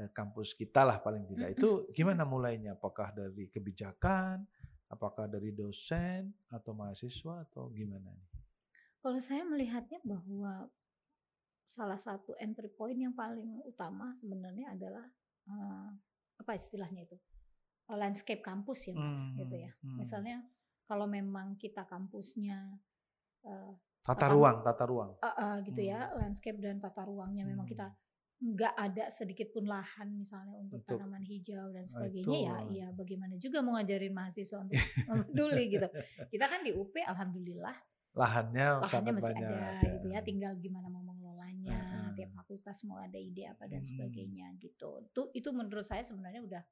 eh, 0.00 0.08
kampus 0.12 0.56
kita 0.56 0.84
lah 0.84 0.98
paling 1.04 1.28
tidak. 1.28 1.60
Itu 1.60 1.92
gimana 1.92 2.24
mulainya? 2.24 2.76
Apakah 2.76 3.12
dari 3.12 3.52
kebijakan, 3.52 4.40
apakah 4.88 5.28
dari 5.28 5.52
dosen 5.52 6.32
atau 6.48 6.72
mahasiswa 6.72 7.44
atau 7.44 7.68
gimana? 7.68 8.08
nih? 8.16 8.28
Kalau 9.04 9.20
saya 9.20 9.44
melihatnya 9.44 10.00
bahwa 10.02 10.66
salah 11.66 11.98
satu 11.98 12.32
entry 12.36 12.70
point 12.70 12.96
yang 12.96 13.12
paling 13.12 13.58
utama 13.62 14.14
sebenarnya 14.14 14.72
adalah 14.72 15.04
eh, 15.44 15.88
apa 16.36 16.52
istilahnya 16.54 17.04
itu 17.04 17.18
Eh, 17.86 17.94
landscape 17.94 18.40
kampus 18.40 18.90
ya 18.90 18.94
mas 18.94 19.14
gitu 19.36 19.54
ya. 19.56 19.70
Hmm, 19.78 19.94
hmm. 19.94 19.98
Misalnya 20.02 20.36
kalau 20.82 21.06
memang 21.06 21.54
kita 21.54 21.86
kampusnya 21.86 22.58
eh, 23.42 23.72
Tata 24.02 24.26
ruang, 24.28 24.62
tata 24.62 24.84
ruang. 24.84 25.10
eh, 25.16 25.26
eh, 25.28 25.56
gitu 25.62 25.80
ya 25.84 26.10
landscape 26.12 26.58
dan 26.58 26.78
tata 26.78 27.02
ruangnya 27.02 27.42
memang 27.42 27.62
Hmm. 27.62 27.74
kita 27.74 27.86
nggak 28.36 28.74
ada 28.76 29.04
sedikit 29.08 29.48
pun 29.48 29.64
lahan 29.64 30.12
misalnya 30.12 30.58
untuk, 30.58 30.82
Untuk- 30.82 30.98
tanaman 30.98 31.24
hijau 31.24 31.70
dan 31.70 31.82
Nah, 31.82 31.90
sebagainya 31.90 32.36
ya 32.36 32.54
itu. 32.60 32.72
ya 32.74 32.86
bagaimana 32.92 33.34
juga 33.36 33.58
mau 33.62 33.72
ngajarin 33.74 34.12
mahasiswa 34.12 34.58
untuk 34.60 34.74
peduli 35.30 35.64
gitu. 35.70 35.88
Kita 36.28 36.44
kan 36.46 36.60
di 36.60 36.70
UP 36.70 36.94
alhamdulillah 36.96 37.76
Lahannya, 38.12 38.66
lahannya 38.82 39.12
masih 39.14 39.30
banyak. 39.30 39.46
ada 39.46 39.94
gitu 39.94 40.06
ya 40.10 40.20
tinggal 40.20 40.52
gimana 40.56 40.90
mau. 40.90 41.06
Tiap 42.16 42.30
fakultas 42.34 42.76
mau 42.82 42.98
ada 42.98 43.16
ide 43.16 43.44
apa 43.46 43.64
dan 43.64 43.80
Mm-mm. 43.80 43.90
sebagainya 43.92 44.46
gitu 44.56 45.04
itu 45.04 45.22
itu 45.32 45.48
menurut 45.52 45.84
saya 45.84 46.00
sebenarnya 46.00 46.40
udah 46.40 46.62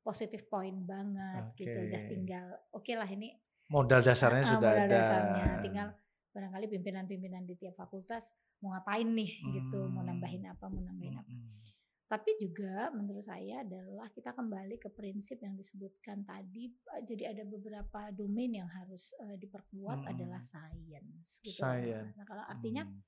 positif 0.00 0.44
point 0.46 0.84
banget 0.84 1.44
gitu 1.56 1.78
udah 1.80 2.00
tinggal 2.06 2.46
oke 2.70 2.92
lah 2.92 3.08
ini 3.08 3.32
Modal 3.64 4.04
dasarnya 4.04 4.44
ah, 4.44 4.50
sudah 4.52 4.70
modal 4.70 4.84
ada. 4.84 4.92
dasarnya 4.92 5.46
tinggal 5.58 5.88
barangkali 6.30 6.66
pimpinan-pimpinan 6.68 7.46
di 7.46 7.54
tiap 7.54 7.74
fakultas 7.74 8.28
mau 8.60 8.74
ngapain 8.74 9.08
nih 9.08 9.30
gitu 9.54 9.88
mau 9.88 10.02
Hmm. 10.02 10.10
nambahin 10.10 10.44
apa 10.44 10.66
mau 10.68 10.82
nambahin 10.82 11.16
apa 11.16 11.30
Mm-mm. 11.30 11.56
tapi 12.04 12.36
juga 12.36 12.92
menurut 12.92 13.24
saya 13.24 13.64
adalah 13.64 14.12
kita 14.12 14.30
kembali 14.30 14.76
ke 14.76 14.92
prinsip 14.92 15.40
yang 15.40 15.56
disebutkan 15.56 16.22
tadi 16.22 16.68
eh, 16.68 17.02
jadi 17.02 17.32
ada 17.32 17.42
beberapa 17.44 18.12
domain 18.12 18.52
yang 18.52 18.68
harus 18.68 19.16
eh, 19.18 19.40
diperkuat 19.40 20.04
Mm-mm. 20.04 20.12
adalah 20.12 20.40
science 20.40 21.40
gitu. 21.40 21.64
Science. 21.64 22.12
Nah, 22.14 22.24
kalau 22.24 22.44
artinya 22.44 22.84
Hmm. 22.84 23.00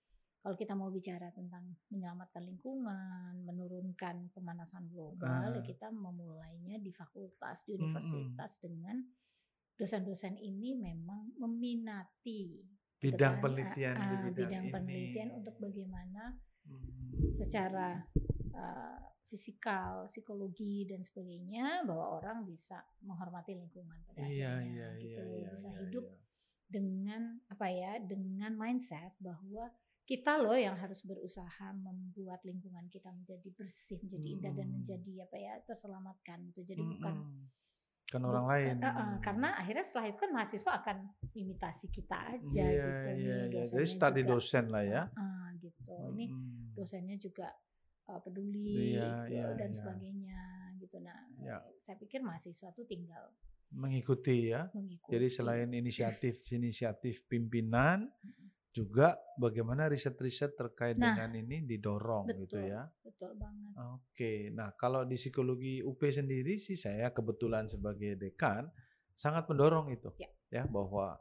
Kalau 0.47 0.55
kita 0.55 0.79
mau 0.79 0.95
bicara 0.95 1.35
tentang 1.35 1.75
menyelamatkan 1.91 2.39
lingkungan, 2.47 3.35
menurunkan 3.43 4.31
pemanasan 4.31 4.87
global, 4.87 5.51
Ah. 5.51 5.51
ya 5.51 5.59
kita 5.59 5.91
memulainya 5.91 6.79
di 6.79 6.95
fakultas, 6.95 7.67
di 7.67 7.75
universitas 7.75 8.63
dengan 8.63 8.95
dosen-dosen 9.75 10.39
ini 10.39 10.79
memang 10.79 11.35
meminati 11.43 12.63
bidang 13.03 13.43
penelitian 13.43 13.99
uh, 13.99 14.07
di 14.07 14.15
uh, 14.15 14.23
bidang, 14.23 14.39
bidang 14.39 14.65
ini. 14.65 14.71
penelitian 14.71 15.31
untuk 15.35 15.55
bagaimana 15.59 16.39
Hmm. 16.63 17.27
secara 17.35 18.07
uh, 18.55 18.99
fisikal, 19.27 20.07
psikologi 20.07 20.87
dan 20.87 21.03
sebagainya 21.03 21.83
bahwa 21.83 22.23
orang 22.23 22.47
bisa 22.47 22.87
menghormati 23.03 23.59
lingkungan 23.59 23.99
pada 24.07 24.23
Iya, 24.23 24.63
iya, 24.63 24.89
gitu 24.95 25.27
iya, 25.27 25.43
iya, 25.43 25.49
bisa 25.51 25.69
iya, 25.75 25.79
hidup 25.83 26.07
iya. 26.07 26.19
dengan 26.71 27.23
apa 27.51 27.67
ya 27.67 27.99
dengan 27.99 28.55
mindset 28.55 29.11
bahwa 29.19 29.75
kita 30.07 30.39
loh 30.39 30.55
yang 30.55 30.79
harus 30.79 31.03
berusaha 31.03 31.75
membuat 31.75 32.39
lingkungan 32.47 32.87
kita 32.87 33.11
menjadi 33.11 33.49
bersih, 33.53 33.99
menjadi 33.99 34.27
indah 34.31 34.53
dan 34.55 34.65
Mm-mm. 34.65 34.77
menjadi 34.81 35.13
apa 35.27 35.37
ya 35.37 35.53
terselamatkan 35.67 36.39
gitu. 36.49 36.63
Jadi 36.63 36.83
bukan 36.87 37.15
Mm-mm. 37.19 37.45
kan 38.07 38.23
orang 38.23 38.47
bukan- 38.47 38.55
lain. 38.55 38.75
eh, 38.79 38.95
eh, 38.95 39.15
karena 39.19 39.49
akhirnya 39.59 39.83
setelah 39.83 40.07
itu 40.07 40.19
kan 40.23 40.31
mahasiswa 40.31 40.73
akan 40.79 40.97
imitasi 41.35 41.87
kita 41.91 42.19
aja 42.39 42.63
Iya, 42.63 42.79
gitu 42.79 42.87
iya, 43.03 43.15
nih 43.19 43.27
iya. 43.51 43.63
Jadi 43.67 43.83
study 43.85 44.23
juga, 44.23 44.31
dosen 44.33 44.65
lah 44.71 44.85
ya. 44.87 45.03
eh, 45.11 45.47
gitu. 45.59 45.95
Ini 46.15 46.25
Mm-mm. 46.31 46.71
dosennya 46.73 47.17
juga 47.19 47.49
uh, 48.07 48.21
peduli 48.23 48.95
Iya, 48.95 49.27
gitu, 49.27 49.35
iya, 49.35 49.47
dan 49.59 49.71
iya. 49.71 49.77
sebagainya 49.77 50.41
gitu. 50.79 50.97
Nah, 51.03 51.19
Ya. 51.43 51.59
saya 51.77 51.99
pikir 51.99 52.23
mahasiswa 52.23 52.71
tuh 52.71 52.87
tinggal 52.87 53.27
mengikuti 53.69 54.55
ya. 54.55 54.71
mengikuti. 54.71 55.11
Jadi 55.11 55.27
selain 55.27 55.75
inisiatif 55.75 56.39
inisiatif 56.49 57.27
pimpinan. 57.27 58.07
Juga 58.77 59.09
bagaimana 59.35 59.89
riset-riset 59.89 60.53
terkait 60.53 60.95
Nah, 60.95 61.17
dengan 61.17 61.33
ini 61.35 61.65
didorong 61.65 62.29
gitu 62.29 62.61
betul. 62.61 62.69
ya. 62.69 62.85
betul 63.01 63.33
banget. 63.35 63.73
Oke, 63.91 64.33
nah 64.51 64.69
kalau 64.73 65.03
di 65.03 65.17
psikologi 65.17 65.81
UP 65.81 65.97
sendiri 66.03 66.55
sih 66.57 66.77
saya 66.77 67.09
kebetulan 67.09 67.65
sebagai 67.67 68.15
dekan 68.15 68.69
sangat 69.13 69.49
mendorong 69.49 69.89
itu 69.89 70.13
Ya. 70.15 70.29
ya 70.53 70.65
bahwa 70.67 71.17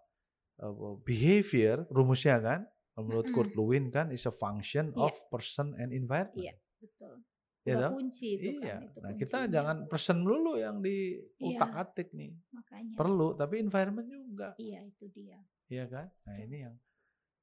uh, 0.60 1.00
behavior 1.02 1.88
rumusnya 1.88 2.38
kan 2.38 2.68
menurut. 2.94 3.32
Kurt 3.32 3.52
Lewin 3.54 3.88
kan 3.88 4.08
is 4.10 4.24
a 4.24 4.32
function 4.32 4.92
Iya. 4.92 5.00
of 5.02 5.16
person 5.30 5.72
and 5.76 5.92
environment. 5.92 6.36
Iya, 6.36 6.56
betul. 6.78 7.24
Ya 7.62 7.74
Udah 7.76 7.90
kunci 7.92 8.38
itu 8.38 8.62
iya. 8.62 8.78
kan 8.78 8.82
itu 8.84 8.98
nah 9.00 9.12
kita 9.12 9.26
kuncinya. 9.42 9.50
jangan 9.50 9.78
person 9.88 10.18
dulu 10.22 10.54
yang 10.56 10.80
di 10.80 11.18
Iya. 11.40 11.58
utak 11.58 11.72
atik 11.74 12.10
nih. 12.12 12.36
makanya. 12.52 12.94
Perlu, 12.94 13.28
tapi 13.34 13.56
environment 13.58 14.06
juga. 14.06 14.54
Iya, 14.56 14.86
itu 14.86 15.06
dia. 15.10 15.40
Iya 15.66 15.88
kan? 15.88 16.06
Nah 16.22 16.36
Betul. 16.36 16.46
ini 16.46 16.58
yang 16.62 16.76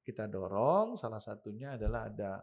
kita 0.02 0.26
dorong. 0.26 0.94
Salah 0.94 1.22
satunya 1.22 1.74
adalah 1.78 2.10
ada 2.10 2.42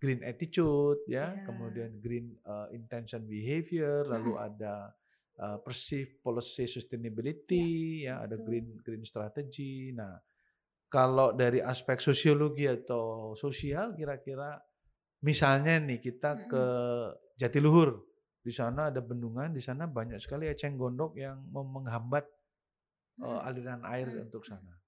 green 0.00 0.24
attitude, 0.24 1.04
ya, 1.04 1.36
Ya. 1.36 1.44
kemudian 1.44 2.00
green 2.00 2.32
uh, 2.48 2.72
intention 2.72 3.28
behavior, 3.28 4.08
lalu 4.08 4.32
ada 4.40 4.96
uh, 5.36 5.60
perceived 5.60 6.24
policy 6.24 6.64
sustainability, 6.64 8.08
ya, 8.08 8.24
ada 8.24 8.40
betul. 8.40 8.46
green 8.48 8.66
green 8.80 9.04
strategy. 9.04 9.92
Nah, 9.92 10.16
kalau 10.88 11.36
dari 11.36 11.60
aspek 11.60 12.00
sosiologi 12.00 12.64
atau 12.64 13.36
sosial, 13.36 13.92
kira-kira 13.92 14.56
misalnya 15.20 15.76
nih 15.84 16.00
kita 16.00 16.48
ke 16.48 16.64
Jatiluhur, 17.36 18.00
di 18.40 18.48
sana 18.56 18.88
ada 18.88 19.04
bendungan, 19.04 19.52
di 19.52 19.60
sana 19.60 19.84
banyak 19.84 20.16
sekali 20.16 20.48
eceng 20.48 20.80
gondok 20.80 21.12
yang 21.20 21.44
menghambat 21.52 22.24
uh, 23.20 23.44
aliran 23.44 23.84
air 23.84 24.08
Hmm. 24.08 24.24
untuk 24.32 24.48
sana. 24.48 24.79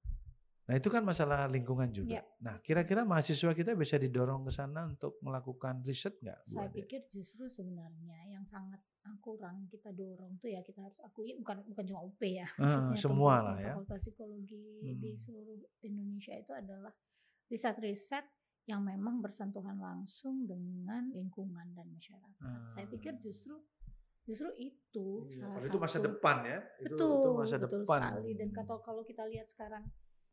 Nah 0.63 0.79
itu 0.79 0.89
kan 0.89 1.03
masalah 1.03 1.51
lingkungan 1.51 1.91
juga. 1.91 2.19
Ya. 2.19 2.23
Nah 2.39 2.63
kira-kira 2.63 3.03
mahasiswa 3.03 3.51
kita 3.51 3.75
bisa 3.75 3.99
didorong 3.99 4.47
ke 4.47 4.53
sana 4.55 4.87
untuk 4.87 5.19
melakukan 5.19 5.83
riset 5.83 6.15
nggak? 6.23 6.39
Bu 6.47 6.55
Saya 6.55 6.69
Ade? 6.71 6.75
pikir 6.79 7.01
justru 7.11 7.51
sebenarnya 7.51 8.31
yang 8.31 8.47
sangat 8.47 8.79
kurang 9.19 9.67
kita 9.67 9.91
dorong 9.91 10.39
tuh 10.39 10.47
ya 10.47 10.63
kita 10.63 10.79
harus 10.79 11.03
akui 11.03 11.35
bukan 11.35 11.67
bukan 11.67 11.85
cuma 11.91 12.01
UP 12.07 12.23
ya. 12.23 12.47
Ah, 12.57 12.95
semua 12.95 13.43
lah 13.43 13.57
ya. 13.59 13.75
Fakultas 13.75 14.07
psikologi 14.07 14.63
di 14.95 15.11
Hmm. 15.11 15.19
seluruh 15.19 15.59
Indonesia 15.83 16.35
itu 16.39 16.53
adalah 16.55 16.95
riset-riset 17.51 18.25
yang 18.65 18.87
memang 18.87 19.19
bersentuhan 19.19 19.75
langsung 19.75 20.47
dengan 20.47 21.11
lingkungan 21.11 21.75
dan 21.75 21.91
masyarakat. 21.91 22.71
Saya 22.71 22.87
pikir 22.87 23.19
justru 23.19 23.59
justru 24.23 24.55
itu 24.55 25.27
Iya, 25.27 25.51
salah 25.51 25.67
itu 25.67 25.79
masa 25.83 25.99
satu 25.99 26.07
depan 26.07 26.37
ya. 26.47 26.59
Itu, 26.79 26.95
betul, 26.95 27.11
itu 27.11 27.31
masa 27.35 27.57
betul 27.59 27.81
depan. 27.83 28.01
sekali. 28.07 28.31
Dan 28.39 28.49
kalau 28.55 28.77
kalau 28.79 29.03
kita 29.03 29.27
lihat 29.27 29.51
sekarang 29.51 29.83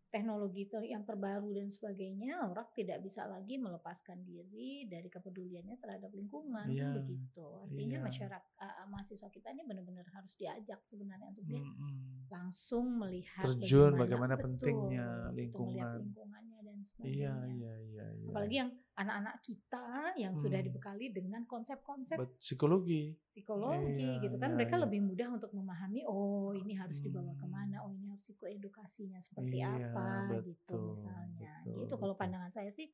teknologi 0.10 0.66
ter- 0.66 0.90
yang 0.90 1.06
terbaru 1.06 1.54
dan 1.54 1.70
sebagainya, 1.70 2.42
orang 2.50 2.66
tidak 2.74 3.00
bisa 3.06 3.30
lagi 3.30 3.62
melepaskan 3.62 4.26
diri 4.26 4.90
dari 4.90 5.06
kepeduliannya 5.06 5.78
terhadap 5.78 6.10
lingkungan, 6.12 6.66
kan 6.66 6.74
Iya, 6.74 6.90
begitu. 6.98 7.46
Artinya 7.62 7.98
iya. 8.02 8.06
masyarakat 8.10 8.44
uh, 8.58 8.88
mahasiswa 8.90 9.30
kita 9.30 9.54
ini 9.54 9.64
benar-benar 9.70 10.06
harus 10.10 10.34
diajak 10.34 10.82
sebenarnya 10.90 11.30
untuk 11.30 11.46
dia 11.46 11.62
Mm-mm. 11.62 12.26
langsung 12.30 12.98
melihat 12.98 13.46
Terjun 13.46 13.94
bagaimana 13.98 14.34
betul, 14.34 14.44
pentingnya 14.58 15.08
gitu, 15.38 15.62
melihat 15.62 15.94
lingkungan. 15.94 16.00
lingkungannya 16.02 16.59
dan 16.70 16.78
Iya, 17.02 17.34
sebagainya. 17.34 17.34
iya, 17.50 17.74
iya. 17.84 18.06
iya. 18.14 18.30
Apalagi 18.30 18.56
yang 18.56 18.70
anak-anak 18.94 19.36
kita 19.42 19.86
yang 20.16 20.34
sudah 20.36 20.60
Hmm. 20.60 20.68
dibekali 20.70 21.06
dengan 21.10 21.42
konsep-konsep 21.44 22.18
psikologi. 22.38 23.16
psikologi 23.26 23.96
Iya, 23.98 24.22
gitu 24.22 24.36
kan 24.36 24.52
iya, 24.52 24.58
mereka 24.58 24.76
iya. 24.76 24.84
lebih 24.86 25.00
mudah 25.02 25.28
untuk 25.32 25.52
memahami 25.52 26.02
oh 26.04 26.52
ini 26.52 26.76
harus 26.76 27.00
dibawa 27.00 27.32
Hmm. 27.32 27.40
ke 27.40 27.48
mana 27.48 27.78
oh 27.82 27.92
ini 27.92 28.06
harus 28.08 28.22
psikoedukasinya 28.22 29.18
seperti 29.18 29.58
Iya, 29.58 29.90
apa 29.90 30.44
gitu 30.44 30.76
betul, 30.76 30.84
misalnya 30.94 31.54
betul, 31.64 31.78
gitu 31.82 31.94
kalau 31.96 32.14
betul. 32.14 32.22
pandangan 32.22 32.52
saya 32.52 32.70
sih 32.70 32.88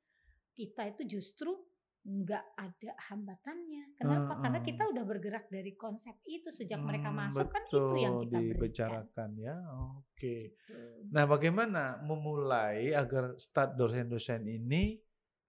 kita 0.54 0.82
itu 0.88 1.20
justru 1.20 1.52
nggak 2.06 2.46
ada 2.54 2.92
hambatannya 3.10 3.98
kenapa 3.98 4.38
karena 4.38 4.62
Heeh. 4.62 4.70
kita 4.70 4.84
udah 4.94 5.04
bergerak 5.10 5.46
dari 5.50 5.74
konsep 5.74 6.14
itu 6.30 6.54
sejak 6.54 6.78
mereka 6.86 7.10
Hmm, 7.10 7.18
masuk 7.18 7.50
kan 7.50 7.66
itu 7.66 7.82
yang 7.98 8.22
betul, 8.22 8.30
kita 8.30 8.38
berikan 8.38 8.54
dibicarakan 8.62 9.30
ya. 9.42 9.56
Oke. 9.98 10.38
gitu. 10.54 10.74
Nah, 11.10 11.26
bagaimana 11.26 11.98
memulai 12.06 12.94
agar 12.94 13.34
start 13.42 13.74
dosen-dosen 13.74 14.46
ini 14.46 15.02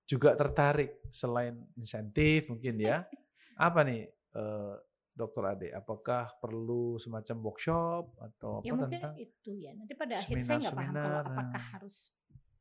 juga 0.09 0.32
tertarik 0.32 1.04
selain 1.12 1.61
insentif 1.76 2.48
mungkin 2.48 2.80
ya? 2.80 3.04
Apa 3.68 3.84
nih, 3.84 4.09
eh, 4.32 4.74
Dokter 5.12 5.44
Ade? 5.44 5.68
Apakah 5.76 6.40
perlu 6.40 6.96
semacam 6.96 7.36
workshop 7.52 8.16
atau 8.16 8.64
ya 8.64 8.72
apa 8.72 8.80
mungkin 8.80 9.00
tentang 9.00 9.16
itu 9.16 9.50
ya 9.61 9.72
nanti 9.76 9.92
pada 9.92 10.20
akhirnya 10.20 10.44
saya 10.44 10.57
nggak 10.61 10.76
paham 10.76 10.94
kalau 10.96 11.20
seminar-seminar, 11.20 11.24
apakah 11.36 11.64
nah. 11.64 11.72
harus 11.76 11.96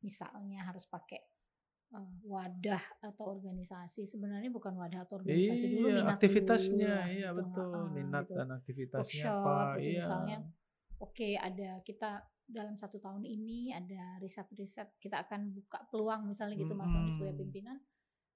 misalnya 0.04 0.60
harus 0.68 0.86
pakai 0.88 1.20
uh, 1.96 2.12
wadah 2.28 2.84
atau 3.02 3.26
organisasi 3.32 4.04
sebenarnya 4.04 4.52
bukan 4.52 4.76
wadah 4.76 5.08
atau 5.08 5.18
organisasi 5.18 5.66
dulu 5.72 5.88
Iya, 5.88 5.96
minat 6.04 6.14
aktivitasnya, 6.14 6.94
dulu 7.00 7.16
iya 7.16 7.30
gitu, 7.32 7.40
betul, 7.40 7.64
heeh, 7.72 7.86
minat 7.96 8.26
gitu. 8.28 8.36
dan 8.36 8.48
aktivitasnya 8.52 9.24
workshop 9.32 9.36
apa? 9.40 9.56
gitu 9.80 9.88
Iya. 9.88 10.00
misalnya 10.04 10.38
oke 11.00 11.30
ada 11.40 11.70
kita 11.82 12.12
dalam 12.46 12.76
satu 12.78 13.02
tahun 13.02 13.24
ini 13.26 13.74
ada 13.74 14.22
riset-riset 14.22 14.94
kita 15.02 15.26
akan 15.26 15.50
buka 15.50 15.82
peluang 15.90 16.30
misalnya 16.30 16.62
gitu 16.62 16.78
Mas 16.78 16.94
Sony 16.94 17.10
sebagai 17.10 17.34
Mm-mm. 17.34 17.44
pimpinan 17.50 17.78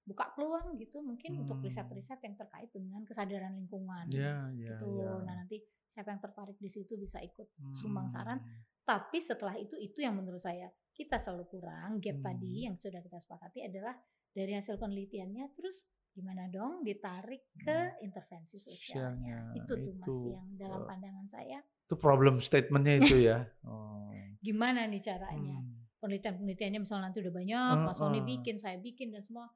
buka 0.02 0.26
peluang 0.34 0.74
gitu 0.82 1.06
mungkin 1.06 1.38
untuk 1.38 1.62
Hmm. 1.62 1.70
riset-riset 1.70 2.18
yang 2.26 2.34
terkait 2.34 2.74
dengan 2.74 3.06
kesadaran 3.06 3.54
lingkungan 3.54 4.10
Iya, 4.10 4.50
iya, 4.58 4.74
gitu 4.74 4.90
iya. 4.98 5.22
nah 5.22 5.38
nanti 5.38 5.62
siapa 5.94 6.10
yang 6.10 6.18
tertarik 6.18 6.58
di 6.58 6.66
situ 6.66 6.98
bisa 6.98 7.22
ikut 7.22 7.46
sumbang 7.78 8.10
saran 8.10 8.42
Hmm. 8.42 8.66
tapi 8.82 9.22
setelah 9.22 9.54
itu 9.54 9.78
itu 9.78 10.02
yang 10.02 10.18
menurut 10.18 10.42
saya 10.42 10.66
kita 11.00 11.16
selalu 11.16 11.48
kurang 11.48 12.04
gap 12.04 12.20
Hmm. 12.20 12.26
tadi 12.28 12.68
yang 12.68 12.76
sudah 12.76 13.00
kita 13.00 13.16
sepakati 13.18 13.64
adalah 13.64 13.96
dari 14.30 14.52
hasil 14.52 14.76
penelitiannya 14.76 15.56
terus 15.56 15.88
gimana 16.12 16.52
dong 16.52 16.84
ditarik 16.84 17.48
ke 17.56 17.72
Hmm. 17.96 18.04
intervensi 18.04 18.60
Sosialnya, 18.60 19.56
itu 19.56 19.74
tuh 19.80 19.96
mas 19.96 20.12
itu, 20.12 20.36
yang 20.36 20.50
dalam 20.60 20.84
eh, 20.84 20.88
pandangan 20.92 21.26
saya 21.26 21.60
Itu 21.88 21.96
problem 21.96 22.38
statementnya 22.38 23.00
itu 23.00 23.16
ya. 23.24 23.48
Oh. 23.64 24.12
gimana 24.40 24.84
nih 24.86 25.00
caranya 25.00 25.60
Hmm. 25.60 25.88
penelitian 26.00 26.36
penelitiannya 26.36 26.80
misalnya 26.80 27.12
nanti 27.12 27.20
udah 27.20 27.34
banyak 27.34 27.76
mas 27.82 27.96
Sony 27.96 28.20
bikin 28.22 28.56
saya 28.56 28.76
bikin 28.78 29.12
dan 29.12 29.20
semua 29.20 29.48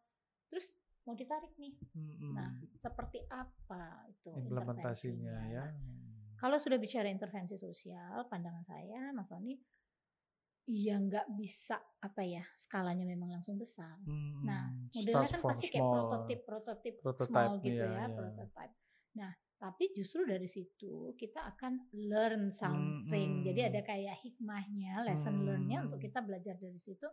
terus 0.47 0.71
mau 1.03 1.15
ditarik 1.15 1.51
nih 1.55 1.75
Mm-mm. 1.95 2.31
nah 2.31 2.47
seperti 2.73 3.23
apa 3.27 4.07
itu 4.07 4.31
implementasinya 4.31 5.35
ya. 5.51 5.65
Nah, 5.67 5.71
Kalau 6.35 6.59
sudah 6.59 6.75
bicara 6.75 7.07
intervensi 7.07 7.55
sosial, 7.55 8.27
pandangan 8.27 8.67
saya, 8.67 9.15
Mas 9.15 9.31
Sony, 9.31 9.55
ya 10.63 10.95
nggak 10.95 11.27
bisa 11.35 11.75
apa 11.99 12.23
ya 12.23 12.43
skalanya 12.55 13.03
memang 13.03 13.35
langsung 13.35 13.59
besar. 13.59 13.99
Mm-mm. 14.07 14.47
Nah, 14.47 14.71
Start 14.95 14.95
modelnya 14.95 15.29
kan 15.29 15.41
pasti 15.51 15.67
kayak 15.67 15.87
prototip, 15.91 16.39
prototip, 16.47 16.95
small 17.27 17.59
gitu 17.59 17.83
iya, 17.83 17.87
ya, 17.91 18.05
iya. 18.07 18.15
prototype. 18.15 18.75
Nah, 19.19 19.31
tapi 19.59 19.83
justru 19.95 20.23
dari 20.23 20.47
situ 20.47 21.15
kita 21.19 21.39
akan 21.55 21.91
learn 21.95 22.51
something. 22.51 23.43
Jadi 23.43 23.59
ada 23.59 23.79
Mm-mm. 23.83 23.91
kayak 23.91 24.17
hikmahnya, 24.23 25.03
lesson 25.03 25.43
learn-nya 25.43 25.83
untuk 25.83 25.99
Hmm. 25.99 26.07
kita 26.07 26.19
belajar 26.23 26.55
dari 26.59 26.79
situ. 26.79 27.07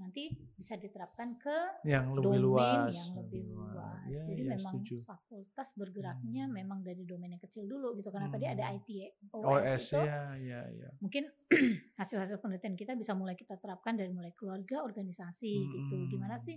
Nanti 0.00 0.32
bisa 0.56 0.80
diterapkan 0.80 1.36
ke 1.36 1.84
yang 1.84 2.16
lebih 2.16 2.40
domain 2.40 2.40
luas, 2.40 2.96
yang 2.96 3.10
lebih 3.20 3.42
luas. 3.52 4.00
Ya, 4.08 4.22
Jadi 4.32 4.42
ya, 4.42 4.52
memang 4.56 4.74
setuju. 4.80 4.96
fakultas 5.04 5.68
bergeraknya 5.76 6.44
Hmm. 6.48 6.56
memang 6.56 6.80
dari 6.80 7.04
domain 7.04 7.36
yang 7.36 7.42
kecil 7.44 7.68
dulu 7.68 7.92
gitu. 8.00 8.08
Karena 8.08 8.32
tadi 8.32 8.48
ada 8.48 8.64
Hmm. 8.64 8.80
IT 8.80 8.88
OS, 9.36 9.44
OS 9.44 9.82
itu 9.92 10.00
ya, 10.00 10.20
ya, 10.40 10.60
ya. 10.72 10.90
mungkin 11.04 11.24
hasil-hasil 12.00 12.40
penelitian 12.40 12.74
kita 12.80 12.96
bisa 12.96 13.12
mulai 13.12 13.36
kita 13.36 13.60
terapkan 13.60 13.92
dari 13.92 14.08
mulai 14.08 14.32
keluarga, 14.32 14.80
organisasi 14.80 15.52
gitu. 15.68 16.08
Gimana 16.08 16.40
Mm-mm. 16.40 16.46
sih 16.48 16.56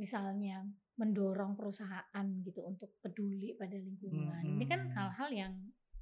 misalnya 0.00 0.64
mendorong 0.96 1.56
perusahaan 1.58 2.26
gitu 2.46 2.62
untuk 2.64 2.94
peduli 3.02 3.52
pada 3.58 3.74
lingkungan. 3.74 4.40
Ini 4.46 4.64
kan 4.70 4.80
Mm-mm. 4.86 4.96
hal-hal 4.96 5.28
yang 5.34 5.52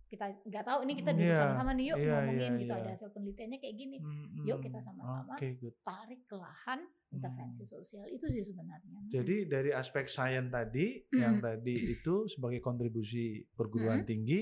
kita 0.08 0.24
nggak 0.40 0.64
tahu 0.64 0.78
ini 0.88 0.92
kita 0.96 1.10
duduk 1.12 1.28
Iya, 1.28 1.36
sama-sama 1.36 1.70
nih 1.76 1.84
yuk 1.92 1.98
iya, 2.00 2.12
ngomongin 2.16 2.52
iya, 2.52 2.60
gitu 2.64 2.72
iya. 2.72 2.80
ada 2.80 2.90
hasil 2.96 3.08
penelitiannya 3.12 3.58
kayak 3.60 3.76
gini 3.76 3.96
Mm, 4.00 4.26
Yuk 4.48 4.58
mm, 4.58 4.64
kita 4.64 4.78
sama-sama 4.80 5.34
good. 5.36 5.74
tarik 5.84 6.20
ke 6.24 6.36
lahan 6.36 6.80
intervensi 7.08 7.62
Hmm. 7.64 7.72
sosial 7.76 8.04
itu 8.08 8.24
sih 8.28 8.44
sebenarnya 8.44 9.00
Jadi 9.08 9.36
dari 9.48 9.70
aspek 9.72 10.08
sains 10.08 10.48
tadi, 10.48 11.04
yang 11.12 11.40
tadi 11.44 11.74
itu 11.92 12.28
sebagai 12.28 12.60
kontribusi 12.60 13.44
perguruan 13.52 14.04
Mm. 14.04 14.08
tinggi, 14.08 14.40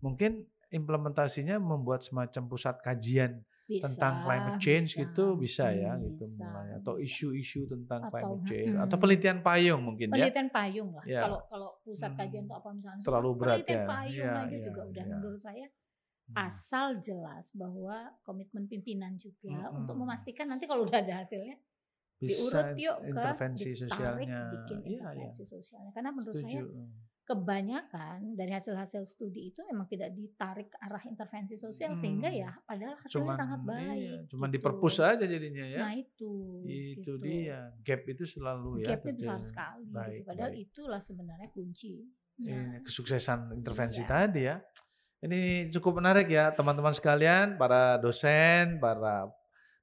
mungkin 0.00 0.44
implementasinya 0.72 1.60
membuat 1.60 2.00
semacam 2.00 2.48
pusat 2.48 2.80
kajian 2.80 3.44
bisa, 3.72 3.88
tentang 3.88 4.14
climate 4.24 4.60
change 4.60 4.88
bisa. 4.92 5.02
gitu 5.08 5.24
bisa 5.40 5.64
ya 5.72 5.92
Hmm, 5.96 6.04
gitu 6.06 6.24
bisa, 6.28 6.44
mulai 6.44 6.68
atau 6.78 6.94
isu-isu 7.00 7.60
tentang 7.64 8.00
Atau, 8.04 8.12
climate 8.12 8.44
change 8.48 8.72
mm, 8.76 8.84
atau 8.84 8.96
penelitian 9.00 9.38
payung 9.40 9.80
mungkin 9.88 10.08
ya. 10.08 10.14
penelitian 10.14 10.48
payung 10.52 10.90
lah 10.92 11.04
Ya. 11.08 11.22
kalau 11.24 11.38
kalau 11.48 11.70
pusat 11.82 12.12
kajian 12.18 12.44
Hmm, 12.44 12.50
atau 12.52 12.56
apa 12.60 12.68
misalnya 12.76 13.02
terlalu 13.06 13.30
berat 13.34 13.56
penelitian 13.64 13.80
ya. 13.80 13.86
payung 13.88 14.12
Iya, 14.12 14.32
aja 14.42 14.56
iya, 14.56 14.66
juga 14.68 14.82
udah 14.92 15.04
iya. 15.04 15.16
menurut 15.16 15.40
saya 15.40 15.66
Hmm. 16.22 16.38
asal 16.48 16.86
jelas 17.02 17.44
bahwa 17.52 17.96
komitmen 18.22 18.64
pimpinan 18.70 19.18
juga 19.18 19.68
Mm-mm. 19.68 19.76
untuk 19.84 19.98
memastikan 20.00 20.46
nanti 20.48 20.64
kalau 20.70 20.86
udah 20.86 21.02
ada 21.02 21.20
hasilnya 21.20 21.58
Bisa 22.22 22.30
diurut 22.30 22.68
yuk 22.78 22.96
ke 23.02 23.08
intervensi 23.10 23.68
ditarik 23.74 23.82
sosialnya. 23.82 24.40
bikin 24.54 24.78
Iya, 24.86 24.86
iya. 24.86 25.02
intervensi 25.02 25.42
sosialnya 25.44 25.90
karena 25.92 26.10
menurut 26.14 26.32
saya 26.38 26.60
Setuju. 26.62 26.64
Kebanyakan 27.22 28.34
dari 28.34 28.50
hasil-hasil 28.50 29.02
studi 29.04 29.48
itu 29.48 29.62
memang 29.62 29.86
tidak 29.86 30.10
ditarik 30.10 30.68
ke 30.68 30.78
arah 30.78 31.02
intervensi 31.04 31.54
sosial 31.54 31.94
sehingga 31.94 32.26
Hmm. 32.26 32.40
ya 32.40 32.50
padahal 32.62 32.94
hasilnya 32.98 33.34
sangat 33.34 33.60
baik 33.62 33.96
Iya, 33.96 34.16
cuman 34.26 34.48
gitu. 34.48 34.54
diperpus 34.58 34.96
aja 34.98 35.24
jadinya 35.24 35.64
ya. 35.64 35.80
nah 35.82 35.94
itu 35.94 36.32
itu 36.64 36.98
gitu. 36.98 37.12
dia 37.18 37.70
gap 37.80 38.02
itu 38.04 38.24
selalu 38.24 38.82
ya. 38.82 38.86
gapnya 38.90 39.12
besar 39.12 39.38
terjadi. 39.38 39.46
sekali 39.46 39.84
Baik, 39.88 40.12
gitu. 40.12 40.26
padahal 40.26 40.52
baik. 40.52 40.64
itulah 40.64 41.00
sebenarnya 41.00 41.48
kunci 41.50 41.94
Ini 42.32 42.48
Nah, 42.48 42.80
kesuksesan 42.82 43.38
intervensi 43.54 44.00
Iya. 44.00 44.08
tadi 44.08 44.40
ya. 44.42 44.56
Ini 45.20 45.40
cukup 45.70 46.00
menarik 46.00 46.26
ya 46.26 46.50
teman-teman 46.50 46.90
sekalian, 46.90 47.54
para 47.54 47.94
dosen, 47.96 48.80
para 48.80 49.28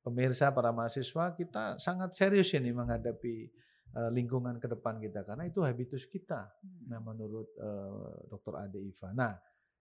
pemirsa, 0.02 0.50
para 0.50 0.74
mahasiswa, 0.74 1.32
kita 1.34 1.78
sangat 1.78 2.12
serius 2.12 2.50
ini 2.52 2.74
menghadapi 2.74 3.48
eh, 3.96 4.12
lingkungan 4.14 4.62
ke 4.62 4.68
depan 4.70 5.02
kita 5.02 5.26
karena 5.26 5.48
itu 5.50 5.62
habitus 5.66 6.06
kita. 6.06 6.50
hmm. 6.62 6.90
Nah, 6.90 7.00
menurut 7.02 7.50
eh, 7.58 8.14
Dr. 8.30 8.54
Ade 8.60 8.80
Iva. 8.82 9.10
Nah, 9.14 9.34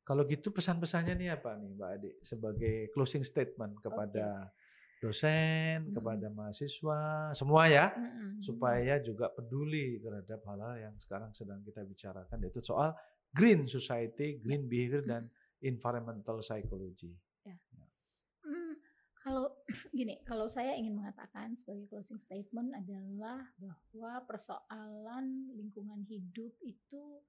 kalau 0.05 0.25
gitu 0.25 0.49
pesan-pesannya 0.49 1.15
nih 1.21 1.29
apa 1.37 1.53
nih 1.61 1.69
Mbak 1.77 1.91
Ade 2.01 2.11
sebagai 2.25 2.89
closing 2.97 3.21
statement 3.21 3.77
kepada 3.85 4.49
dosen, 4.99 5.89
Hmm. 5.89 5.95
kepada 5.95 6.27
mahasiswa, 6.27 7.31
semua 7.31 7.71
ya 7.71 7.95
Mm-mm. 7.95 8.43
supaya 8.43 8.99
juga 8.99 9.31
peduli 9.31 10.03
terhadap 10.03 10.43
hal-hal 10.43 10.91
yang 10.91 10.95
sekarang 10.99 11.31
sedang 11.39 11.63
kita 11.63 11.87
bicarakan 11.87 12.39
yaitu 12.43 12.59
soal 12.65 12.97
green 13.31 13.71
society, 13.71 14.43
green 14.43 14.67
behavior 14.67 15.05
dan 15.07 15.31
environmental 15.63 16.43
psychology. 16.43 17.15
Kalau 19.29 19.45
gini, 19.93 20.25
kalau 20.25 20.49
saya 20.49 20.73
ingin 20.73 20.97
mengatakan 20.97 21.53
sebagai 21.53 21.85
closing 21.87 22.17
statement 22.17 22.73
adalah 22.73 23.45
bahwa 23.61 24.25
persoalan 24.25 25.53
lingkungan 25.53 26.01
hidup 26.09 26.57
itu 26.65 27.21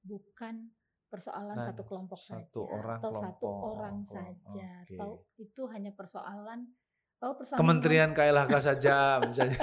bukan 0.00 0.70
persoalan 1.10 1.58
Dan 1.58 1.66
satu 1.74 1.82
kelompok 1.82 2.20
satu 2.22 2.62
saja 2.62 2.78
orang 2.78 2.98
atau 3.02 3.10
satu 3.10 3.42
kelompok. 3.42 3.68
orang 3.74 3.96
Oh, 3.98 4.06
saja 4.06 4.68
oke. 4.84 4.92
atau 4.94 5.10
itu 5.34 5.62
hanya 5.72 5.90
persoalan 5.90 6.68
oh 7.18 7.34
persoalan 7.34 7.58
Kementerian 7.58 8.10
KLHK 8.14 8.54
saja 8.70 9.18
misalnya. 9.18 9.58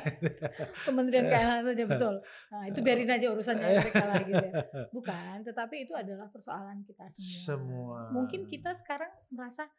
Kementerian 0.83 1.31
KLH 1.31 1.55
saja 1.63 1.83
betul. 1.87 2.15
Nah, 2.51 2.63
itu 2.67 2.79
biarin 2.85 3.07
aja 3.07 3.27
urusannya 3.31 3.67
mereka 3.79 4.03
lah 4.03 4.19
gitu 4.19 4.35
ya. 4.43 4.53
Bukan, 4.97 5.35
tetapi 5.47 5.75
itu 5.87 5.93
adalah 5.95 6.27
persoalan 6.27 6.83
kita 6.83 7.07
semua. 7.07 7.39
Semua. 7.39 7.99
Mungkin 8.11 8.51
kita 8.51 8.75
sekarang 8.75 9.13
merasa 9.31 9.69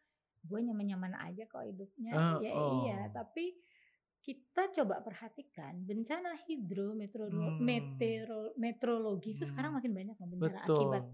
gue 0.47 0.61
nyaman-nyaman 0.63 1.13
aja 1.13 1.45
kok 1.45 1.61
hidupnya. 1.61 2.13
Oh, 2.13 2.39
ya 2.39 2.51
oh. 2.53 2.71
iya, 2.81 3.01
tapi 3.11 3.59
kita 4.21 4.71
coba 4.73 4.99
perhatikan 5.01 5.83
bencana 5.83 6.35
hidro, 6.41 6.95
meteorolo- 6.95 7.53
Hmm. 7.53 7.63
metero- 7.63 8.55
meteorologi 8.57 9.33
itu 9.33 9.45
sekarang 9.45 9.71
Hmm. 9.71 9.79
makin 9.79 9.93
banyak 9.93 10.17
loh 10.17 10.29
bencana 10.29 10.59
Betul. 10.63 10.79
akibat 10.79 11.05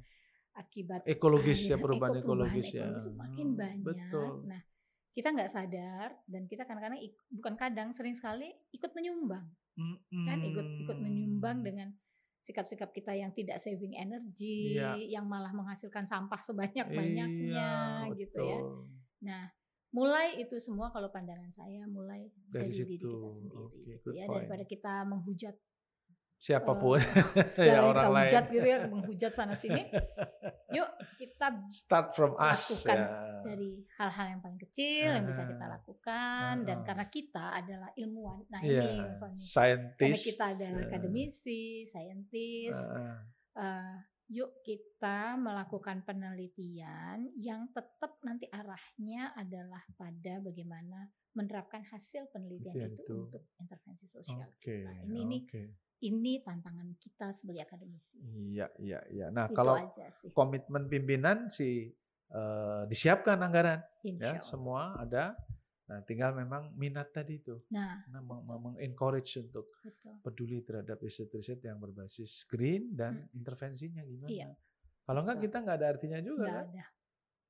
akibat 0.52 1.00
Ekologis 1.06 1.60
ya 1.64 1.76
perubahan 1.76 2.12
eko- 2.14 2.28
perubahan 2.28 2.52
ekologis 2.52 2.68
ya. 2.70 2.84
makin 3.10 3.46
Hmm, 3.48 3.58
banyak. 3.58 3.84
Betul. 3.86 4.28
Nah, 4.46 4.60
kita 5.10 5.28
nggak 5.28 5.50
sadar 5.50 6.08
dan 6.26 6.42
kita 6.44 6.62
kadang-kadang 6.62 7.00
bukan 7.30 7.54
kadang 7.54 7.88
sering 7.90 8.12
sekali 8.12 8.48
ikut 8.70 8.92
menyumbang 8.92 9.44
kan 10.22 10.38
ikut 10.38 10.66
ikut 10.78 10.98
menyumbang 10.98 11.58
Hmm. 11.58 11.66
dengan 11.66 11.88
sikap-sikap 12.38 12.90
kita 12.90 13.12
yang 13.12 13.30
tidak 13.30 13.56
saving 13.56 13.94
energi, 13.94 14.74
Iya. 14.74 14.98
yang 14.98 15.24
malah 15.24 15.48
menghasilkan 15.50 16.04
sampah 16.04 16.42
sebanyak-banyaknya 16.42 17.70
Iya, 18.02 18.16
gitu 18.18 18.40
ya. 18.42 18.58
Nah, 19.22 19.48
mulai 19.90 20.36
itu 20.36 20.58
semua 20.58 20.88
kalau 20.88 21.08
pandangan 21.08 21.50
saya 21.50 21.86
mulai 21.86 22.26
Dari 22.48 22.66
dari, 22.66 22.72
diri 22.74 22.96
situ. 22.96 23.06
kita 23.08 23.28
sendiri 23.30 23.78
gitu 23.88 24.04
good 24.04 24.14
ya 24.14 24.24
point. 24.24 24.36
daripada 24.40 24.64
kita 24.64 24.92
menghujat 25.04 25.54
Siapa 26.36 26.74
pun 26.74 26.98
eh, 26.98 27.46
segala 27.46 27.62
ya 27.62 27.74
yang 27.76 27.86
orang 27.86 28.02
kita 28.02 28.10
lain. 28.10 28.26
hujat 28.26 28.44
gitu 28.50 28.66
ya, 28.66 28.78
menghujat 28.88 29.32
sana 29.32 29.54
sini. 29.54 29.82
Yuk 30.72 30.88
kita 31.14 31.46
Start 31.70 32.10
from 32.10 32.34
us 32.34 32.66
lakukan 32.66 32.98
ya. 32.98 33.06
dari 33.44 33.70
hal-hal 33.94 34.26
yang 34.26 34.40
paling 34.42 34.58
kecil 34.60 35.08
yang 35.12 35.22
bisa 35.22 35.46
kita 35.46 35.62
Ah. 35.62 35.70
lakukan 35.72 36.54
dan 36.66 36.76
Ah. 36.76 36.84
karena 36.84 37.06
kita 37.06 37.44
adalah 37.54 37.90
ilmuwan. 37.94 38.42
Nah, 38.48 38.58
Iya, 38.58 38.82
ini 38.82 38.98
Mas 38.98 39.38
Sony. 39.38 39.38
Karena 39.94 40.18
kita 40.18 40.44
adalah 40.50 40.80
ya. 40.80 40.86
akademisi, 40.88 41.62
saintis, 41.86 42.74
Ah, 42.74 43.22
eh, 43.54 43.94
yuk 44.32 44.64
kita 44.64 45.36
melakukan 45.36 46.00
penelitian 46.08 47.28
yang 47.36 47.68
tetap 47.76 48.16
nanti 48.24 48.48
arahnya 48.48 49.36
adalah 49.36 49.84
pada 50.00 50.40
bagaimana 50.40 51.12
menerapkan 51.36 51.84
hasil 51.84 52.32
penelitian 52.32 52.96
itu, 52.96 53.04
itu. 53.04 53.12
untuk 53.12 53.42
intervensi 53.60 54.08
sosial. 54.08 54.48
Oke. 54.48 54.88
Nah, 54.88 55.04
ini 55.04 55.20
ini 55.20 55.38
oke. 55.44 55.62
ini 56.08 56.32
tantangan 56.40 56.88
kita 56.96 57.36
sebagai 57.36 57.68
akademisi. 57.68 58.24
Iya, 58.24 58.72
iya, 58.80 59.00
iya. 59.12 59.26
Nah, 59.28 59.52
itu 59.52 59.56
kalau 59.56 59.76
komitmen 60.32 60.88
pimpinan 60.88 61.52
sih 61.52 61.92
eh, 62.32 62.82
disiapkan 62.88 63.36
anggaran 63.36 63.84
Insya 64.00 64.24
ya, 64.24 64.32
Allah. 64.40 64.48
semua 64.48 64.82
ada. 64.96 65.36
Nah, 65.92 66.00
tinggal 66.02 66.32
memang 66.32 66.72
minat 66.72 67.12
tadi 67.12 67.36
itu. 67.36 67.60
Nah, 67.68 68.00
Nah, 68.08 68.18
meng- 68.18 68.40
meng- 68.42 68.62
meng-encourage 68.64 69.36
untuk 69.38 69.68
betul. 69.78 70.16
peduli 70.24 70.64
terhadap 70.64 70.96
riset-riset 70.98 71.60
yang 71.60 71.76
berbasis 71.76 72.48
green 72.48 72.96
dan 72.96 73.28
intervensinya 73.30 74.00
gimana. 74.00 74.24
Hmm. 74.24 74.32
Iya. 74.32 74.48
Kalau 75.02 75.20
enggak 75.20 75.36
Betul. 75.36 75.46
kita 75.46 75.56
nggak 75.60 75.76
ada 75.76 75.86
artinya 75.90 76.18
juga 76.18 76.42
Nggak 76.42 76.54
kan. 76.54 76.64
ada. 76.66 76.84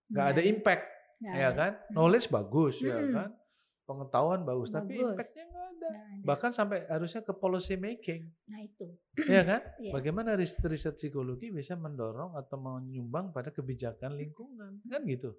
Nggak 0.09 0.26
ada 0.26 0.43
impact 0.43 0.84
Nggak 1.16 1.32
ya 1.32 1.47
ada. 1.47 1.55
kan. 1.57 1.72
Knowledge 1.88 2.28
bagus 2.28 2.74
ya 2.78 2.97
Mm-mm. 2.99 3.14
kan. 3.14 3.30
Pengetahuan 3.82 4.40
bagus, 4.43 4.70
tapi 4.70 4.95
Bagus. 4.95 5.11
impactnya 5.12 5.45
nggak 5.45 5.66
ada. 5.68 5.88
Ada. 5.93 6.22
Bahkan 6.24 6.51
sampai 6.51 6.78
harusnya 6.88 7.20
ke 7.20 7.32
policy 7.32 7.74
making, 7.76 8.22
Nah 8.45 8.61
itu. 8.61 8.86
ya 9.20 9.43
kan? 9.45 9.61
Iya. 9.82 9.90
Bagaimana 9.93 10.30
riset-riset 10.32 10.95
psikologi 10.95 11.51
bisa 11.51 11.74
mendorong 11.74 12.34
atau 12.34 12.57
menyumbang 12.57 13.30
pada 13.30 13.51
kebijakan 13.51 14.14
lingkungan, 14.14 14.82
kan 14.82 15.03
gitu. 15.05 15.34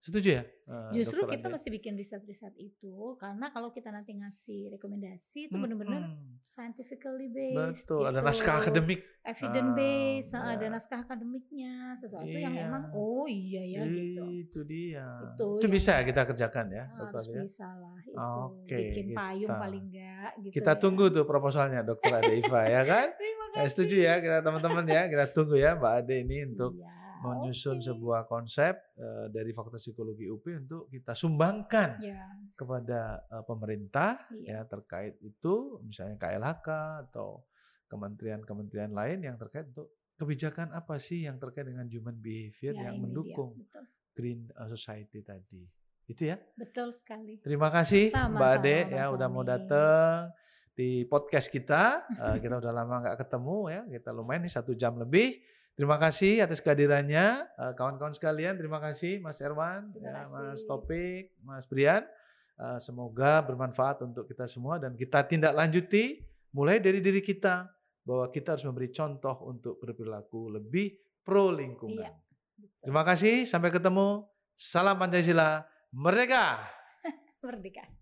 Setuju 0.00 0.28
ya? 0.32 0.42
eh, 0.42 0.90
Justru 0.94 1.22
kita 1.26 1.46
mesti 1.46 1.68
bikin 1.68 1.92
riset-riset 1.92 2.56
itu 2.56 2.92
karena 3.14 3.48
kalau 3.48 3.68
kita 3.68 3.88
nanti 3.88 4.12
ngasih 4.12 4.72
rekomendasi 4.72 5.44
itu 5.44 5.50
Mm-mm. 5.50 5.60
benar-benar 5.60 6.02
scientifically 6.46 7.28
based. 7.28 7.84
betul. 7.84 8.02
Ada 8.02 8.16
gitu. 8.16 8.26
naskah 8.26 8.54
akademik. 8.58 9.00
evidence 9.22 9.72
based, 9.74 10.32
Ah, 10.32 10.48
ada 10.50 10.64
ya. 10.64 10.70
naskah 10.70 11.00
akademiknya, 11.02 11.72
sesuatu 11.94 12.24
yang 12.26 12.50
Iya. 12.50 12.64
emang 12.64 12.88
oh 12.90 13.24
iya 13.24 13.60
ya 13.62 13.82
gitu. 13.84 14.24
Itu 14.24 14.60
dia. 14.64 15.04
Itu 15.28 15.46
Itu 15.54 15.60
yang 15.62 15.70
bisa 15.70 15.90
ya 15.92 16.02
kita 16.02 16.22
kerjakan 16.24 16.66
ya, 16.70 16.84
Dr. 16.90 17.04
Harus 17.04 17.26
ya? 17.26 17.40
bisa 17.42 17.68
lah 17.70 18.00
itu. 18.00 18.16
Oke, 18.16 18.76
Bikin 18.80 19.06
payung 19.12 19.44
kita- 19.46 19.60
paling 19.60 19.84
enggak 19.86 20.30
gitu. 20.40 20.54
Kita 20.54 20.72
ya. 20.72 20.78
tunggu 20.78 21.04
tuh 21.10 21.24
proposalnya 21.24 21.80
Dr. 21.82 22.10
Ade 22.10 22.32
Iva 22.34 22.62
ya 22.66 22.82
kan? 22.82 23.06
Terima 23.20 23.44
Ya, 23.50 23.54
kasih. 23.60 23.68
setuju 23.68 23.96
ya 23.98 24.14
kita 24.16 24.38
teman-teman 24.40 24.84
ya, 24.86 25.02
kita 25.06 25.24
tunggu 25.28 25.54
ya 25.54 25.74
Mbak 25.74 25.92
Ade 25.98 26.14
ini 26.22 26.38
untuk 26.46 26.72
Iya, 26.72 26.88
menyusun 27.20 27.76
oke. 27.76 27.86
sebuah 27.86 28.20
konsep 28.24 28.74
eh, 28.94 29.26
dari 29.28 29.50
Fakultas 29.50 29.80
Psikologi 29.80 30.24
UP 30.24 30.42
untuk 30.46 30.88
kita 30.88 31.12
sumbangkan 31.12 32.00
Ya, 32.00 32.24
kepada 32.54 33.00
eh, 33.26 33.44
pemerintah 33.44 34.16
Iya. 34.32 34.60
ya 34.62 34.66
terkait 34.66 35.20
itu 35.20 35.78
misalnya 35.82 36.16
KLHK 36.16 36.68
atau 37.06 37.44
kementerian-kementerian 37.86 38.90
lain 38.90 39.18
yang 39.22 39.36
terkait 39.36 39.68
untuk 39.70 39.90
kebijakan 40.14 40.70
apa 40.70 40.96
sih 40.96 41.24
yang 41.24 41.36
terkait 41.36 41.64
dengan 41.64 41.84
human 41.86 42.14
behavior 42.14 42.72
ya, 42.72 42.88
yang 42.88 42.96
dia, 42.96 43.02
mendukung 43.02 43.50
Betul. 43.56 43.84
green 44.12 44.40
eh, 44.48 44.68
society 44.68 45.20
tadi. 45.20 45.62
Itu 46.04 46.26
ya. 46.26 46.36
Betul 46.54 46.90
sekali. 46.90 47.38
Terima 47.38 47.70
kasih 47.70 48.10
Sama-sama, 48.10 48.34
Mbak 48.34 48.50
Ade 48.56 48.76
Bang 48.80 48.90
ya 48.90 49.04
udah 49.10 49.28
mau 49.28 49.44
datang 49.46 50.34
di 50.70 51.04
podcast 51.04 51.46
kita. 51.46 52.02
Eh, 52.10 52.36
kita 52.40 52.58
udah 52.58 52.72
lama 52.72 52.94
nggak 53.00 53.18
ketemu 53.20 53.58
ya. 53.68 53.80
Kita 53.86 54.10
lumayan 54.10 54.42
nih 54.42 54.50
satu 54.50 54.72
jam 54.72 54.96
lebih. 54.96 55.38
Terima 55.80 55.96
kasih 55.96 56.44
atas 56.44 56.60
kehadirannya 56.60 57.48
Eh, 57.56 57.72
kawan-kawan 57.72 58.12
sekalian. 58.12 58.60
Terima 58.60 58.76
kasih 58.84 59.16
Mas 59.24 59.40
Erwan, 59.40 59.88
Terima 59.96 60.12
ya, 60.12 60.12
kasih. 60.28 60.36
Mas 60.36 60.60
Topik, 60.68 61.24
Mas 61.40 61.64
Brian. 61.64 62.04
Eh, 62.60 62.78
semoga 62.84 63.40
bermanfaat 63.40 64.04
untuk 64.04 64.28
kita 64.28 64.44
semua 64.44 64.76
dan 64.76 64.92
kita 64.92 65.24
tindak 65.24 65.56
lanjuti 65.56 66.20
mulai 66.52 66.84
dari 66.84 67.00
diri 67.00 67.24
kita 67.24 67.64
bahwa 68.04 68.28
kita 68.28 68.60
harus 68.60 68.68
memberi 68.68 68.92
contoh 68.92 69.40
untuk 69.48 69.80
berperilaku 69.80 70.60
lebih 70.60 71.00
pro 71.24 71.48
lingkungan. 71.48 72.04
Iya. 72.04 72.12
Terima 72.84 73.00
kasih, 73.00 73.48
sampai 73.48 73.72
ketemu. 73.72 74.28
Salam 74.60 75.00
Pancasila, 75.00 75.64
merdeka. 75.96 76.60
Merdeka. 77.40 77.99